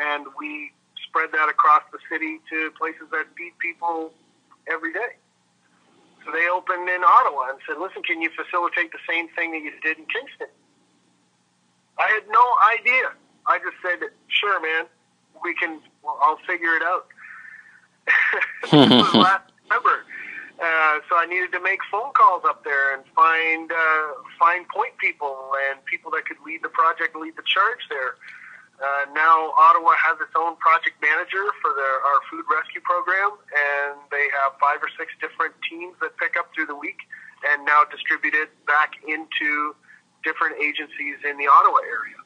and 0.00 0.26
we 0.38 0.72
spread 1.06 1.30
that 1.32 1.48
across 1.48 1.82
the 1.92 1.98
city 2.10 2.40
to 2.50 2.70
places 2.78 3.10
that 3.12 3.26
feed 3.36 3.52
people 3.58 4.12
every 4.70 4.92
day. 4.92 5.18
So 6.24 6.32
they 6.32 6.48
opened 6.48 6.88
in 6.88 7.02
Ottawa 7.02 7.50
and 7.50 7.58
said, 7.66 7.78
listen, 7.80 8.02
can 8.02 8.20
you 8.20 8.30
facilitate 8.30 8.92
the 8.92 9.02
same 9.08 9.28
thing 9.34 9.52
that 9.52 9.62
you 9.62 9.72
did 9.82 9.98
in 9.98 10.06
Kingston? 10.06 10.52
I 11.98 12.08
had 12.08 12.24
no 12.28 12.44
idea. 12.78 13.12
I 13.46 13.58
just 13.58 13.76
said, 13.82 14.08
sure, 14.28 14.60
man, 14.60 14.84
we 15.42 15.54
can, 15.54 15.80
well, 16.02 16.18
I'll 16.22 16.38
figure 16.46 16.76
it 16.76 16.82
out. 16.82 17.06
Was 18.72 19.14
last 19.14 19.44
December. 19.62 20.04
Uh, 20.60 21.00
so 21.08 21.16
I 21.16 21.24
needed 21.24 21.52
to 21.52 21.60
make 21.60 21.80
phone 21.90 22.12
calls 22.12 22.42
up 22.44 22.64
there 22.64 22.92
and 22.92 23.02
find 23.16 23.72
uh, 23.72 24.20
find 24.38 24.68
point 24.68 24.92
people 24.98 25.52
and 25.70 25.82
people 25.86 26.10
that 26.12 26.26
could 26.26 26.36
lead 26.44 26.60
the 26.62 26.68
project, 26.68 27.16
lead 27.16 27.36
the 27.36 27.46
charge 27.46 27.80
there. 27.88 28.20
Uh, 28.80 29.04
now 29.12 29.52
Ottawa 29.56 29.92
has 29.96 30.16
its 30.20 30.32
own 30.36 30.56
project 30.56 30.96
manager 31.00 31.44
for 31.60 31.72
their, 31.76 32.00
our 32.00 32.20
food 32.30 32.44
rescue 32.48 32.80
program, 32.80 33.36
and 33.52 34.00
they 34.10 34.28
have 34.32 34.56
five 34.60 34.80
or 34.80 34.88
six 34.96 35.12
different 35.20 35.52
teams 35.68 35.96
that 36.00 36.16
pick 36.16 36.36
up 36.36 36.48
through 36.54 36.64
the 36.64 36.76
week, 36.76 36.96
and 37.48 37.64
now 37.64 37.84
distributed 37.92 38.48
back 38.66 38.96
into 39.06 39.76
different 40.24 40.56
agencies 40.60 41.16
in 41.28 41.36
the 41.36 41.48
Ottawa 41.48 41.80
area. 41.84 42.20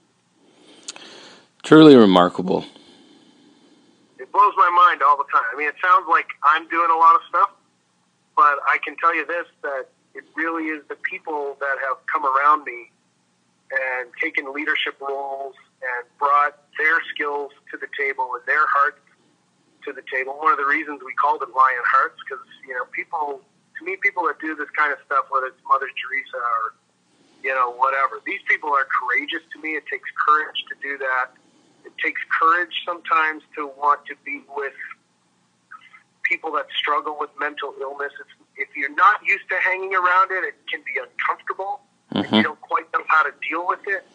Truly 1.62 1.96
remarkable. 1.96 2.64
Blows 4.34 4.58
my 4.58 4.66
mind 4.66 4.98
all 4.98 5.16
the 5.16 5.30
time. 5.30 5.46
I 5.46 5.54
mean, 5.54 5.70
it 5.70 5.78
sounds 5.78 6.10
like 6.10 6.26
I'm 6.42 6.66
doing 6.66 6.90
a 6.90 6.98
lot 6.98 7.14
of 7.14 7.22
stuff, 7.30 7.54
but 8.34 8.58
I 8.66 8.82
can 8.82 8.98
tell 8.98 9.14
you 9.14 9.24
this: 9.24 9.46
that 9.62 9.86
it 10.18 10.24
really 10.34 10.74
is 10.74 10.82
the 10.90 10.98
people 11.06 11.56
that 11.62 11.78
have 11.86 12.02
come 12.10 12.26
around 12.26 12.66
me 12.66 12.90
and 13.70 14.10
taken 14.18 14.52
leadership 14.52 14.98
roles 14.98 15.54
and 15.78 16.02
brought 16.18 16.58
their 16.78 16.98
skills 17.14 17.54
to 17.70 17.78
the 17.78 17.86
table 17.94 18.34
and 18.34 18.42
their 18.42 18.66
hearts 18.74 18.98
to 19.86 19.92
the 19.94 20.02
table. 20.10 20.34
One 20.34 20.50
of 20.50 20.58
the 20.58 20.66
reasons 20.66 20.98
we 21.06 21.14
called 21.14 21.42
it 21.46 21.54
Lionhearts 21.54 22.18
because 22.26 22.42
you 22.66 22.74
know 22.74 22.90
people, 22.90 23.38
to 23.38 23.80
me, 23.86 23.94
people 24.02 24.26
that 24.26 24.42
do 24.42 24.58
this 24.58 24.70
kind 24.74 24.90
of 24.90 24.98
stuff, 25.06 25.30
whether 25.30 25.46
it's 25.46 25.62
Mother 25.70 25.86
Teresa 25.94 26.42
or 26.42 26.74
you 27.46 27.54
know 27.54 27.70
whatever, 27.78 28.18
these 28.26 28.42
people 28.50 28.74
are 28.74 28.86
courageous. 28.90 29.46
To 29.54 29.62
me, 29.62 29.78
it 29.78 29.86
takes 29.86 30.10
courage 30.26 30.58
to 30.66 30.74
do 30.82 30.98
that. 30.98 31.38
It 31.96 32.02
takes 32.02 32.20
courage 32.40 32.74
sometimes 32.84 33.42
to 33.56 33.70
want 33.78 34.04
to 34.06 34.14
be 34.24 34.42
with 34.56 34.72
people 36.24 36.52
that 36.52 36.66
struggle 36.76 37.16
with 37.18 37.30
mental 37.38 37.74
illness. 37.80 38.12
It's, 38.18 38.30
if 38.56 38.68
you're 38.76 38.94
not 38.94 39.20
used 39.24 39.48
to 39.50 39.56
hanging 39.56 39.94
around 39.94 40.30
it, 40.32 40.44
it 40.44 40.54
can 40.70 40.80
be 40.80 41.00
uncomfortable. 41.00 41.80
Mm-hmm. 42.12 42.34
You 42.34 42.42
don't 42.42 42.60
quite 42.60 42.90
know 42.92 43.04
how 43.08 43.22
to 43.22 43.32
deal 43.48 43.66
with 43.66 43.80
it. 43.86 44.06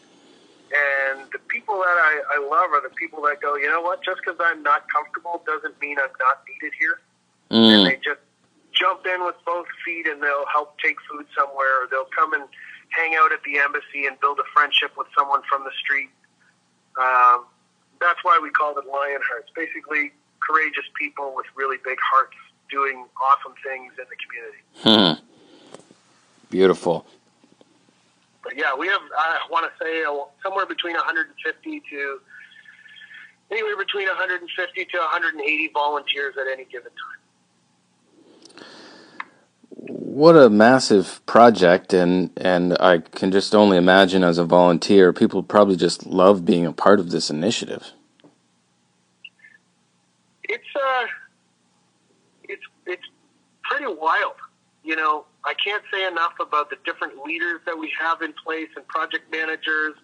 And 0.69 1.25
the 1.31 1.39
people 1.47 1.75
that 1.79 1.97
I, 1.97 2.37
I 2.37 2.37
love 2.39 2.71
are 2.71 2.81
the 2.81 2.93
people 2.95 3.21
that 3.23 3.41
go, 3.41 3.55
you 3.55 3.67
know 3.67 3.81
what, 3.81 4.03
just 4.03 4.21
because 4.23 4.39
I'm 4.39 4.61
not 4.61 4.85
comfortable 4.89 5.41
doesn't 5.45 5.79
mean 5.81 5.97
I'm 5.97 6.13
not 6.19 6.43
needed 6.45 6.73
here. 6.79 6.99
Mm. 7.49 7.77
And 7.77 7.87
they 7.87 7.95
just 7.95 8.21
jump 8.71 9.05
in 9.05 9.25
with 9.25 9.35
both 9.45 9.65
feet 9.83 10.05
and 10.05 10.21
they'll 10.21 10.45
help 10.51 10.77
take 10.79 10.97
food 11.09 11.25
somewhere 11.35 11.83
or 11.83 11.87
they'll 11.89 12.09
come 12.15 12.33
and 12.33 12.43
hang 12.89 13.15
out 13.15 13.31
at 13.31 13.41
the 13.43 13.57
embassy 13.57 14.05
and 14.05 14.19
build 14.19 14.39
a 14.39 14.47
friendship 14.53 14.91
with 14.97 15.07
someone 15.17 15.41
from 15.49 15.63
the 15.63 15.71
street. 15.77 16.09
Um, 17.01 17.45
that's 18.01 18.19
why 18.23 18.39
we 18.41 18.49
called 18.49 18.77
it 18.77 18.85
Lionhearts. 18.85 19.53
Basically, 19.55 20.11
courageous 20.39 20.85
people 20.99 21.33
with 21.35 21.45
really 21.55 21.77
big 21.83 21.97
hearts 22.11 22.35
doing 22.71 23.05
awesome 23.21 23.53
things 23.63 23.93
in 23.97 24.05
the 24.09 24.17
community. 24.23 25.19
Hmm. 25.19 25.25
Beautiful 26.49 27.05
but 28.49 28.57
yeah, 28.57 28.73
we 28.75 28.87
have, 28.87 29.01
I 29.15 29.39
want 29.51 29.69
to 29.69 29.83
say, 29.83 30.03
uh, 30.03 30.25
somewhere 30.41 30.65
between 30.65 30.95
150 30.95 31.83
to 31.91 32.19
anywhere 33.51 33.77
between 33.77 34.07
150 34.07 34.41
to 34.85 34.97
180 34.97 35.67
volunteers 35.73 36.35
at 36.39 36.47
any 36.47 36.65
given 36.65 36.89
time. 36.89 37.18
What 39.89 40.35
a 40.35 40.49
massive 40.49 41.25
project, 41.25 41.93
and 41.93 42.29
and 42.37 42.77
I 42.79 42.99
can 42.99 43.31
just 43.31 43.55
only 43.55 43.77
imagine 43.77 44.23
as 44.23 44.37
a 44.37 44.45
volunteer, 44.45 45.11
people 45.13 45.41
probably 45.41 45.75
just 45.75 46.05
love 46.05 46.45
being 46.45 46.65
a 46.65 46.71
part 46.71 46.99
of 46.99 47.09
this 47.09 47.29
initiative. 47.29 47.91
It's 50.43 50.63
uh, 50.75 51.05
it's 52.43 52.61
it's 52.85 53.03
pretty 53.63 53.87
wild. 53.87 54.35
You 54.83 54.95
know, 54.95 55.25
I 55.43 55.53
can't 55.55 55.83
say 55.91 56.05
enough 56.05 56.33
about 56.39 56.69
the 56.69 56.77
different 56.85 57.25
leaders 57.25 57.61
that 57.65 57.77
we 57.77 57.91
have 57.99 58.21
in 58.21 58.33
place 58.43 58.69
and 58.75 58.87
project 58.87 59.31
managers, 59.31 59.95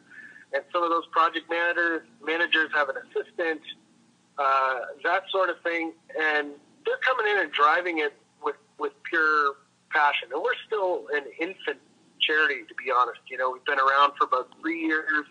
and 0.54 0.64
some 0.74 0.84
of 0.84 0.90
those 0.90 1.06
project 1.12 1.48
managers 1.50 2.02
managers 2.26 2.72
have 2.74 2.90
an 2.90 2.96
assistant, 2.98 3.62
uh, 4.40 4.80
that 5.04 5.24
sort 5.32 5.50
of 5.50 5.62
thing, 5.62 5.94
and 6.20 6.50
they're 6.86 6.98
coming 7.06 7.32
in 7.32 7.42
and 7.42 7.52
driving 7.52 8.00
it 8.00 8.14
with 8.44 8.56
with 8.80 8.94
pure 9.04 9.54
passion. 9.90 10.30
And 10.34 10.42
we're 10.42 10.60
still 10.68 11.06
an 11.14 11.24
infant 11.40 11.80
charity, 12.20 12.64
to 12.68 12.76
be 12.76 12.92
honest. 12.92 13.20
You 13.28 13.38
know, 13.38 13.52
we've 13.52 13.66
been 13.66 13.80
around 13.80 14.14
for 14.18 14.26
about 14.26 14.50
three 14.62 14.82
years. 14.82 15.26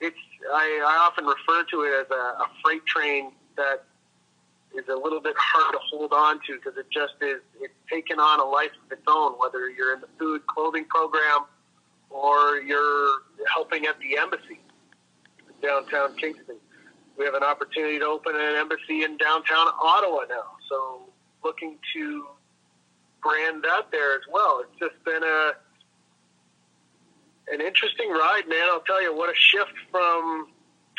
It's 0.00 0.16
I, 0.52 0.82
I 0.84 0.96
often 1.06 1.24
refer 1.24 1.64
to 1.70 1.82
it 1.82 2.00
as 2.00 2.10
a, 2.10 2.42
a 2.42 2.46
freight 2.64 2.84
train 2.86 3.32
that 3.56 3.84
is 4.74 4.88
a 4.88 4.96
little 4.96 5.20
bit 5.20 5.34
hard 5.38 5.72
to 5.74 5.78
hold 5.90 6.12
on 6.12 6.40
to 6.46 6.56
because 6.56 6.76
it 6.78 6.86
just 6.90 7.14
is 7.20 7.40
it's 7.60 7.74
taken 7.90 8.18
on 8.18 8.40
a 8.40 8.44
life 8.44 8.72
of 8.84 8.92
its 8.92 9.06
own. 9.06 9.32
Whether 9.38 9.68
you're 9.70 9.94
in 9.94 10.00
the 10.00 10.08
food 10.18 10.46
clothing 10.46 10.86
program 10.86 11.46
or 12.10 12.58
you're 12.58 13.22
helping 13.52 13.86
at 13.86 13.98
the 14.00 14.18
embassy 14.18 14.60
downtown 15.62 16.14
Kingston. 16.16 16.56
We 17.16 17.24
have 17.24 17.34
an 17.34 17.44
opportunity 17.44 17.98
to 17.98 18.06
open 18.06 18.34
an 18.34 18.56
embassy 18.56 19.04
in 19.04 19.16
downtown 19.16 19.68
Ottawa 19.80 20.24
now. 20.28 20.56
So 20.68 21.02
looking 21.44 21.78
to 21.94 22.26
brand 23.22 23.62
that 23.62 23.90
there 23.90 24.14
as 24.14 24.22
well. 24.30 24.62
It's 24.62 24.78
just 24.78 25.04
been 25.04 25.22
a 25.22 25.52
an 27.52 27.60
interesting 27.60 28.10
ride, 28.10 28.48
man. 28.48 28.64
I'll 28.70 28.80
tell 28.80 29.02
you 29.02 29.14
what 29.14 29.30
a 29.30 29.34
shift 29.34 29.72
from 29.90 30.48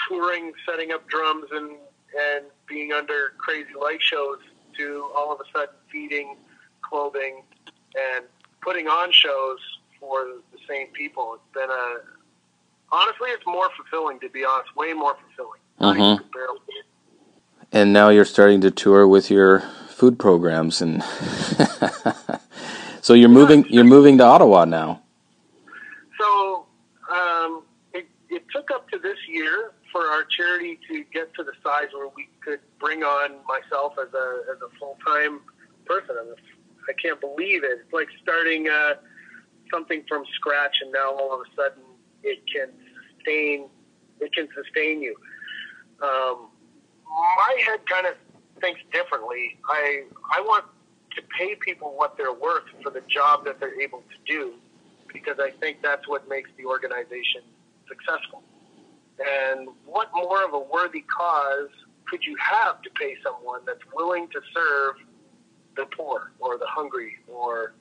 touring, 0.07 0.51
setting 0.67 0.91
up 0.91 1.07
drums 1.07 1.45
and 1.51 1.71
and 2.19 2.45
being 2.67 2.91
under 2.91 3.34
crazy 3.38 3.69
light 3.80 4.01
shows 4.01 4.38
to 4.78 5.09
all 5.15 5.34
of 5.34 5.39
a 5.39 5.43
sudden 5.51 5.76
feeding, 5.91 6.38
clothing, 6.82 7.43
and 7.95 8.26
putting 8.61 8.88
on 8.88 9.11
shows 9.11 9.59
for 9.99 10.26
the 10.51 10.59
same 10.67 10.88
people. 10.88 11.36
It's 11.36 11.53
been 11.53 11.69
a 11.69 11.95
honestly, 12.91 13.30
it's 13.30 13.45
more 13.45 13.69
fulfilling 13.76 14.19
to 14.19 14.30
be 14.30 14.45
honest, 14.45 14.76
way 14.76 14.93
more 14.93 15.15
fulfilling. 15.15 15.59
Mm-hmm. 15.80 16.24
And 17.71 17.91
now 17.91 18.09
you're 18.09 18.26
starting 18.26 18.61
to 18.61 18.71
tour 18.71 19.07
with 19.07 19.32
your 19.32 19.63
food 20.03 20.19
programs, 20.19 20.81
and 20.81 21.01
so 23.01 23.13
you're 23.13 23.29
moving. 23.29 23.65
You're 23.69 23.85
moving 23.85 24.17
to 24.17 24.25
Ottawa 24.25 24.65
now. 24.65 25.01
So 26.19 26.65
um, 27.09 27.63
it, 27.93 28.05
it 28.29 28.43
took 28.53 28.69
up 28.71 28.89
to 28.89 28.99
this 28.99 29.15
year 29.29 29.71
for 29.93 30.01
our 30.01 30.25
charity 30.25 30.77
to 30.89 31.05
get 31.13 31.33
to 31.35 31.43
the 31.45 31.53
size 31.63 31.87
where 31.93 32.09
we 32.17 32.27
could 32.43 32.59
bring 32.81 33.01
on 33.01 33.37
myself 33.47 33.93
as 33.97 34.13
a 34.13 34.41
as 34.51 34.57
a 34.61 34.77
full 34.77 34.97
time 35.07 35.39
person. 35.85 36.17
I 36.89 36.93
can't 37.01 37.21
believe 37.21 37.63
it. 37.63 37.79
It's 37.81 37.93
like 37.93 38.09
starting 38.21 38.67
uh, 38.67 38.95
something 39.71 40.03
from 40.09 40.25
scratch, 40.35 40.75
and 40.81 40.91
now 40.91 41.15
all 41.17 41.33
of 41.33 41.47
a 41.47 41.55
sudden 41.55 41.83
it 42.23 42.39
can 42.53 42.71
sustain. 43.15 43.69
It 44.19 44.33
can 44.33 44.49
sustain 44.53 45.01
you. 45.01 45.15
Um, 46.01 46.49
my 47.07 47.63
head 47.65 47.79
kind 47.87 48.05
of 48.05 48.15
thinks 48.64 48.80
differently. 48.93 49.59
I 49.68 50.03
I 50.32 50.39
want 50.39 50.66
to 51.16 51.22
pay 51.38 51.55
people 51.55 51.93
what 51.95 52.18
they're 52.18 52.34
worth 52.34 52.64
for 52.82 52.89
the 52.89 53.01
job 53.01 53.43
that 53.45 53.59
they're 53.59 53.80
able 53.80 53.99
to 53.99 54.18
do, 54.26 54.53
because 55.11 55.38
I 55.39 55.51
think 55.59 55.82
that's 55.84 56.07
what 56.07 56.28
makes 56.30 56.49
the 56.57 56.66
organization 56.66 57.43
successful. 57.88 58.41
And 59.20 59.68
what 59.86 60.09
more 60.16 60.43
of 60.43 60.53
a 60.53 60.59
worthy 60.59 61.01
cause 61.01 61.70
could 62.09 62.24
you 62.24 62.36
have 62.39 62.82
to 62.82 62.89
pay 62.99 63.16
someone 63.24 63.61
that's 63.66 63.84
willing 63.93 64.28
to 64.30 64.41
serve 64.55 64.95
the 65.76 65.86
poor 65.95 66.32
or 66.39 66.57
the 66.57 66.66
hungry 66.68 67.18
or 67.28 67.74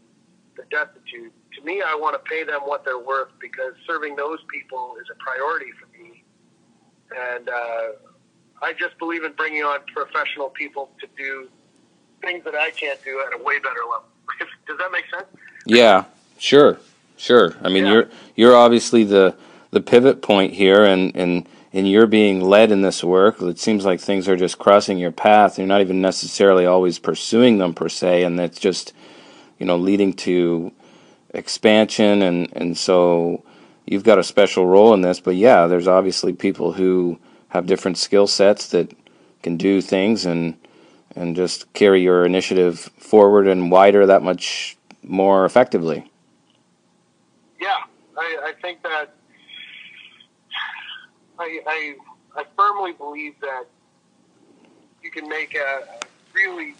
the 0.56 0.64
destitute? 0.70 1.32
To 1.56 1.64
me, 1.64 1.80
I 1.80 1.94
want 1.94 2.14
to 2.14 2.30
pay 2.30 2.44
them 2.44 2.60
what 2.64 2.84
they're 2.84 2.98
worth 2.98 3.30
because 3.40 3.72
serving 3.86 4.16
those 4.16 4.40
people 4.52 4.96
is 5.00 5.06
a 5.10 5.16
priority 5.22 5.72
for 5.80 5.86
me. 5.96 6.24
And 7.16 7.48
uh, 7.48 8.11
I 8.62 8.72
just 8.72 8.96
believe 8.98 9.24
in 9.24 9.32
bringing 9.32 9.64
on 9.64 9.80
professional 9.92 10.48
people 10.48 10.90
to 11.00 11.08
do 11.16 11.48
things 12.22 12.44
that 12.44 12.54
I 12.54 12.70
can't 12.70 13.02
do 13.04 13.22
at 13.26 13.38
a 13.38 13.42
way 13.42 13.58
better 13.58 13.80
level. 13.90 14.06
Does 14.66 14.78
that 14.78 14.92
make 14.92 15.04
sense? 15.12 15.26
Yeah, 15.66 16.04
sure, 16.38 16.78
sure. 17.16 17.56
I 17.62 17.68
mean, 17.68 17.84
yeah. 17.84 17.92
you're 17.92 18.10
you're 18.36 18.56
obviously 18.56 19.04
the 19.04 19.34
the 19.72 19.80
pivot 19.80 20.22
point 20.22 20.54
here, 20.54 20.84
and 20.84 21.14
and 21.16 21.48
and 21.72 21.90
you're 21.90 22.06
being 22.06 22.40
led 22.40 22.70
in 22.70 22.82
this 22.82 23.02
work. 23.02 23.42
It 23.42 23.58
seems 23.58 23.84
like 23.84 24.00
things 24.00 24.28
are 24.28 24.36
just 24.36 24.58
crossing 24.58 24.98
your 24.98 25.12
path. 25.12 25.58
You're 25.58 25.66
not 25.66 25.80
even 25.80 26.00
necessarily 26.00 26.64
always 26.64 26.98
pursuing 26.98 27.58
them 27.58 27.74
per 27.74 27.88
se, 27.88 28.22
and 28.22 28.38
it's 28.38 28.60
just 28.60 28.92
you 29.58 29.66
know 29.66 29.76
leading 29.76 30.12
to 30.14 30.72
expansion, 31.30 32.22
and 32.22 32.48
and 32.52 32.78
so 32.78 33.44
you've 33.86 34.04
got 34.04 34.20
a 34.20 34.24
special 34.24 34.66
role 34.66 34.94
in 34.94 35.00
this. 35.00 35.18
But 35.18 35.34
yeah, 35.34 35.66
there's 35.66 35.88
obviously 35.88 36.32
people 36.32 36.72
who 36.72 37.18
have 37.52 37.66
different 37.66 37.98
skill 37.98 38.26
sets 38.26 38.68
that 38.68 38.96
can 39.42 39.58
do 39.58 39.82
things 39.82 40.24
and 40.24 40.56
and 41.14 41.36
just 41.36 41.70
carry 41.74 42.00
your 42.00 42.24
initiative 42.24 42.78
forward 42.96 43.46
and 43.46 43.70
wider 43.70 44.06
that 44.06 44.22
much 44.22 44.78
more 45.02 45.44
effectively. 45.44 46.10
Yeah, 47.60 47.76
I, 48.16 48.38
I 48.44 48.52
think 48.62 48.82
that 48.82 49.14
I, 51.38 51.60
I, 51.66 51.94
I 52.34 52.44
firmly 52.56 52.92
believe 52.92 53.34
that 53.40 53.64
you 55.02 55.10
can 55.10 55.28
make 55.28 55.54
a 55.54 55.82
really 56.34 56.74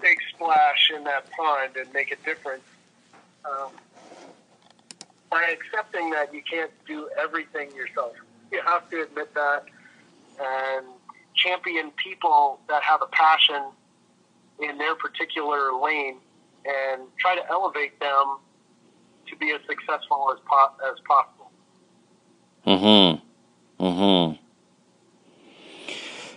big 0.00 0.16
splash 0.34 0.90
in 0.96 1.04
that 1.04 1.30
pond 1.32 1.76
and 1.76 1.92
make 1.92 2.12
a 2.12 2.16
difference 2.24 2.64
um, 3.44 3.68
by 5.30 5.42
accepting 5.52 6.08
that 6.12 6.32
you 6.32 6.40
can't 6.50 6.70
do 6.86 7.10
everything 7.22 7.70
yourself. 7.76 8.14
You 8.50 8.62
have 8.64 8.88
to 8.88 9.02
admit 9.02 9.34
that 9.34 9.66
and 10.40 10.86
champion 11.34 11.90
people 12.02 12.60
that 12.68 12.82
have 12.82 13.02
a 13.02 13.06
passion 13.06 13.62
in 14.60 14.78
their 14.78 14.94
particular 14.94 15.72
lane 15.72 16.16
and 16.64 17.02
try 17.18 17.34
to 17.36 17.42
elevate 17.50 17.98
them 18.00 18.38
to 19.28 19.36
be 19.36 19.50
as 19.52 19.60
successful 19.68 20.32
as 20.32 20.38
po- 20.48 20.90
as 20.90 20.98
possible. 21.06 21.50
Mm-hmm. 22.66 23.84
Mm-hmm. 23.84 24.42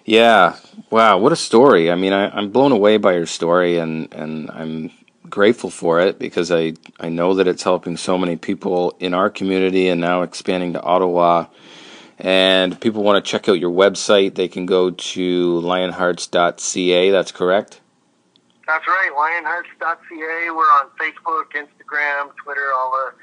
Yeah. 0.05 0.57
Wow. 0.89 1.17
What 1.19 1.31
a 1.31 1.35
story. 1.35 1.91
I 1.91 1.95
mean, 1.95 2.13
I, 2.13 2.29
I'm 2.29 2.51
blown 2.51 2.71
away 2.71 2.97
by 2.97 3.13
your 3.13 3.25
story, 3.25 3.77
and 3.77 4.13
and 4.13 4.49
I'm 4.51 4.91
grateful 5.29 5.69
for 5.69 5.99
it 5.99 6.19
because 6.19 6.51
I 6.51 6.73
I 6.99 7.09
know 7.09 7.35
that 7.35 7.47
it's 7.47 7.63
helping 7.63 7.97
so 7.97 8.17
many 8.17 8.35
people 8.35 8.95
in 8.99 9.13
our 9.13 9.29
community, 9.29 9.87
and 9.87 10.01
now 10.01 10.21
expanding 10.23 10.73
to 10.73 10.81
Ottawa 10.81 11.45
and 12.20 12.80
people 12.80 13.03
want 13.03 13.24
to 13.24 13.32
check 13.32 13.47
out 13.47 13.59
your 13.59 13.72
website, 13.72 14.36
they 14.36 14.47
can 14.47 14.65
go 14.65 14.91
to 14.91 15.61
lionhearts.ca. 15.61 17.09
That's 17.11 17.32
correct? 17.32 17.82
That's 18.67 18.86
right, 18.86 19.11
lionhearts.ca. 19.15 20.51
We're 20.51 20.63
on 20.63 20.89
Facebook, 20.99 21.45
Instagram, 21.55 22.36
Twitter, 22.43 22.72
all 22.78 22.91
the 22.91 23.13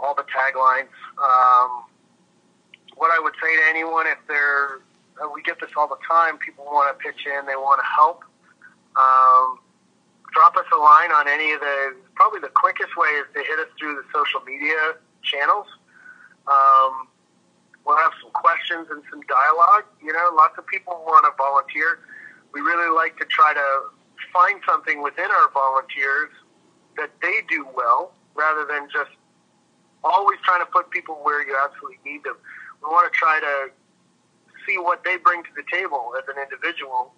all 0.00 0.14
the 0.14 0.24
taglines. 0.24 0.94
Um, 1.18 1.84
what 2.96 3.10
I 3.10 3.18
would 3.22 3.34
say 3.42 3.56
to 3.56 3.62
anyone, 3.68 4.06
if 4.06 4.18
they're, 4.28 4.80
we 5.34 5.42
get 5.42 5.60
this 5.60 5.70
all 5.76 5.88
the 5.88 5.98
time, 6.08 6.38
people 6.38 6.64
want 6.64 6.96
to 6.96 7.02
pitch 7.02 7.26
in, 7.26 7.46
they 7.46 7.56
want 7.56 7.80
to 7.80 7.86
help. 7.86 8.22
Um, 8.94 9.58
drop 10.32 10.56
us 10.56 10.66
a 10.72 10.78
line 10.78 11.10
on 11.10 11.28
any 11.28 11.52
of 11.52 11.60
the, 11.60 11.96
probably 12.14 12.40
the 12.40 12.52
quickest 12.54 12.96
way 12.96 13.08
is 13.18 13.26
to 13.34 13.40
hit 13.40 13.58
us 13.58 13.68
through 13.78 13.96
the 13.96 14.04
social 14.14 14.40
media 14.46 14.94
channels. 15.22 15.66
Um, 16.46 17.07
we'll 17.88 17.96
have 17.96 18.12
some 18.20 18.30
questions 18.36 18.86
and 18.92 19.00
some 19.08 19.24
dialogue. 19.24 19.88
You 20.04 20.12
know, 20.12 20.28
lots 20.36 20.60
of 20.60 20.68
people 20.68 20.92
want 21.08 21.24
to 21.24 21.32
volunteer. 21.40 22.04
We 22.52 22.60
really 22.60 22.92
like 22.94 23.16
to 23.16 23.24
try 23.24 23.56
to 23.56 23.68
find 24.28 24.60
something 24.68 25.00
within 25.00 25.24
our 25.32 25.48
volunteers 25.56 26.28
that 27.00 27.10
they 27.24 27.40
do 27.48 27.66
well 27.72 28.12
rather 28.36 28.68
than 28.68 28.92
just 28.92 29.10
always 30.04 30.38
trying 30.44 30.60
to 30.60 30.68
put 30.68 30.90
people 30.90 31.16
where 31.24 31.40
you 31.40 31.56
absolutely 31.56 31.98
need 32.04 32.22
them. 32.28 32.36
We 32.84 32.92
want 32.92 33.10
to 33.10 33.16
try 33.16 33.40
to 33.40 33.72
see 34.68 34.76
what 34.76 35.02
they 35.02 35.16
bring 35.16 35.42
to 35.42 35.52
the 35.56 35.64
table 35.72 36.12
as 36.20 36.28
an 36.28 36.36
individual 36.36 37.16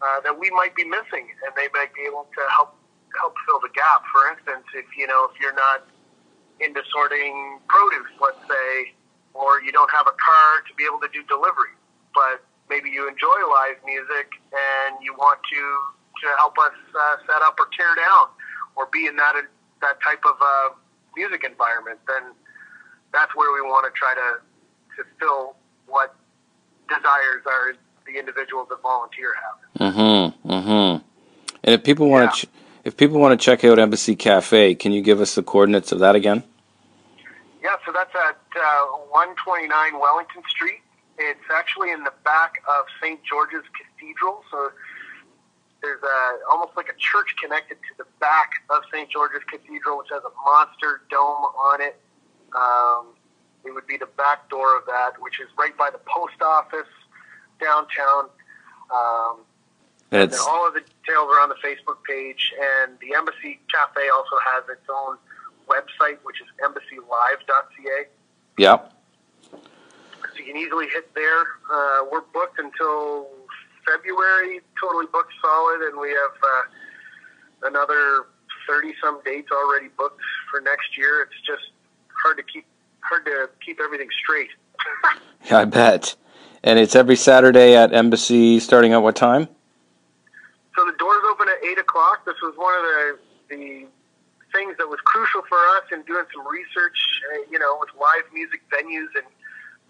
uh, 0.00 0.24
that 0.24 0.32
we 0.32 0.50
might 0.50 0.74
be 0.74 0.84
missing, 0.84 1.28
and 1.44 1.52
they 1.52 1.68
might 1.76 1.92
be 1.92 2.08
able 2.08 2.26
to 2.32 2.42
help 2.48 2.74
help 3.20 3.34
fill 3.46 3.60
the 3.60 3.72
gap. 3.74 4.02
For 4.12 4.30
instance, 4.32 4.64
if 4.74 4.86
you 4.96 5.06
know 5.06 5.28
if 5.28 5.40
you're 5.40 5.54
not 5.54 5.84
into 6.60 6.82
sorting 6.90 7.60
produce, 7.68 8.10
let's 8.20 8.40
say, 8.48 8.94
or 9.38 9.62
you 9.62 9.70
don't 9.70 9.90
have 9.94 10.10
a 10.10 10.16
car 10.18 10.50
to 10.66 10.74
be 10.74 10.82
able 10.82 10.98
to 10.98 11.08
do 11.14 11.22
delivery, 11.30 11.70
but 12.10 12.42
maybe 12.66 12.90
you 12.90 13.06
enjoy 13.06 13.38
live 13.46 13.78
music 13.86 14.34
and 14.50 14.98
you 14.98 15.14
want 15.14 15.38
to 15.46 15.62
to 16.18 16.26
help 16.36 16.58
us 16.58 16.74
uh, 16.98 17.16
set 17.30 17.40
up 17.46 17.54
or 17.62 17.70
tear 17.78 17.94
down 17.94 18.26
or 18.74 18.90
be 18.90 19.06
in 19.06 19.14
that 19.14 19.34
that 19.80 20.02
type 20.02 20.22
of 20.26 20.34
uh, 20.42 20.74
music 21.16 21.44
environment, 21.44 21.98
then 22.08 22.34
that's 23.12 23.34
where 23.36 23.54
we 23.54 23.62
want 23.62 23.86
to 23.86 23.92
try 23.94 24.14
to 24.14 24.42
to 24.96 25.08
fill 25.20 25.54
what 25.86 26.16
desires 26.88 27.42
are 27.46 27.74
the 28.06 28.18
individuals 28.18 28.66
that 28.70 28.82
volunteer 28.82 29.34
have. 29.34 29.92
Mm-hmm. 29.92 30.50
Mm-hmm. 30.50 31.04
And 31.64 31.74
if 31.74 31.84
people 31.84 32.08
want 32.08 32.34
to, 32.34 32.46
ch- 32.46 32.50
if 32.84 32.96
people 32.96 33.20
want 33.20 33.38
to 33.38 33.44
check 33.44 33.64
out 33.64 33.78
Embassy 33.78 34.16
Cafe, 34.16 34.74
can 34.74 34.92
you 34.92 35.02
give 35.02 35.20
us 35.20 35.34
the 35.34 35.42
coordinates 35.42 35.92
of 35.92 36.00
that 36.00 36.16
again? 36.16 36.42
Yeah, 37.62 37.76
so 37.84 37.92
that's 37.92 38.14
at 38.14 38.38
uh, 38.54 38.84
129 39.10 39.98
Wellington 39.98 40.42
Street. 40.48 40.80
It's 41.18 41.50
actually 41.52 41.90
in 41.90 42.04
the 42.04 42.12
back 42.24 42.62
of 42.68 42.86
St. 43.02 43.18
George's 43.24 43.66
Cathedral. 43.74 44.44
So 44.50 44.70
there's 45.82 46.02
a, 46.02 46.18
almost 46.50 46.76
like 46.76 46.88
a 46.88 46.96
church 46.98 47.34
connected 47.42 47.78
to 47.90 47.92
the 47.98 48.06
back 48.20 48.62
of 48.70 48.82
St. 48.92 49.10
George's 49.10 49.42
Cathedral, 49.50 49.98
which 49.98 50.08
has 50.10 50.22
a 50.22 50.34
monster 50.44 51.02
dome 51.10 51.50
on 51.58 51.80
it. 51.82 51.98
Um, 52.54 53.14
it 53.64 53.74
would 53.74 53.86
be 53.86 53.96
the 53.96 54.10
back 54.16 54.48
door 54.48 54.76
of 54.78 54.86
that, 54.86 55.20
which 55.20 55.40
is 55.40 55.48
right 55.58 55.76
by 55.76 55.90
the 55.90 56.00
post 56.06 56.40
office 56.40 56.88
downtown. 57.60 58.30
Um, 58.94 59.42
it's 60.10 60.40
all 60.40 60.66
of 60.66 60.74
the 60.74 60.80
details 60.80 61.28
are 61.28 61.40
on 61.40 61.50
the 61.50 61.58
Facebook 61.62 62.02
page, 62.08 62.54
and 62.56 62.98
the 63.00 63.14
Embassy 63.14 63.60
Cafe 63.68 64.08
also 64.08 64.36
has 64.54 64.64
its 64.70 64.88
own 64.88 65.18
website, 65.68 66.18
which 66.24 66.40
is 66.40 66.48
embassylive.ca. 66.64 68.08
yep. 68.56 68.92
So 69.52 69.58
you 70.36 70.44
can 70.44 70.56
easily 70.56 70.86
hit 70.92 71.14
there. 71.14 71.40
Uh, 71.72 72.04
we're 72.10 72.22
booked 72.32 72.58
until 72.58 73.28
February, 73.86 74.60
totally 74.80 75.06
booked 75.12 75.32
solid, 75.40 75.80
and 75.88 75.98
we 75.98 76.10
have 76.10 76.36
uh, 76.42 77.68
another 77.68 78.26
30 78.68 78.94
some 79.02 79.20
dates 79.24 79.48
already 79.50 79.88
booked 79.96 80.20
for 80.50 80.60
next 80.60 80.96
year. 80.96 81.22
It's 81.22 81.40
just 81.46 81.72
hard 82.22 82.36
to 82.36 82.42
keep 82.42 82.66
hard 83.00 83.24
to 83.24 83.48
keep 83.64 83.80
everything 83.80 84.08
straight. 84.22 84.50
yeah, 85.50 85.58
I 85.60 85.64
bet. 85.64 86.14
And 86.62 86.78
it's 86.78 86.94
every 86.94 87.16
Saturday 87.16 87.76
at 87.76 87.94
Embassy, 87.94 88.60
starting 88.60 88.92
at 88.92 89.02
what 89.02 89.16
time? 89.16 89.48
So 90.76 90.84
the 90.84 90.96
doors 90.98 91.22
open 91.30 91.48
at 91.48 91.64
eight 91.64 91.78
o'clock. 91.78 92.24
This 92.26 92.36
was 92.42 92.54
one 92.56 92.74
of 92.74 92.82
the 92.82 93.18
the 93.56 93.86
things 94.52 94.76
that 94.78 94.88
was 94.88 95.00
crucial 95.04 95.42
for 95.48 95.58
us 95.78 95.84
in 95.92 96.02
doing 96.04 96.24
some 96.32 96.46
research. 96.46 96.98
Uh, 97.32 97.44
you 97.50 97.58
know, 97.58 97.76
with 97.80 97.90
live 97.96 98.26
music 98.32 98.62
venues 98.72 99.10
in 99.16 99.26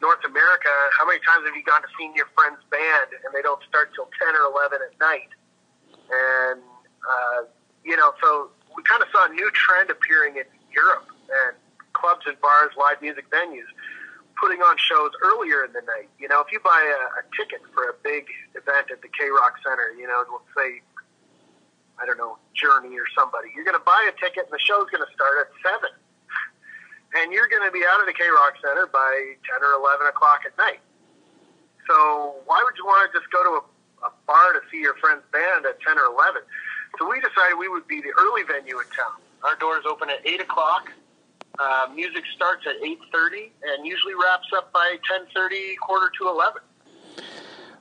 North 0.00 0.22
America, 0.24 0.72
how 0.96 1.06
many 1.06 1.18
times 1.26 1.46
have 1.46 1.56
you 1.56 1.64
gone 1.64 1.82
to 1.82 1.90
see 1.98 2.11
your 2.14 2.30
friend's 2.38 2.62
band 2.70 3.14
and 3.24 3.30
they 3.34 3.42
don't 3.42 3.62
start 3.66 3.90
till 3.94 4.11
ten 4.18 4.34
or 4.34 4.50
eleven 4.50 4.78
at 4.82 4.94
night? 4.98 5.30
And 6.11 6.62
uh, 7.02 7.48
you 7.84 7.96
know, 7.96 8.14
so 8.22 8.50
we 8.76 8.82
kind 8.84 9.02
of 9.02 9.09
saw 9.11 9.26
a 9.26 9.32
new 9.32 9.50
trend 9.54 9.90
appearing 9.90 10.36
in 10.36 10.48
Europe 10.70 11.06
and 11.28 11.56
clubs 11.92 12.26
and 12.26 12.38
bars, 12.40 12.70
live 12.78 13.02
music 13.02 13.26
venues 13.30 13.68
putting 14.38 14.62
on 14.62 14.76
shows 14.78 15.11
earlier 15.22 15.66
in 15.66 15.72
the 15.74 15.82
night. 15.82 16.09
You 16.18 16.28
know, 16.30 16.40
if 16.40 16.50
you 16.54 16.61
buy 16.62 16.78
a, 16.78 17.02
a 17.20 17.22
ticket 17.34 17.61
for 17.74 17.90
a 17.90 17.94
big 18.02 18.30
event 18.54 18.90
at 18.90 19.02
the 19.02 19.11
K 19.11 19.28
Rock 19.30 19.59
Center, 19.66 19.90
you 19.98 20.06
know, 20.06 20.22
let's 20.30 20.50
say, 20.54 20.80
I 22.01 22.07
don't 22.07 22.18
know, 22.18 22.38
Journey 22.55 22.94
or 22.96 23.07
somebody, 23.14 23.51
you're 23.55 23.66
going 23.66 23.78
to 23.78 23.84
buy 23.84 23.99
a 24.07 24.14
ticket 24.18 24.46
and 24.46 24.55
the 24.55 24.62
show's 24.62 24.86
going 24.90 25.03
to 25.03 25.12
start 25.12 25.46
at 25.46 25.51
7. 25.62 25.90
And 27.18 27.32
you're 27.32 27.49
going 27.49 27.64
to 27.64 27.72
be 27.72 27.82
out 27.82 28.01
of 28.01 28.07
the 28.07 28.14
K 28.14 28.22
Rock 28.28 28.55
Center 28.62 28.86
by 28.86 29.34
10 29.49 29.64
or 29.64 29.80
11 29.80 30.07
o'clock 30.07 30.44
at 30.46 30.55
night. 30.59 30.80
So 31.88 32.36
why 32.44 32.61
would 32.61 32.76
you 32.76 32.84
want 32.84 33.09
to 33.09 33.18
just 33.18 33.32
go 33.32 33.40
to 33.42 33.53
a, 33.59 33.62
a 34.07 34.11
bar 34.28 34.53
to 34.53 34.61
see 34.70 34.78
your 34.78 34.94
friend's 35.01 35.24
band 35.32 35.64
at 35.64 35.80
10 35.80 35.96
or 35.96 36.12
11? 36.12 36.42
So 37.01 37.09
we 37.09 37.16
decided 37.20 37.57
we 37.57 37.68
would 37.68 37.88
be 37.88 38.01
the 38.05 38.12
early 38.20 38.44
venue 38.44 38.76
in 38.78 38.88
town. 38.92 39.16
Our 39.42 39.57
doors 39.57 39.84
open 39.88 40.11
at 40.11 40.20
8 40.26 40.40
o'clock. 40.42 40.92
Uh, 41.59 41.88
music 41.94 42.22
starts 42.36 42.66
at 42.68 42.76
8.30 42.82 43.51
and 43.64 43.86
usually 43.86 44.14
wraps 44.14 44.46
up 44.55 44.72
by 44.72 44.96
10.30, 45.11 45.76
quarter 45.80 46.12
to 46.20 46.28
11. 46.28 46.62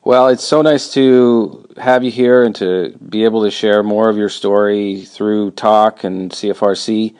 Well, 0.08 0.30
it's 0.30 0.46
so 0.46 0.62
nice 0.62 0.94
to 0.94 1.68
have 1.76 2.02
you 2.02 2.12
here 2.12 2.42
and 2.46 2.56
to 2.56 2.98
be 3.10 3.26
able 3.26 3.44
to 3.44 3.52
share 3.52 3.84
more 3.84 4.08
of 4.08 4.16
your 4.16 4.30
story 4.30 5.02
through 5.02 5.52
Talk 5.52 6.06
and 6.06 6.32
CFRC. 6.32 7.14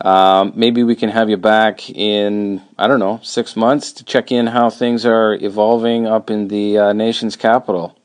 Um, 0.00 0.52
maybe 0.56 0.82
we 0.82 0.96
can 0.96 1.08
have 1.08 1.30
you 1.30 1.36
back 1.36 1.88
in, 1.88 2.60
I 2.76 2.88
don't 2.88 2.98
know, 2.98 3.20
six 3.22 3.54
months 3.54 3.92
to 3.92 4.04
check 4.04 4.32
in 4.32 4.48
how 4.48 4.70
things 4.70 5.06
are 5.06 5.34
evolving 5.34 6.08
up 6.08 6.30
in 6.30 6.48
the 6.48 6.78
uh, 6.78 6.92
nation's 6.92 7.36
capital. 7.36 7.96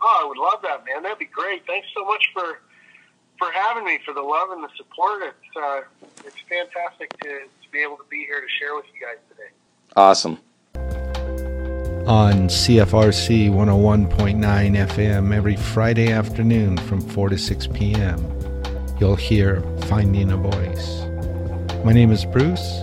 Oh, 0.00 0.20
I 0.22 0.26
would 0.26 0.38
love 0.38 0.62
that, 0.62 0.82
man. 0.86 1.02
That'd 1.02 1.18
be 1.18 1.26
great. 1.26 1.66
Thanks 1.66 1.88
so 1.94 2.02
much 2.06 2.30
for 2.32 2.62
for 3.36 3.52
having 3.52 3.84
me, 3.84 3.98
for 4.06 4.14
the 4.14 4.22
love 4.22 4.52
and 4.52 4.64
the 4.64 4.70
support. 4.74 5.20
It's 5.22 5.56
uh, 5.62 5.80
it's 6.24 6.40
fantastic 6.48 7.10
to, 7.18 7.28
to 7.28 7.70
be 7.70 7.80
able 7.80 7.98
to 7.98 8.08
be 8.08 8.24
here 8.24 8.40
to 8.40 8.48
share 8.58 8.74
with 8.74 8.86
you 8.94 9.06
guys 9.06 9.18
today. 9.28 9.50
Awesome. 9.96 10.38
On 12.06 12.48
CFRC 12.48 13.50
101.9 13.50 14.40
FM 14.40 15.34
every 15.34 15.56
Friday 15.56 16.10
afternoon 16.10 16.78
from 16.78 17.00
4 17.00 17.28
to 17.28 17.38
6 17.38 17.66
p.m. 17.68 18.18
You'll 18.98 19.16
hear 19.16 19.62
Finding 19.82 20.32
a 20.32 20.36
Voice. 20.36 21.02
My 21.84 21.92
name 21.92 22.10
is 22.10 22.24
Bruce, 22.24 22.80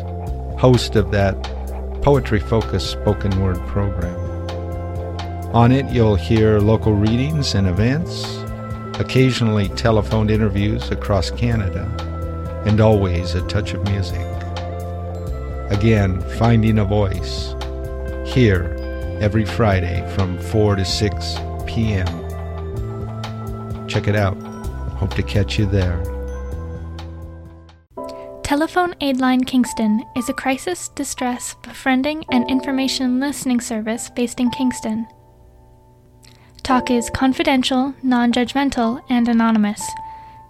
host 0.59 0.95
of 0.95 1.11
that 1.11 1.35
poetry 2.03 2.39
focused 2.39 2.91
spoken 2.91 3.41
word 3.41 3.57
program. 3.67 4.15
On 5.53 5.71
it, 5.71 5.89
you'll 5.89 6.15
hear 6.15 6.59
local 6.59 6.93
readings 6.93 7.55
and 7.55 7.67
events, 7.67 8.37
occasionally 8.99 9.69
telephoned 9.69 10.29
interviews 10.29 10.91
across 10.91 11.31
Canada, 11.31 11.83
and 12.65 12.79
always 12.79 13.33
a 13.33 13.41
touch 13.47 13.73
of 13.73 13.83
music. 13.85 14.21
Again, 15.71 16.21
Finding 16.37 16.77
a 16.77 16.85
Voice 16.85 17.55
here 18.25 18.76
every 19.21 19.45
Friday 19.45 20.07
from 20.15 20.37
4 20.37 20.75
to 20.75 20.85
6 20.85 21.35
p.m. 21.65 22.07
Check 23.87 24.07
it 24.07 24.15
out. 24.15 24.37
Hope 24.97 25.13
to 25.15 25.23
catch 25.23 25.57
you 25.57 25.65
there. 25.65 26.03
Telephone 28.43 28.93
Aidline 29.01 29.45
Kingston 29.45 30.03
is 30.15 30.29
a 30.29 30.33
crisis, 30.33 30.87
distress, 30.89 31.55
befriending, 31.63 32.23
and 32.31 32.49
information 32.49 33.19
listening 33.19 33.59
service 33.59 34.09
based 34.09 34.39
in 34.39 34.49
Kingston. 34.51 35.05
Talk 36.63 36.89
is 36.89 37.09
confidential, 37.09 37.93
non 38.03 38.31
judgmental, 38.31 39.01
and 39.09 39.27
anonymous. 39.27 39.85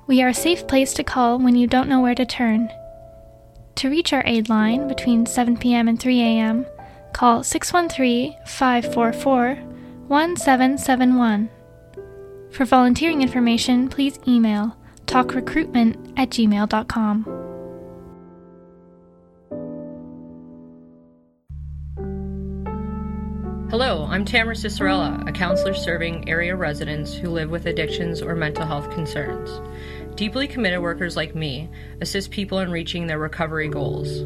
We 0.05 0.22
are 0.22 0.30
a 0.30 0.34
safe 0.34 0.68
place 0.68 0.93
to 0.93 1.03
call 1.03 1.39
when 1.39 1.55
you 1.55 1.68
don't 1.68 1.89
know 1.89 1.99
where 1.99 2.15
to 2.15 2.26
turn. 2.26 2.70
To 3.76 3.89
reach 3.89 4.13
our 4.13 4.24
aid 4.26 4.47
line 4.47 4.88
between 4.88 5.26
7 5.26 5.57
p.m. 5.57 5.88
and 5.88 5.99
3 5.99 6.22
a.m., 6.22 6.65
call 7.14 7.43
613 7.43 8.36
544 8.45 9.55
1771. 10.08 11.49
For 12.51 12.66
volunteering 12.66 13.22
information, 13.22 13.89
please 13.89 14.20
email 14.28 14.78
talkrecruitment 15.05 16.14
at 16.18 16.30
gmail.com. 16.30 17.47
Hello, 23.70 24.08
I'm 24.10 24.24
Tamara 24.24 24.55
Cicerella, 24.55 25.28
a 25.28 25.32
counselor 25.34 25.74
serving 25.74 26.30
area 26.30 26.55
residents 26.55 27.14
who 27.14 27.30
live 27.30 27.49
with 27.49 27.66
addictions 27.66 28.22
or 28.22 28.34
mental 28.34 28.66
health 28.66 28.89
concerns. 28.91 29.60
Deeply 30.18 30.47
committed 30.47 30.82
workers 30.82 31.15
like 31.15 31.36
me 31.36 31.70
assist 32.01 32.32
people 32.32 32.57
in 32.57 32.72
reaching 32.72 33.05
their 33.05 33.20
recovery 33.20 33.70
goals. 33.70 34.22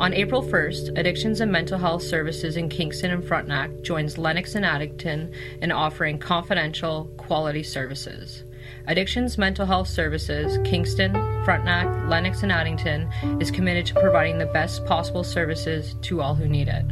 On 0.00 0.14
April 0.14 0.42
1st, 0.42 0.98
Addictions 0.98 1.42
and 1.42 1.52
Mental 1.52 1.78
Health 1.78 2.02
Services 2.02 2.56
in 2.56 2.70
Kingston 2.70 3.10
and 3.10 3.22
Frontenac 3.22 3.82
joins 3.82 4.16
Lennox 4.16 4.54
and 4.54 4.64
Addington 4.64 5.30
in 5.60 5.70
offering 5.70 6.18
confidential, 6.18 7.12
quality 7.18 7.62
services. 7.62 8.44
Addictions 8.86 9.36
Mental 9.36 9.66
Health 9.66 9.88
Services, 9.88 10.58
Kingston, 10.64 11.12
Frontenac, 11.44 12.08
Lennox, 12.08 12.42
and 12.42 12.50
Addington 12.50 13.06
is 13.38 13.50
committed 13.50 13.84
to 13.84 14.00
providing 14.00 14.38
the 14.38 14.46
best 14.46 14.86
possible 14.86 15.22
services 15.22 15.96
to 16.00 16.22
all 16.22 16.34
who 16.34 16.48
need 16.48 16.68
it. 16.68 16.86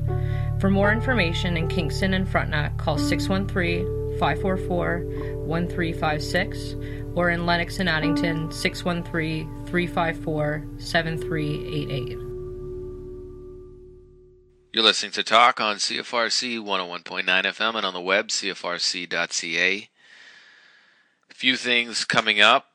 For 0.60 0.68
more 0.68 0.92
information 0.92 1.56
in 1.56 1.68
Kingston 1.68 2.12
and 2.12 2.28
Frontenac, 2.28 2.76
call 2.76 2.98
613 2.98 4.03
544 4.18 5.04
1356 5.46 6.76
or 7.14 7.30
in 7.30 7.46
Lennox 7.46 7.78
and 7.78 7.88
Addington 7.88 8.50
613 8.50 9.66
354 9.66 10.66
7388. 10.78 12.18
You're 14.72 14.82
listening 14.82 15.12
to 15.12 15.22
Talk 15.22 15.60
on 15.60 15.76
CFRC 15.76 16.58
101.9 16.58 17.24
FM 17.24 17.74
and 17.76 17.86
on 17.86 17.94
the 17.94 18.00
web, 18.00 18.28
cfrc.ca. 18.28 19.88
A 21.30 21.34
few 21.34 21.56
things 21.56 22.04
coming 22.04 22.40
up. 22.40 22.70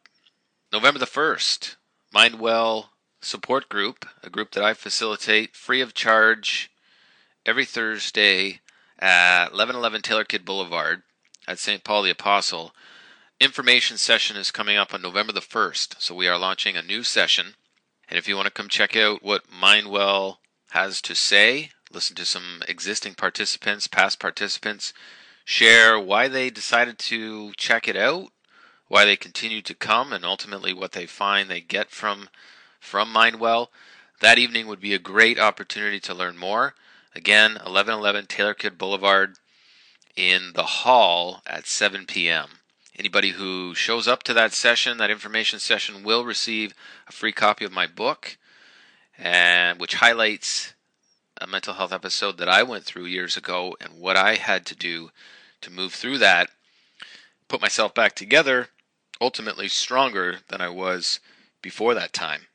November 0.71 0.99
the 0.99 1.05
1st, 1.05 1.75
Mindwell 2.15 2.85
Support 3.21 3.67
Group, 3.67 4.05
a 4.23 4.29
group 4.29 4.51
that 4.51 4.63
I 4.63 4.73
facilitate 4.73 5.55
free 5.55 5.81
of 5.81 5.93
charge 5.93 6.71
every 7.45 7.65
Thursday 7.65 8.61
at 8.97 9.51
1111 9.51 10.01
Taylor 10.01 10.23
Kidd 10.23 10.45
Boulevard 10.45 11.01
at 11.49 11.57
St. 11.57 11.83
Paul 11.83 12.03
the 12.03 12.11
Apostle. 12.11 12.75
Information 13.39 13.97
session 13.97 14.37
is 14.37 14.51
coming 14.51 14.77
up 14.77 14.93
on 14.93 15.01
November 15.01 15.33
the 15.33 15.41
1st, 15.41 15.95
so 15.99 16.13
we 16.13 16.27
are 16.27 16.37
launching 16.37 16.77
a 16.77 16.83
new 16.83 17.01
session. 17.01 17.55
And 18.07 18.19
if 18.19 18.27
you 18.27 18.35
want 18.35 18.45
to 18.45 18.53
come 18.53 18.69
check 18.69 18.95
out 18.95 19.23
what 19.23 19.49
Mindwell 19.49 20.37
has 20.71 21.01
to 21.01 21.15
say, 21.15 21.71
listen 21.91 22.15
to 22.17 22.25
some 22.25 22.61
existing 22.67 23.15
participants, 23.15 23.87
past 23.87 24.19
participants, 24.19 24.93
share 25.43 25.99
why 25.99 26.27
they 26.27 26.51
decided 26.51 26.99
to 26.99 27.51
check 27.57 27.87
it 27.87 27.97
out, 27.97 28.27
why 28.87 29.03
they 29.05 29.15
continue 29.15 29.63
to 29.63 29.73
come, 29.73 30.13
and 30.13 30.23
ultimately 30.23 30.71
what 30.71 30.91
they 30.91 31.07
find 31.07 31.49
they 31.49 31.61
get 31.61 31.89
from 31.89 32.29
from 32.79 33.11
Mindwell. 33.11 33.69
That 34.21 34.37
evening 34.37 34.67
would 34.67 34.79
be 34.79 34.93
a 34.93 34.99
great 34.99 35.39
opportunity 35.39 35.99
to 36.01 36.13
learn 36.13 36.37
more. 36.37 36.75
Again, 37.15 37.53
1111 37.53 38.27
Taylor 38.27 38.53
Kidd 38.53 38.77
Boulevard 38.77 39.37
in 40.19 40.51
the 40.53 40.63
hall 40.63 41.41
at 41.47 41.65
7 41.65 42.05
p.m. 42.05 42.49
Anybody 42.97 43.29
who 43.29 43.73
shows 43.73 44.05
up 44.05 44.21
to 44.23 44.33
that 44.33 44.51
session, 44.51 44.97
that 44.97 45.09
information 45.09 45.59
session, 45.59 46.03
will 46.03 46.25
receive 46.25 46.73
a 47.07 47.13
free 47.13 47.31
copy 47.31 47.63
of 47.63 47.71
my 47.71 47.87
book, 47.87 48.37
and 49.17 49.79
which 49.79 49.95
highlights 49.95 50.73
a 51.39 51.47
mental 51.47 51.75
health 51.75 51.93
episode 51.93 52.37
that 52.37 52.49
I 52.49 52.63
went 52.63 52.83
through 52.83 53.05
years 53.05 53.37
ago 53.37 53.77
and 53.79 53.97
what 53.97 54.17
I 54.17 54.35
had 54.35 54.65
to 54.65 54.75
do 54.75 55.11
to 55.61 55.71
move 55.71 55.93
through 55.93 56.17
that, 56.17 56.49
put 57.47 57.61
myself 57.61 57.93
back 57.93 58.13
together, 58.13 58.67
ultimately 59.21 59.69
stronger 59.69 60.39
than 60.49 60.59
I 60.59 60.67
was 60.67 61.21
before 61.61 61.93
that 61.93 62.11
time. 62.11 62.47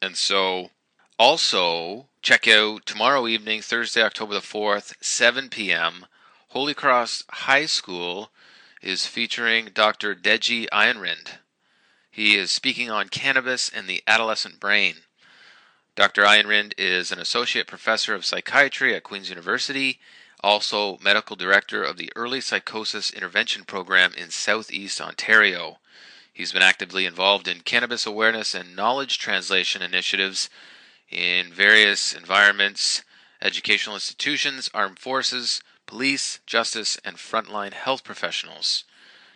And 0.00 0.16
so, 0.16 0.70
also 1.18 2.06
check 2.22 2.48
out 2.48 2.86
tomorrow 2.86 3.26
evening, 3.26 3.60
Thursday, 3.60 4.00
October 4.00 4.32
the 4.32 4.40
4th, 4.40 4.94
7 5.02 5.50
p.m. 5.50 6.06
Holy 6.54 6.72
Cross 6.72 7.24
High 7.30 7.66
School 7.66 8.30
is 8.80 9.06
featuring 9.08 9.70
Dr. 9.74 10.14
Deji 10.14 10.68
Iyenrind. 10.72 11.38
He 12.12 12.36
is 12.36 12.52
speaking 12.52 12.88
on 12.88 13.08
cannabis 13.08 13.68
and 13.68 13.88
the 13.88 14.04
adolescent 14.06 14.60
brain. 14.60 14.98
Dr. 15.96 16.22
Iyenrind 16.22 16.72
is 16.78 17.10
an 17.10 17.18
associate 17.18 17.66
professor 17.66 18.14
of 18.14 18.24
psychiatry 18.24 18.94
at 18.94 19.02
Queen's 19.02 19.30
University, 19.30 19.98
also 20.44 20.96
medical 20.98 21.34
director 21.34 21.82
of 21.82 21.96
the 21.96 22.12
Early 22.14 22.40
Psychosis 22.40 23.10
Intervention 23.10 23.64
Program 23.64 24.14
in 24.16 24.30
Southeast 24.30 25.00
Ontario. 25.00 25.78
He's 26.32 26.52
been 26.52 26.62
actively 26.62 27.04
involved 27.04 27.48
in 27.48 27.62
cannabis 27.62 28.06
awareness 28.06 28.54
and 28.54 28.76
knowledge 28.76 29.18
translation 29.18 29.82
initiatives 29.82 30.48
in 31.10 31.52
various 31.52 32.14
environments, 32.14 33.02
educational 33.42 33.96
institutions, 33.96 34.70
armed 34.72 35.00
forces, 35.00 35.60
police, 35.86 36.40
justice, 36.46 36.98
and 37.04 37.16
frontline 37.16 37.72
health 37.72 38.04
professionals. 38.04 38.84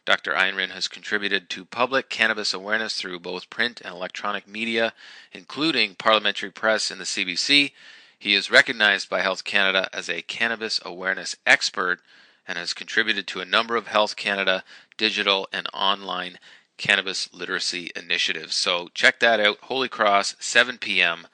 Dr. 0.04 0.32
Iyenrind 0.32 0.70
has 0.70 0.88
contributed 0.88 1.50
to 1.50 1.66
public 1.66 2.08
cannabis 2.08 2.54
awareness 2.54 2.94
through 2.94 3.20
both 3.20 3.50
print 3.50 3.82
and 3.84 3.94
electronic 3.94 4.48
media, 4.48 4.94
including 5.32 5.94
parliamentary 5.94 6.50
press 6.50 6.90
and 6.90 6.98
the 6.98 7.04
CBC. 7.04 7.72
He 8.18 8.34
is 8.34 8.50
recognized 8.50 9.10
by 9.10 9.20
Health 9.20 9.44
Canada 9.44 9.90
as 9.92 10.08
a 10.08 10.22
cannabis 10.22 10.80
awareness 10.84 11.36
expert 11.46 12.00
and 12.46 12.56
has 12.56 12.72
contributed 12.72 13.26
to 13.26 13.40
a 13.40 13.44
number 13.44 13.76
of 13.76 13.88
Health 13.88 14.16
Canada 14.16 14.64
digital 14.96 15.46
and 15.52 15.68
online 15.74 16.38
cannabis 16.78 17.28
literacy 17.34 17.90
initiatives. 17.94 18.56
So 18.56 18.88
check 18.94 19.20
that 19.20 19.40
out. 19.40 19.58
Holy 19.64 19.88
Cross, 19.88 20.36
7 20.40 20.78
p.m. 20.78 21.26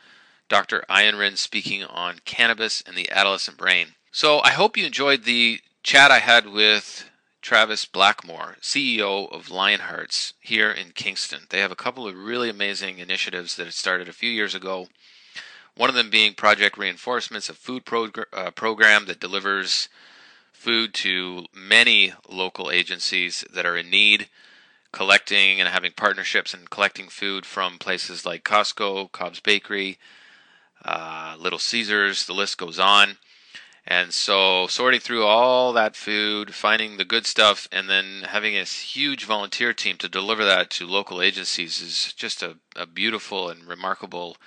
Dr. 0.49 0.85
Iyenrind 0.91 1.39
speaking 1.39 1.85
on 1.85 2.21
cannabis 2.25 2.83
and 2.85 2.97
the 2.97 3.11
adolescent 3.11 3.57
brain. 3.57 3.95
So 4.17 4.41
I 4.45 4.51
hope 4.51 4.77
you 4.77 4.87
enjoyed 4.87 5.25
the 5.25 5.61
chat 5.83 6.13
I 6.13 6.21
had 6.21 6.47
with 6.47 7.11
Travis 7.43 7.85
Blackmore, 7.85 8.59
CEO 8.63 9.29
of 9.33 9.49
Lionhearts 9.49 10.35
here 10.39 10.71
in 10.71 10.93
Kingston. 10.93 11.49
They 11.51 11.59
have 11.59 11.73
a 11.73 11.75
couple 11.75 12.07
of 12.07 12.17
really 12.17 12.49
amazing 12.49 13.01
initiatives 13.01 13.57
that 13.57 13.73
started 13.73 14.09
a 14.09 14.13
few 14.13 14.31
years 14.31 14.55
ago. 14.55 14.87
One 15.77 15.89
of 15.89 15.97
them 15.97 16.11
being 16.11 16.35
Project 16.35 16.79
Reinforcements, 16.79 17.49
a 17.49 17.55
food 17.55 17.85
progr- 17.85 18.27
uh, 18.33 18.53
program 18.53 19.07
that 19.07 19.19
delivers 19.19 19.89
food 20.53 20.95
to 20.95 21.47
many 21.53 22.13
local 22.29 22.71
agencies 22.71 23.45
that 23.53 23.67
are 23.67 23.77
in 23.77 23.91
need, 23.91 24.29
collecting 24.93 25.59
and 25.59 25.69
having 25.69 25.91
partnerships 25.91 26.55
and 26.55 26.71
collecting 26.71 27.09
food 27.09 27.45
from 27.45 27.79
places 27.81 28.25
like 28.25 28.45
Costco, 28.45 29.11
Cobb's 29.11 29.41
Bakery, 29.41 29.99
uh, 30.85 31.35
Little 31.37 31.59
Caesars, 31.59 32.27
the 32.27 32.33
list 32.33 32.59
goes 32.59 32.79
on. 32.79 33.17
And 33.87 34.15
so, 34.15 34.67
sorting 34.67 35.01
through 35.01 35.25
all 35.25 35.73
that 35.75 35.95
food, 35.95 36.55
finding 36.55 36.97
the 36.97 37.05
good 37.05 37.27
stuff, 37.27 37.69
and 37.71 37.89
then 37.89 38.23
having 38.29 38.57
a 38.57 38.65
huge 38.65 39.25
volunteer 39.25 39.75
team 39.75 39.99
to 39.99 40.09
deliver 40.09 40.43
that 40.45 40.71
to 40.71 40.87
local 40.87 41.21
agencies 41.21 41.83
is 41.83 42.15
just 42.15 42.43
a, 42.43 42.57
a 42.75 42.87
beautiful 42.87 43.51
and 43.51 43.67
remarkable 43.67 44.39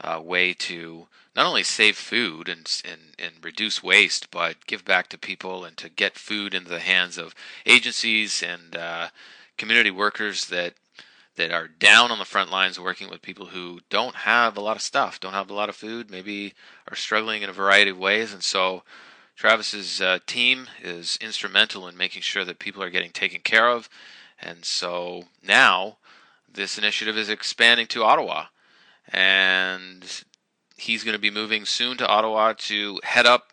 uh, 0.00 0.20
way 0.22 0.52
to 0.52 1.08
not 1.34 1.46
only 1.46 1.64
save 1.64 1.96
food 1.96 2.48
and, 2.48 2.80
and, 2.84 3.00
and 3.18 3.44
reduce 3.44 3.82
waste, 3.82 4.30
but 4.30 4.66
give 4.66 4.84
back 4.84 5.08
to 5.08 5.18
people 5.18 5.64
and 5.64 5.76
to 5.76 5.88
get 5.88 6.16
food 6.16 6.54
into 6.54 6.70
the 6.70 6.80
hands 6.80 7.18
of 7.18 7.34
agencies 7.66 8.42
and 8.42 8.76
uh, 8.76 9.08
community 9.58 9.90
workers 9.90 10.46
that 10.46 10.74
that 11.36 11.52
are 11.52 11.68
down 11.68 12.10
on 12.10 12.18
the 12.18 12.24
front 12.24 12.50
lines 12.50 12.80
working 12.80 13.08
with 13.08 13.22
people 13.22 13.46
who 13.46 13.80
don't 13.88 14.14
have 14.14 14.56
a 14.56 14.60
lot 14.60 14.76
of 14.76 14.82
stuff, 14.82 15.20
don't 15.20 15.32
have 15.32 15.50
a 15.50 15.54
lot 15.54 15.68
of 15.68 15.76
food, 15.76 16.10
maybe 16.10 16.54
are 16.90 16.96
struggling 16.96 17.42
in 17.42 17.50
a 17.50 17.54
variety 17.54 17.90
of 17.90 17.98
ways. 17.98 18.32
And 18.32 18.42
so 18.42 18.82
Travis's 19.36 20.00
uh, 20.00 20.18
team 20.26 20.66
is 20.82 21.18
instrumental 21.20 21.86
in 21.86 21.96
making 21.96 22.22
sure 22.22 22.44
that 22.44 22.58
people 22.58 22.82
are 22.82 22.90
getting 22.90 23.10
taken 23.10 23.40
care 23.40 23.68
of. 23.68 23.88
And 24.40 24.64
so 24.64 25.24
now 25.46 25.98
this 26.52 26.78
initiative 26.78 27.16
is 27.16 27.28
expanding 27.28 27.86
to 27.88 28.02
Ottawa. 28.02 28.46
And 29.12 30.24
he's 30.76 31.04
going 31.04 31.14
to 31.14 31.20
be 31.20 31.30
moving 31.30 31.64
soon 31.64 31.96
to 31.98 32.08
Ottawa 32.08 32.54
to 32.58 33.00
head 33.04 33.26
up 33.26 33.52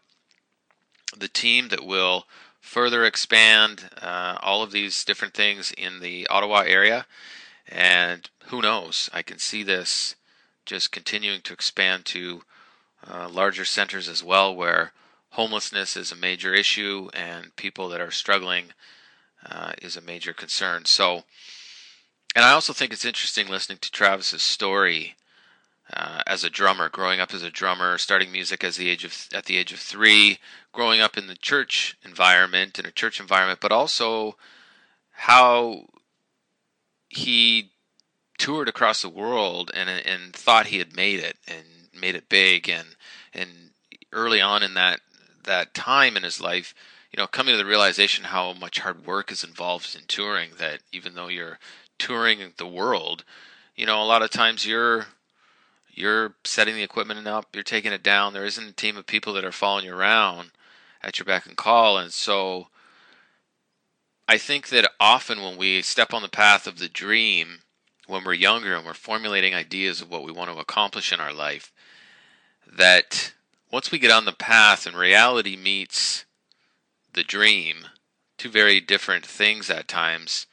the 1.15 1.27
team 1.27 1.67
that 1.67 1.85
will 1.85 2.25
further 2.59 3.03
expand 3.03 3.89
uh, 4.01 4.37
all 4.41 4.63
of 4.63 4.71
these 4.71 5.03
different 5.03 5.33
things 5.33 5.73
in 5.77 5.99
the 5.99 6.25
Ottawa 6.27 6.63
area. 6.65 7.05
And 7.67 8.29
who 8.45 8.61
knows? 8.61 9.09
I 9.13 9.21
can 9.21 9.39
see 9.39 9.63
this 9.63 10.15
just 10.65 10.91
continuing 10.91 11.41
to 11.41 11.53
expand 11.53 12.05
to 12.05 12.43
uh, 13.09 13.27
larger 13.29 13.65
centers 13.65 14.07
as 14.07 14.23
well, 14.23 14.55
where 14.55 14.91
homelessness 15.31 15.97
is 15.97 16.11
a 16.11 16.15
major 16.15 16.53
issue 16.53 17.09
and 17.13 17.55
people 17.55 17.89
that 17.89 18.01
are 18.01 18.11
struggling 18.11 18.65
uh, 19.49 19.73
is 19.81 19.97
a 19.97 20.01
major 20.01 20.33
concern. 20.33 20.85
So, 20.85 21.23
and 22.35 22.45
I 22.45 22.51
also 22.51 22.71
think 22.73 22.93
it's 22.93 23.05
interesting 23.05 23.47
listening 23.47 23.79
to 23.79 23.91
Travis's 23.91 24.43
story 24.43 25.15
uh, 25.91 26.21
as 26.25 26.43
a 26.43 26.49
drummer, 26.49 26.89
growing 26.89 27.19
up 27.19 27.33
as 27.33 27.43
a 27.43 27.49
drummer, 27.49 27.97
starting 27.97 28.31
music 28.31 28.63
as 28.63 28.77
the 28.77 28.89
age 28.89 29.03
of 29.03 29.27
at 29.33 29.45
the 29.45 29.57
age 29.57 29.73
of 29.73 29.79
three, 29.79 30.39
growing 30.71 31.01
up 31.01 31.17
in 31.17 31.27
the 31.27 31.35
church 31.35 31.97
environment 32.03 32.79
in 32.79 32.85
a 32.85 32.91
church 32.91 33.19
environment, 33.19 33.59
but 33.59 33.71
also 33.71 34.37
how 35.11 35.85
he 37.15 37.69
toured 38.37 38.67
across 38.67 39.01
the 39.01 39.09
world 39.09 39.71
and 39.73 39.89
and 39.89 40.33
thought 40.33 40.67
he 40.67 40.79
had 40.79 40.95
made 40.95 41.19
it 41.19 41.37
and 41.47 41.63
made 41.99 42.15
it 42.15 42.29
big. 42.29 42.69
And 42.69 42.95
and 43.33 43.49
early 44.11 44.41
on 44.41 44.63
in 44.63 44.73
that 44.73 44.99
that 45.43 45.73
time 45.73 46.15
in 46.15 46.23
his 46.23 46.39
life 46.39 46.73
you 47.11 47.21
know 47.21 47.27
coming 47.27 47.53
to 47.53 47.57
the 47.57 47.65
realization 47.65 48.25
how 48.25 48.53
much 48.53 48.79
hard 48.79 49.05
work 49.05 49.31
is 49.31 49.43
involved 49.43 49.93
in 49.95 50.05
touring 50.07 50.51
that 50.57 50.79
even 50.91 51.15
though 51.15 51.27
you're 51.27 51.59
touring 51.97 52.39
the 52.57 52.67
world 52.67 53.25
you 53.75 53.85
know 53.85 54.01
a 54.01 54.05
lot 54.05 54.21
of 54.21 54.29
times 54.29 54.65
you're 54.65 55.07
you're 55.93 56.33
setting 56.43 56.75
the 56.75 56.83
equipment 56.83 57.27
up 57.27 57.47
you're 57.53 57.63
taking 57.63 57.93
it 57.93 58.03
down. 58.03 58.33
There 58.33 58.45
isn't 58.45 58.69
a 58.69 58.73
team 58.73 58.97
of 58.97 59.05
people 59.05 59.33
that 59.33 59.45
are 59.45 59.51
following 59.51 59.85
you 59.85 59.95
around 59.95 60.51
at 61.03 61.19
your 61.19 61.25
beck 61.25 61.45
and 61.45 61.55
call. 61.55 61.97
And 61.97 62.11
so 62.11 62.67
I 64.33 64.39
think 64.39 64.69
that 64.69 64.91
often 64.99 65.43
when 65.43 65.57
we 65.57 65.83
step 65.83 66.11
on 66.11 66.23
the 66.23 66.27
path 66.27 66.65
of 66.65 66.79
the 66.79 66.89
dream, 66.89 67.59
when 68.07 68.23
we're 68.23 68.33
younger 68.33 68.73
and 68.73 68.83
we're 68.83 68.95
formulating 68.95 69.53
ideas 69.53 70.01
of 70.01 70.09
what 70.09 70.23
we 70.23 70.31
want 70.31 70.51
to 70.51 70.57
accomplish 70.57 71.13
in 71.13 71.19
our 71.19 71.31
life, 71.31 71.71
that 72.65 73.33
once 73.71 73.91
we 73.91 73.99
get 73.99 74.09
on 74.09 74.25
the 74.25 74.33
path 74.33 74.87
and 74.87 74.97
reality 74.97 75.55
meets 75.55 76.25
the 77.13 77.23
dream, 77.23 77.85
two 78.39 78.49
very 78.49 78.79
different 78.79 79.23
things 79.23 79.69
at 79.69 79.87
times. 79.87 80.47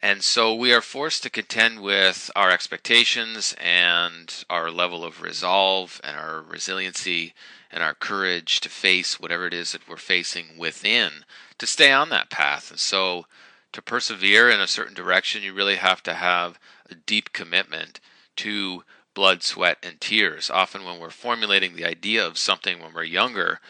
And 0.00 0.22
so 0.22 0.54
we 0.54 0.72
are 0.72 0.80
forced 0.80 1.24
to 1.24 1.30
contend 1.30 1.80
with 1.80 2.30
our 2.36 2.50
expectations 2.50 3.54
and 3.60 4.44
our 4.48 4.70
level 4.70 5.04
of 5.04 5.22
resolve 5.22 6.00
and 6.04 6.16
our 6.16 6.40
resiliency 6.40 7.34
and 7.70 7.82
our 7.82 7.94
courage 7.94 8.60
to 8.60 8.68
face 8.68 9.18
whatever 9.18 9.46
it 9.46 9.54
is 9.54 9.72
that 9.72 9.88
we're 9.88 9.96
facing 9.96 10.56
within 10.56 11.24
to 11.58 11.66
stay 11.66 11.90
on 11.90 12.10
that 12.10 12.30
path. 12.30 12.70
And 12.70 12.78
so 12.78 13.26
to 13.72 13.82
persevere 13.82 14.48
in 14.48 14.60
a 14.60 14.68
certain 14.68 14.94
direction, 14.94 15.42
you 15.42 15.52
really 15.52 15.76
have 15.76 16.02
to 16.04 16.14
have 16.14 16.58
a 16.88 16.94
deep 16.94 17.32
commitment 17.32 18.00
to 18.36 18.84
blood, 19.14 19.42
sweat, 19.42 19.78
and 19.82 20.00
tears. 20.00 20.48
Often, 20.48 20.84
when 20.84 21.00
we're 21.00 21.10
formulating 21.10 21.74
the 21.74 21.84
idea 21.84 22.24
of 22.24 22.38
something 22.38 22.80
when 22.80 22.94
we're 22.94 23.02
younger, 23.02 23.60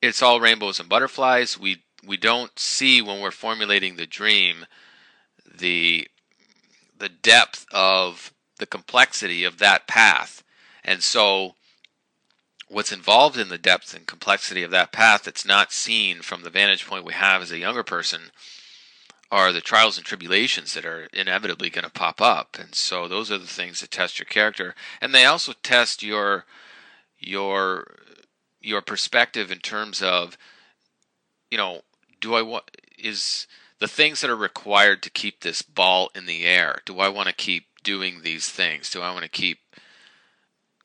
it's 0.00 0.22
all 0.22 0.40
rainbows 0.40 0.80
and 0.80 0.88
butterflies. 0.88 1.58
We 1.58 1.82
we 2.06 2.16
don't 2.16 2.58
see 2.58 3.02
when 3.02 3.20
we're 3.20 3.30
formulating 3.30 3.96
the 3.96 4.06
dream 4.06 4.66
the 5.58 6.08
the 6.98 7.08
depth 7.08 7.66
of 7.72 8.32
the 8.58 8.66
complexity 8.66 9.42
of 9.42 9.58
that 9.58 9.88
path. 9.88 10.44
And 10.84 11.02
so, 11.02 11.54
what's 12.68 12.92
involved 12.92 13.36
in 13.36 13.48
the 13.48 13.58
depth 13.58 13.94
and 13.94 14.06
complexity 14.06 14.62
of 14.62 14.70
that 14.70 14.92
path 14.92 15.24
that's 15.24 15.44
not 15.44 15.72
seen 15.72 16.20
from 16.20 16.42
the 16.42 16.50
vantage 16.50 16.86
point 16.86 17.04
we 17.04 17.14
have 17.14 17.42
as 17.42 17.50
a 17.50 17.58
younger 17.58 17.82
person 17.82 18.30
are 19.32 19.52
the 19.52 19.60
trials 19.60 19.96
and 19.96 20.06
tribulations 20.06 20.74
that 20.74 20.84
are 20.84 21.08
inevitably 21.12 21.70
going 21.70 21.84
to 21.84 21.90
pop 21.90 22.20
up. 22.20 22.56
And 22.60 22.74
so, 22.74 23.08
those 23.08 23.30
are 23.30 23.38
the 23.38 23.46
things 23.46 23.80
that 23.80 23.90
test 23.90 24.18
your 24.18 24.26
character. 24.26 24.74
And 25.00 25.14
they 25.14 25.24
also 25.24 25.52
test 25.62 26.02
your 26.02 26.44
your 27.18 27.96
your 28.60 28.82
perspective 28.82 29.50
in 29.50 29.58
terms 29.58 30.02
of 30.02 30.36
you 31.50 31.58
know 31.58 31.82
do 32.20 32.34
i 32.34 32.42
want 32.42 32.64
is 32.98 33.46
the 33.78 33.88
things 33.88 34.20
that 34.20 34.30
are 34.30 34.36
required 34.36 35.02
to 35.02 35.10
keep 35.10 35.40
this 35.40 35.62
ball 35.62 36.10
in 36.14 36.26
the 36.26 36.44
air 36.44 36.80
do 36.84 36.98
i 36.98 37.08
want 37.08 37.28
to 37.28 37.34
keep 37.34 37.66
doing 37.82 38.22
these 38.22 38.48
things? 38.48 38.90
Do 38.90 39.02
i 39.02 39.12
want 39.12 39.24
to 39.24 39.28
keep 39.28 39.58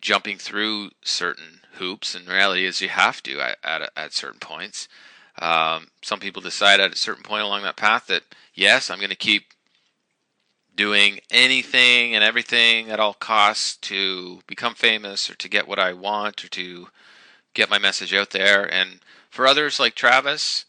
jumping 0.02 0.38
through 0.38 0.92
certain 1.04 1.62
hoops? 1.74 2.16
And 2.16 2.28
reality 2.28 2.66
is 2.66 2.82
you 2.82 2.90
have 2.90 3.22
to 3.24 3.40
at, 3.40 3.58
at, 3.64 3.92
at 3.96 4.14
certain 4.14 4.40
points. 4.40 4.88
Um, 5.40 5.88
some 6.02 6.20
people 6.20 6.42
decide 6.42 6.80
at 6.80 6.94
a 6.94 6.98
certain 6.98 7.24
point 7.24 7.44
along 7.44 7.64
that 7.64 7.76
path 7.76 8.08
that 8.08 8.24
yes 8.54 8.90
i'm 8.90 9.00
going 9.00 9.10
to 9.10 9.16
keep 9.16 9.48
doing 10.74 11.20
anything 11.30 12.16
and 12.16 12.24
everything 12.24 12.90
at 12.90 13.02
all 13.02 13.14
costs 13.14 13.76
to 13.78 14.40
become 14.48 14.76
famous 14.76 15.30
or 15.30 15.36
to 15.36 15.50
get 15.50 15.68
what 15.68 15.80
i 15.80 15.92
want 15.92 16.44
or 16.44 16.48
to 16.50 16.88
get 17.54 17.70
my 17.70 17.78
message 17.78 18.14
out 18.14 18.30
there. 18.30 18.64
And 18.74 19.00
for 19.30 19.46
others 19.46 19.80
like 19.80 19.96
Travis, 19.96 20.64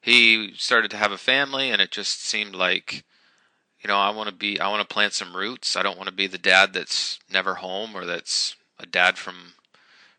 he 0.00 0.54
started 0.56 0.90
to 0.92 0.96
have 0.96 1.12
a 1.12 1.18
family, 1.18 1.70
and 1.70 1.80
it 1.80 1.90
just 1.90 2.22
seemed 2.22 2.54
like, 2.54 3.04
you 3.82 3.88
know, 3.88 3.98
I 3.98 4.10
want 4.10 4.28
to 4.28 4.34
be, 4.34 4.58
I 4.58 4.68
want 4.68 4.86
to 4.86 4.92
plant 4.92 5.12
some 5.12 5.36
roots. 5.36 5.76
I 5.76 5.82
don't 5.82 5.96
want 5.96 6.08
to 6.08 6.14
be 6.14 6.26
the 6.26 6.38
dad 6.38 6.72
that's 6.72 7.18
never 7.32 7.56
home 7.56 7.94
or 7.94 8.04
that's 8.06 8.56
a 8.78 8.86
dad 8.86 9.18
from 9.18 9.54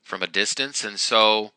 from 0.02 0.22
a 0.22 0.28
distance. 0.28 0.84
And 0.84 1.00
so 1.00 1.52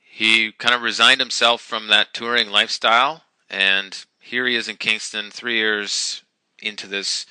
he 0.00 0.52
kind 0.52 0.74
of 0.74 0.82
resigned 0.82 1.20
himself 1.20 1.60
from 1.62 1.86
that 1.88 2.12
touring 2.12 2.50
lifestyle, 2.50 3.24
and 3.48 4.04
here 4.20 4.46
he 4.46 4.56
is 4.56 4.68
in 4.68 4.76
Kingston, 4.76 5.30
three 5.30 5.56
years 5.56 6.22
into 6.58 6.86
this 6.86 7.24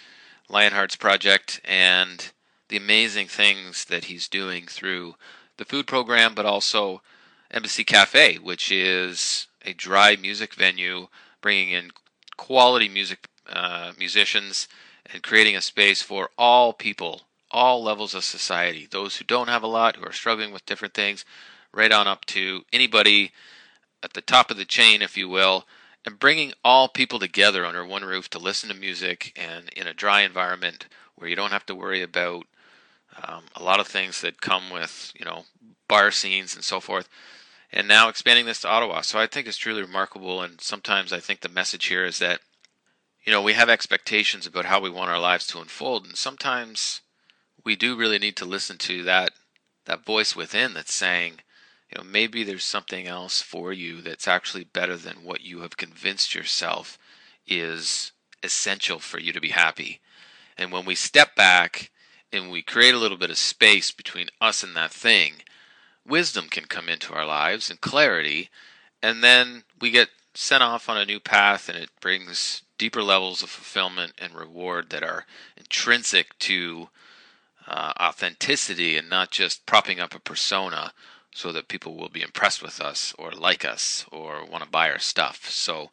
Lionhearts 0.49 0.97
project, 0.97 1.61
and 1.63 2.31
the 2.69 2.77
amazing 2.77 3.27
things 3.27 3.85
that 3.85 4.05
he's 4.05 4.27
doing 4.27 4.65
through 4.65 5.15
the 5.57 5.65
food 5.65 5.85
program, 5.85 6.33
but 6.33 6.45
also 6.45 7.01
Embassy 7.51 7.83
Cafe, 7.83 8.37
which 8.37 8.71
is 8.71 9.47
a 9.69 9.73
dry 9.73 10.15
music 10.15 10.53
venue 10.55 11.07
bringing 11.41 11.69
in 11.69 11.91
quality 12.37 12.89
music 12.89 13.29
uh, 13.47 13.91
musicians 13.97 14.67
and 15.11 15.23
creating 15.23 15.55
a 15.55 15.61
space 15.61 16.01
for 16.01 16.29
all 16.37 16.73
people, 16.73 17.21
all 17.51 17.83
levels 17.83 18.13
of 18.13 18.23
society. 18.23 18.87
Those 18.89 19.17
who 19.17 19.25
don't 19.25 19.49
have 19.49 19.63
a 19.63 19.67
lot, 19.67 19.95
who 19.95 20.05
are 20.05 20.11
struggling 20.11 20.51
with 20.51 20.65
different 20.65 20.93
things, 20.93 21.25
right 21.71 21.91
on 21.91 22.07
up 22.07 22.25
to 22.25 22.63
anybody 22.73 23.31
at 24.03 24.13
the 24.13 24.21
top 24.21 24.51
of 24.51 24.57
the 24.57 24.65
chain, 24.65 25.01
if 25.01 25.17
you 25.17 25.27
will, 25.29 25.65
and 26.05 26.19
bringing 26.19 26.53
all 26.63 26.87
people 26.87 27.19
together 27.19 27.65
under 27.65 27.85
one 27.85 28.03
roof 28.03 28.29
to 28.29 28.39
listen 28.39 28.69
to 28.69 28.75
music 28.75 29.33
and 29.35 29.69
in 29.75 29.87
a 29.87 29.93
dry 29.93 30.21
environment 30.21 30.87
where 31.15 31.29
you 31.29 31.35
don't 31.35 31.51
have 31.51 31.65
to 31.65 31.75
worry 31.75 32.01
about 32.01 32.45
um, 33.23 33.43
a 33.55 33.63
lot 33.63 33.79
of 33.79 33.87
things 33.87 34.21
that 34.21 34.41
come 34.41 34.69
with 34.69 35.11
you 35.17 35.25
know 35.25 35.43
bar 35.87 36.11
scenes 36.11 36.55
and 36.55 36.63
so 36.63 36.79
forth 36.79 37.09
and 37.71 37.87
now 37.87 38.09
expanding 38.09 38.45
this 38.45 38.61
to 38.61 38.67
Ottawa. 38.67 39.01
So 39.01 39.19
I 39.19 39.27
think 39.27 39.47
it's 39.47 39.57
truly 39.57 39.81
remarkable. 39.81 40.41
And 40.41 40.59
sometimes 40.59 41.13
I 41.13 41.19
think 41.19 41.41
the 41.41 41.49
message 41.49 41.85
here 41.85 42.05
is 42.05 42.19
that, 42.19 42.39
you 43.23 43.31
know, 43.31 43.41
we 43.41 43.53
have 43.53 43.69
expectations 43.69 44.47
about 44.47 44.65
how 44.65 44.79
we 44.79 44.89
want 44.89 45.11
our 45.11 45.19
lives 45.19 45.45
to 45.47 45.59
unfold, 45.59 46.05
and 46.05 46.15
sometimes 46.15 47.01
we 47.63 47.75
do 47.75 47.95
really 47.95 48.17
need 48.17 48.35
to 48.37 48.45
listen 48.45 48.77
to 48.79 49.03
that 49.03 49.31
that 49.85 50.05
voice 50.05 50.35
within 50.35 50.73
that's 50.73 50.93
saying, 50.93 51.39
you 51.89 51.97
know, 51.97 52.03
maybe 52.03 52.43
there's 52.43 52.63
something 52.63 53.07
else 53.07 53.41
for 53.41 53.73
you 53.73 54.01
that's 54.01 54.27
actually 54.27 54.63
better 54.63 54.95
than 54.95 55.23
what 55.23 55.41
you 55.41 55.61
have 55.61 55.77
convinced 55.77 56.35
yourself 56.35 56.99
is 57.47 58.11
essential 58.43 58.99
for 58.99 59.19
you 59.19 59.33
to 59.33 59.41
be 59.41 59.49
happy. 59.49 59.99
And 60.57 60.71
when 60.71 60.85
we 60.85 60.93
step 60.93 61.35
back 61.35 61.89
and 62.31 62.51
we 62.51 62.61
create 62.61 62.93
a 62.93 62.99
little 62.99 63.17
bit 63.17 63.31
of 63.31 63.37
space 63.37 63.89
between 63.89 64.27
us 64.39 64.61
and 64.61 64.75
that 64.75 64.91
thing, 64.91 65.41
wisdom 66.07 66.47
can 66.49 66.65
come 66.65 66.89
into 66.89 67.13
our 67.13 67.25
lives 67.25 67.69
and 67.69 67.81
clarity, 67.81 68.49
and 69.01 69.23
then 69.23 69.63
we 69.79 69.91
get 69.91 70.09
sent 70.33 70.63
off 70.63 70.87
on 70.87 70.97
a 70.97 71.05
new 71.05 71.19
path 71.19 71.67
and 71.67 71.77
it 71.77 71.89
brings 71.99 72.61
deeper 72.77 73.03
levels 73.03 73.43
of 73.43 73.49
fulfillment 73.49 74.13
and 74.17 74.33
reward 74.33 74.89
that 74.89 75.03
are 75.03 75.25
intrinsic 75.57 76.37
to 76.39 76.89
uh, 77.67 77.93
authenticity 77.99 78.97
and 78.97 79.09
not 79.09 79.31
just 79.31 79.65
propping 79.65 79.99
up 79.99 80.15
a 80.15 80.19
persona 80.19 80.93
so 81.31 81.51
that 81.51 81.67
people 81.67 81.95
will 81.95 82.09
be 82.09 82.21
impressed 82.21 82.63
with 82.63 82.81
us 82.81 83.13
or 83.17 83.31
like 83.31 83.63
us 83.63 84.05
or 84.11 84.43
want 84.45 84.63
to 84.63 84.69
buy 84.69 84.89
our 84.89 84.99
stuff. 84.99 85.49
So, 85.49 85.91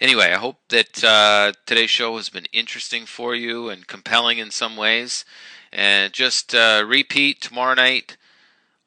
anyway, 0.00 0.32
I 0.32 0.38
hope 0.38 0.56
that 0.68 1.04
uh, 1.04 1.52
today's 1.66 1.90
show 1.90 2.16
has 2.16 2.28
been 2.28 2.46
interesting 2.52 3.06
for 3.06 3.34
you 3.34 3.68
and 3.68 3.86
compelling 3.86 4.38
in 4.38 4.50
some 4.50 4.76
ways. 4.76 5.24
And 5.72 6.12
just 6.12 6.54
uh, 6.54 6.84
repeat 6.86 7.40
tomorrow 7.40 7.74
night, 7.74 8.16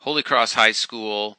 Holy 0.03 0.21
Cross 0.21 0.51
High 0.51 0.73
School, 0.73 1.37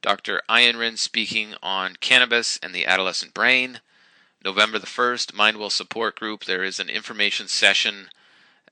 Dr. 0.00 0.40
Ayan 0.48 0.96
speaking 0.96 1.54
on 1.62 1.96
cannabis 2.00 2.58
and 2.62 2.74
the 2.74 2.86
adolescent 2.86 3.34
brain. 3.34 3.82
November 4.42 4.78
the 4.78 4.86
1st, 4.86 5.34
Mindwell 5.34 5.70
Support 5.70 6.18
Group. 6.18 6.46
There 6.46 6.64
is 6.64 6.80
an 6.80 6.88
information 6.88 7.48
session 7.48 8.08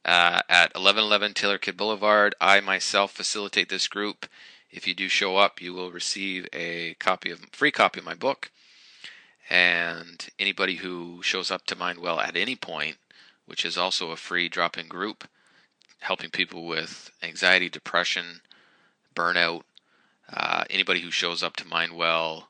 uh, 0.06 0.40
at 0.48 0.72
1111 0.74 1.34
Taylor 1.34 1.58
Kidd 1.58 1.76
Boulevard. 1.76 2.34
I 2.40 2.60
myself 2.60 3.12
facilitate 3.12 3.68
this 3.68 3.88
group. 3.88 4.24
If 4.70 4.88
you 4.88 4.94
do 4.94 5.06
show 5.06 5.36
up, 5.36 5.60
you 5.60 5.74
will 5.74 5.90
receive 5.90 6.48
a 6.54 6.94
copy 6.94 7.30
of 7.30 7.44
free 7.52 7.72
copy 7.72 8.00
of 8.00 8.06
my 8.06 8.14
book. 8.14 8.50
And 9.50 10.30
anybody 10.38 10.76
who 10.76 11.20
shows 11.22 11.50
up 11.50 11.66
to 11.66 11.76
Mindwell 11.76 12.24
at 12.26 12.38
any 12.38 12.56
point, 12.56 12.96
which 13.44 13.66
is 13.66 13.76
also 13.76 14.12
a 14.12 14.16
free 14.16 14.48
drop-in 14.48 14.88
group, 14.88 15.28
helping 15.98 16.30
people 16.30 16.66
with 16.66 17.10
anxiety, 17.22 17.68
depression, 17.68 18.40
burnout. 19.14 19.62
Uh, 20.32 20.64
anybody 20.70 21.00
who 21.00 21.10
shows 21.10 21.42
up 21.42 21.56
to 21.56 21.64
Mindwell 21.64 22.44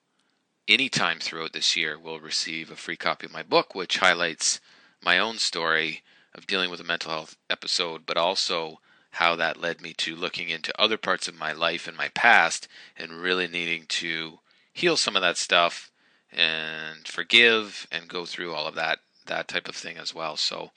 anytime 0.68 1.18
throughout 1.18 1.52
this 1.52 1.76
year 1.76 1.98
will 1.98 2.20
receive 2.20 2.70
a 2.70 2.76
free 2.76 2.96
copy 2.96 3.26
of 3.26 3.32
my 3.32 3.42
book, 3.42 3.74
which 3.74 3.98
highlights 3.98 4.60
my 5.02 5.18
own 5.18 5.38
story 5.38 6.02
of 6.34 6.46
dealing 6.46 6.70
with 6.70 6.80
a 6.80 6.84
mental 6.84 7.10
health 7.10 7.36
episode, 7.48 8.06
but 8.06 8.16
also 8.16 8.80
how 9.12 9.34
that 9.36 9.60
led 9.60 9.80
me 9.80 9.92
to 9.92 10.14
looking 10.14 10.48
into 10.48 10.78
other 10.80 10.96
parts 10.96 11.26
of 11.26 11.34
my 11.34 11.52
life 11.52 11.88
and 11.88 11.96
my 11.96 12.08
past 12.08 12.68
and 12.96 13.12
really 13.12 13.48
needing 13.48 13.84
to 13.86 14.38
heal 14.72 14.96
some 14.96 15.16
of 15.16 15.22
that 15.22 15.36
stuff 15.36 15.90
and 16.32 17.08
forgive 17.08 17.88
and 17.90 18.08
go 18.08 18.24
through 18.24 18.54
all 18.54 18.66
of 18.66 18.76
that 18.76 19.00
that 19.26 19.48
type 19.48 19.68
of 19.68 19.76
thing 19.76 19.96
as 19.96 20.14
well. 20.14 20.36
So 20.36 20.70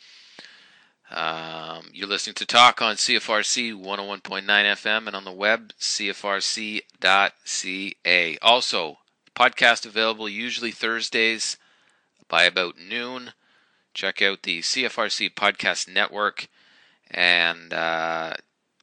um, 1.14 1.86
you're 1.94 2.08
listening 2.08 2.34
to 2.36 2.46
Talk 2.46 2.82
on 2.82 2.96
CFRC 2.96 3.74
101.9 3.74 4.44
FM 4.44 5.08
and 5.08 5.16
on 5.16 5.24
the 5.24 5.32
web, 5.32 5.72
cfrc.ca. 5.80 6.88
Also, 8.42 8.98
podcast 9.36 9.86
available 9.86 10.28
usually 10.28 10.72
Thursdays 10.72 11.58
by 12.28 12.44
about 12.44 12.80
noon. 12.80 13.34
Check 13.94 14.24
out 14.24 14.42
the 14.42 14.62
CFRC 14.62 15.36
Podcast 15.36 15.88
Network 15.88 16.48
and 17.12 17.72
uh, 17.74 18.34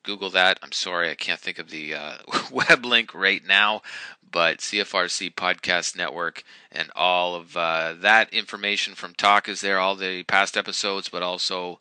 Google 0.05 0.31
that. 0.31 0.61
I'm 0.62 0.72
sorry, 0.72 1.11
I 1.11 1.16
can't 1.16 1.41
think 1.41 1.59
of 1.59 1.70
the 1.70 1.95
uh, 1.95 2.18
web 2.53 2.85
link 2.85 3.12
right 3.12 3.45
now, 3.45 3.83
but 4.31 4.59
CFRC 4.59 5.35
Podcast 5.35 5.97
Network 5.97 6.45
and 6.70 6.91
all 6.95 7.35
of 7.35 7.57
uh, 7.57 7.95
that 8.01 8.33
information 8.33 8.95
from 8.95 9.14
Talk 9.14 9.49
is 9.49 9.62
there, 9.62 9.81
all 9.81 9.97
the 9.97 10.22
past 10.22 10.57
episodes, 10.57 11.09
but 11.09 11.24
also 11.24 11.81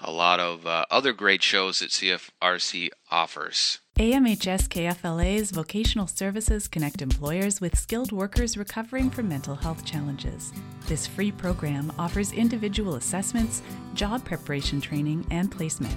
a 0.00 0.10
lot 0.10 0.40
of 0.40 0.66
uh, 0.66 0.84
other 0.90 1.12
great 1.12 1.42
shows 1.42 1.78
that 1.78 1.90
CFRC 1.90 2.90
offers. 3.10 3.80
AMHS 3.98 4.68
KFLA's 4.68 5.52
vocational 5.52 6.08
services 6.08 6.66
connect 6.66 7.00
employers 7.00 7.60
with 7.60 7.78
skilled 7.78 8.10
workers 8.10 8.56
recovering 8.56 9.08
from 9.08 9.28
mental 9.28 9.54
health 9.54 9.84
challenges. 9.84 10.52
This 10.86 11.06
free 11.06 11.30
program 11.30 11.92
offers 11.98 12.32
individual 12.32 12.96
assessments, 12.96 13.62
job 13.94 14.24
preparation 14.24 14.80
training, 14.80 15.26
and 15.30 15.50
placement. 15.50 15.96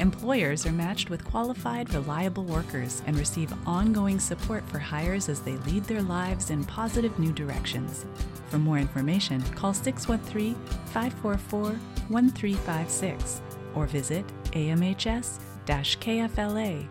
Employers 0.00 0.66
are 0.66 0.72
matched 0.72 1.08
with 1.08 1.24
qualified, 1.24 1.92
reliable 1.94 2.44
workers 2.44 3.02
and 3.06 3.16
receive 3.16 3.52
ongoing 3.66 4.18
support 4.18 4.68
for 4.68 4.78
hires 4.78 5.28
as 5.28 5.40
they 5.40 5.56
lead 5.58 5.84
their 5.84 6.02
lives 6.02 6.50
in 6.50 6.64
positive 6.64 7.16
new 7.18 7.32
directions. 7.32 8.04
For 8.48 8.58
more 8.58 8.78
information, 8.78 9.40
call 9.54 9.72
613 9.72 10.54
544 10.86 11.60
1356 12.08 13.40
or 13.74 13.86
visit 13.86 14.24
amhs 14.52 15.40
kfla.ca. 15.66 16.88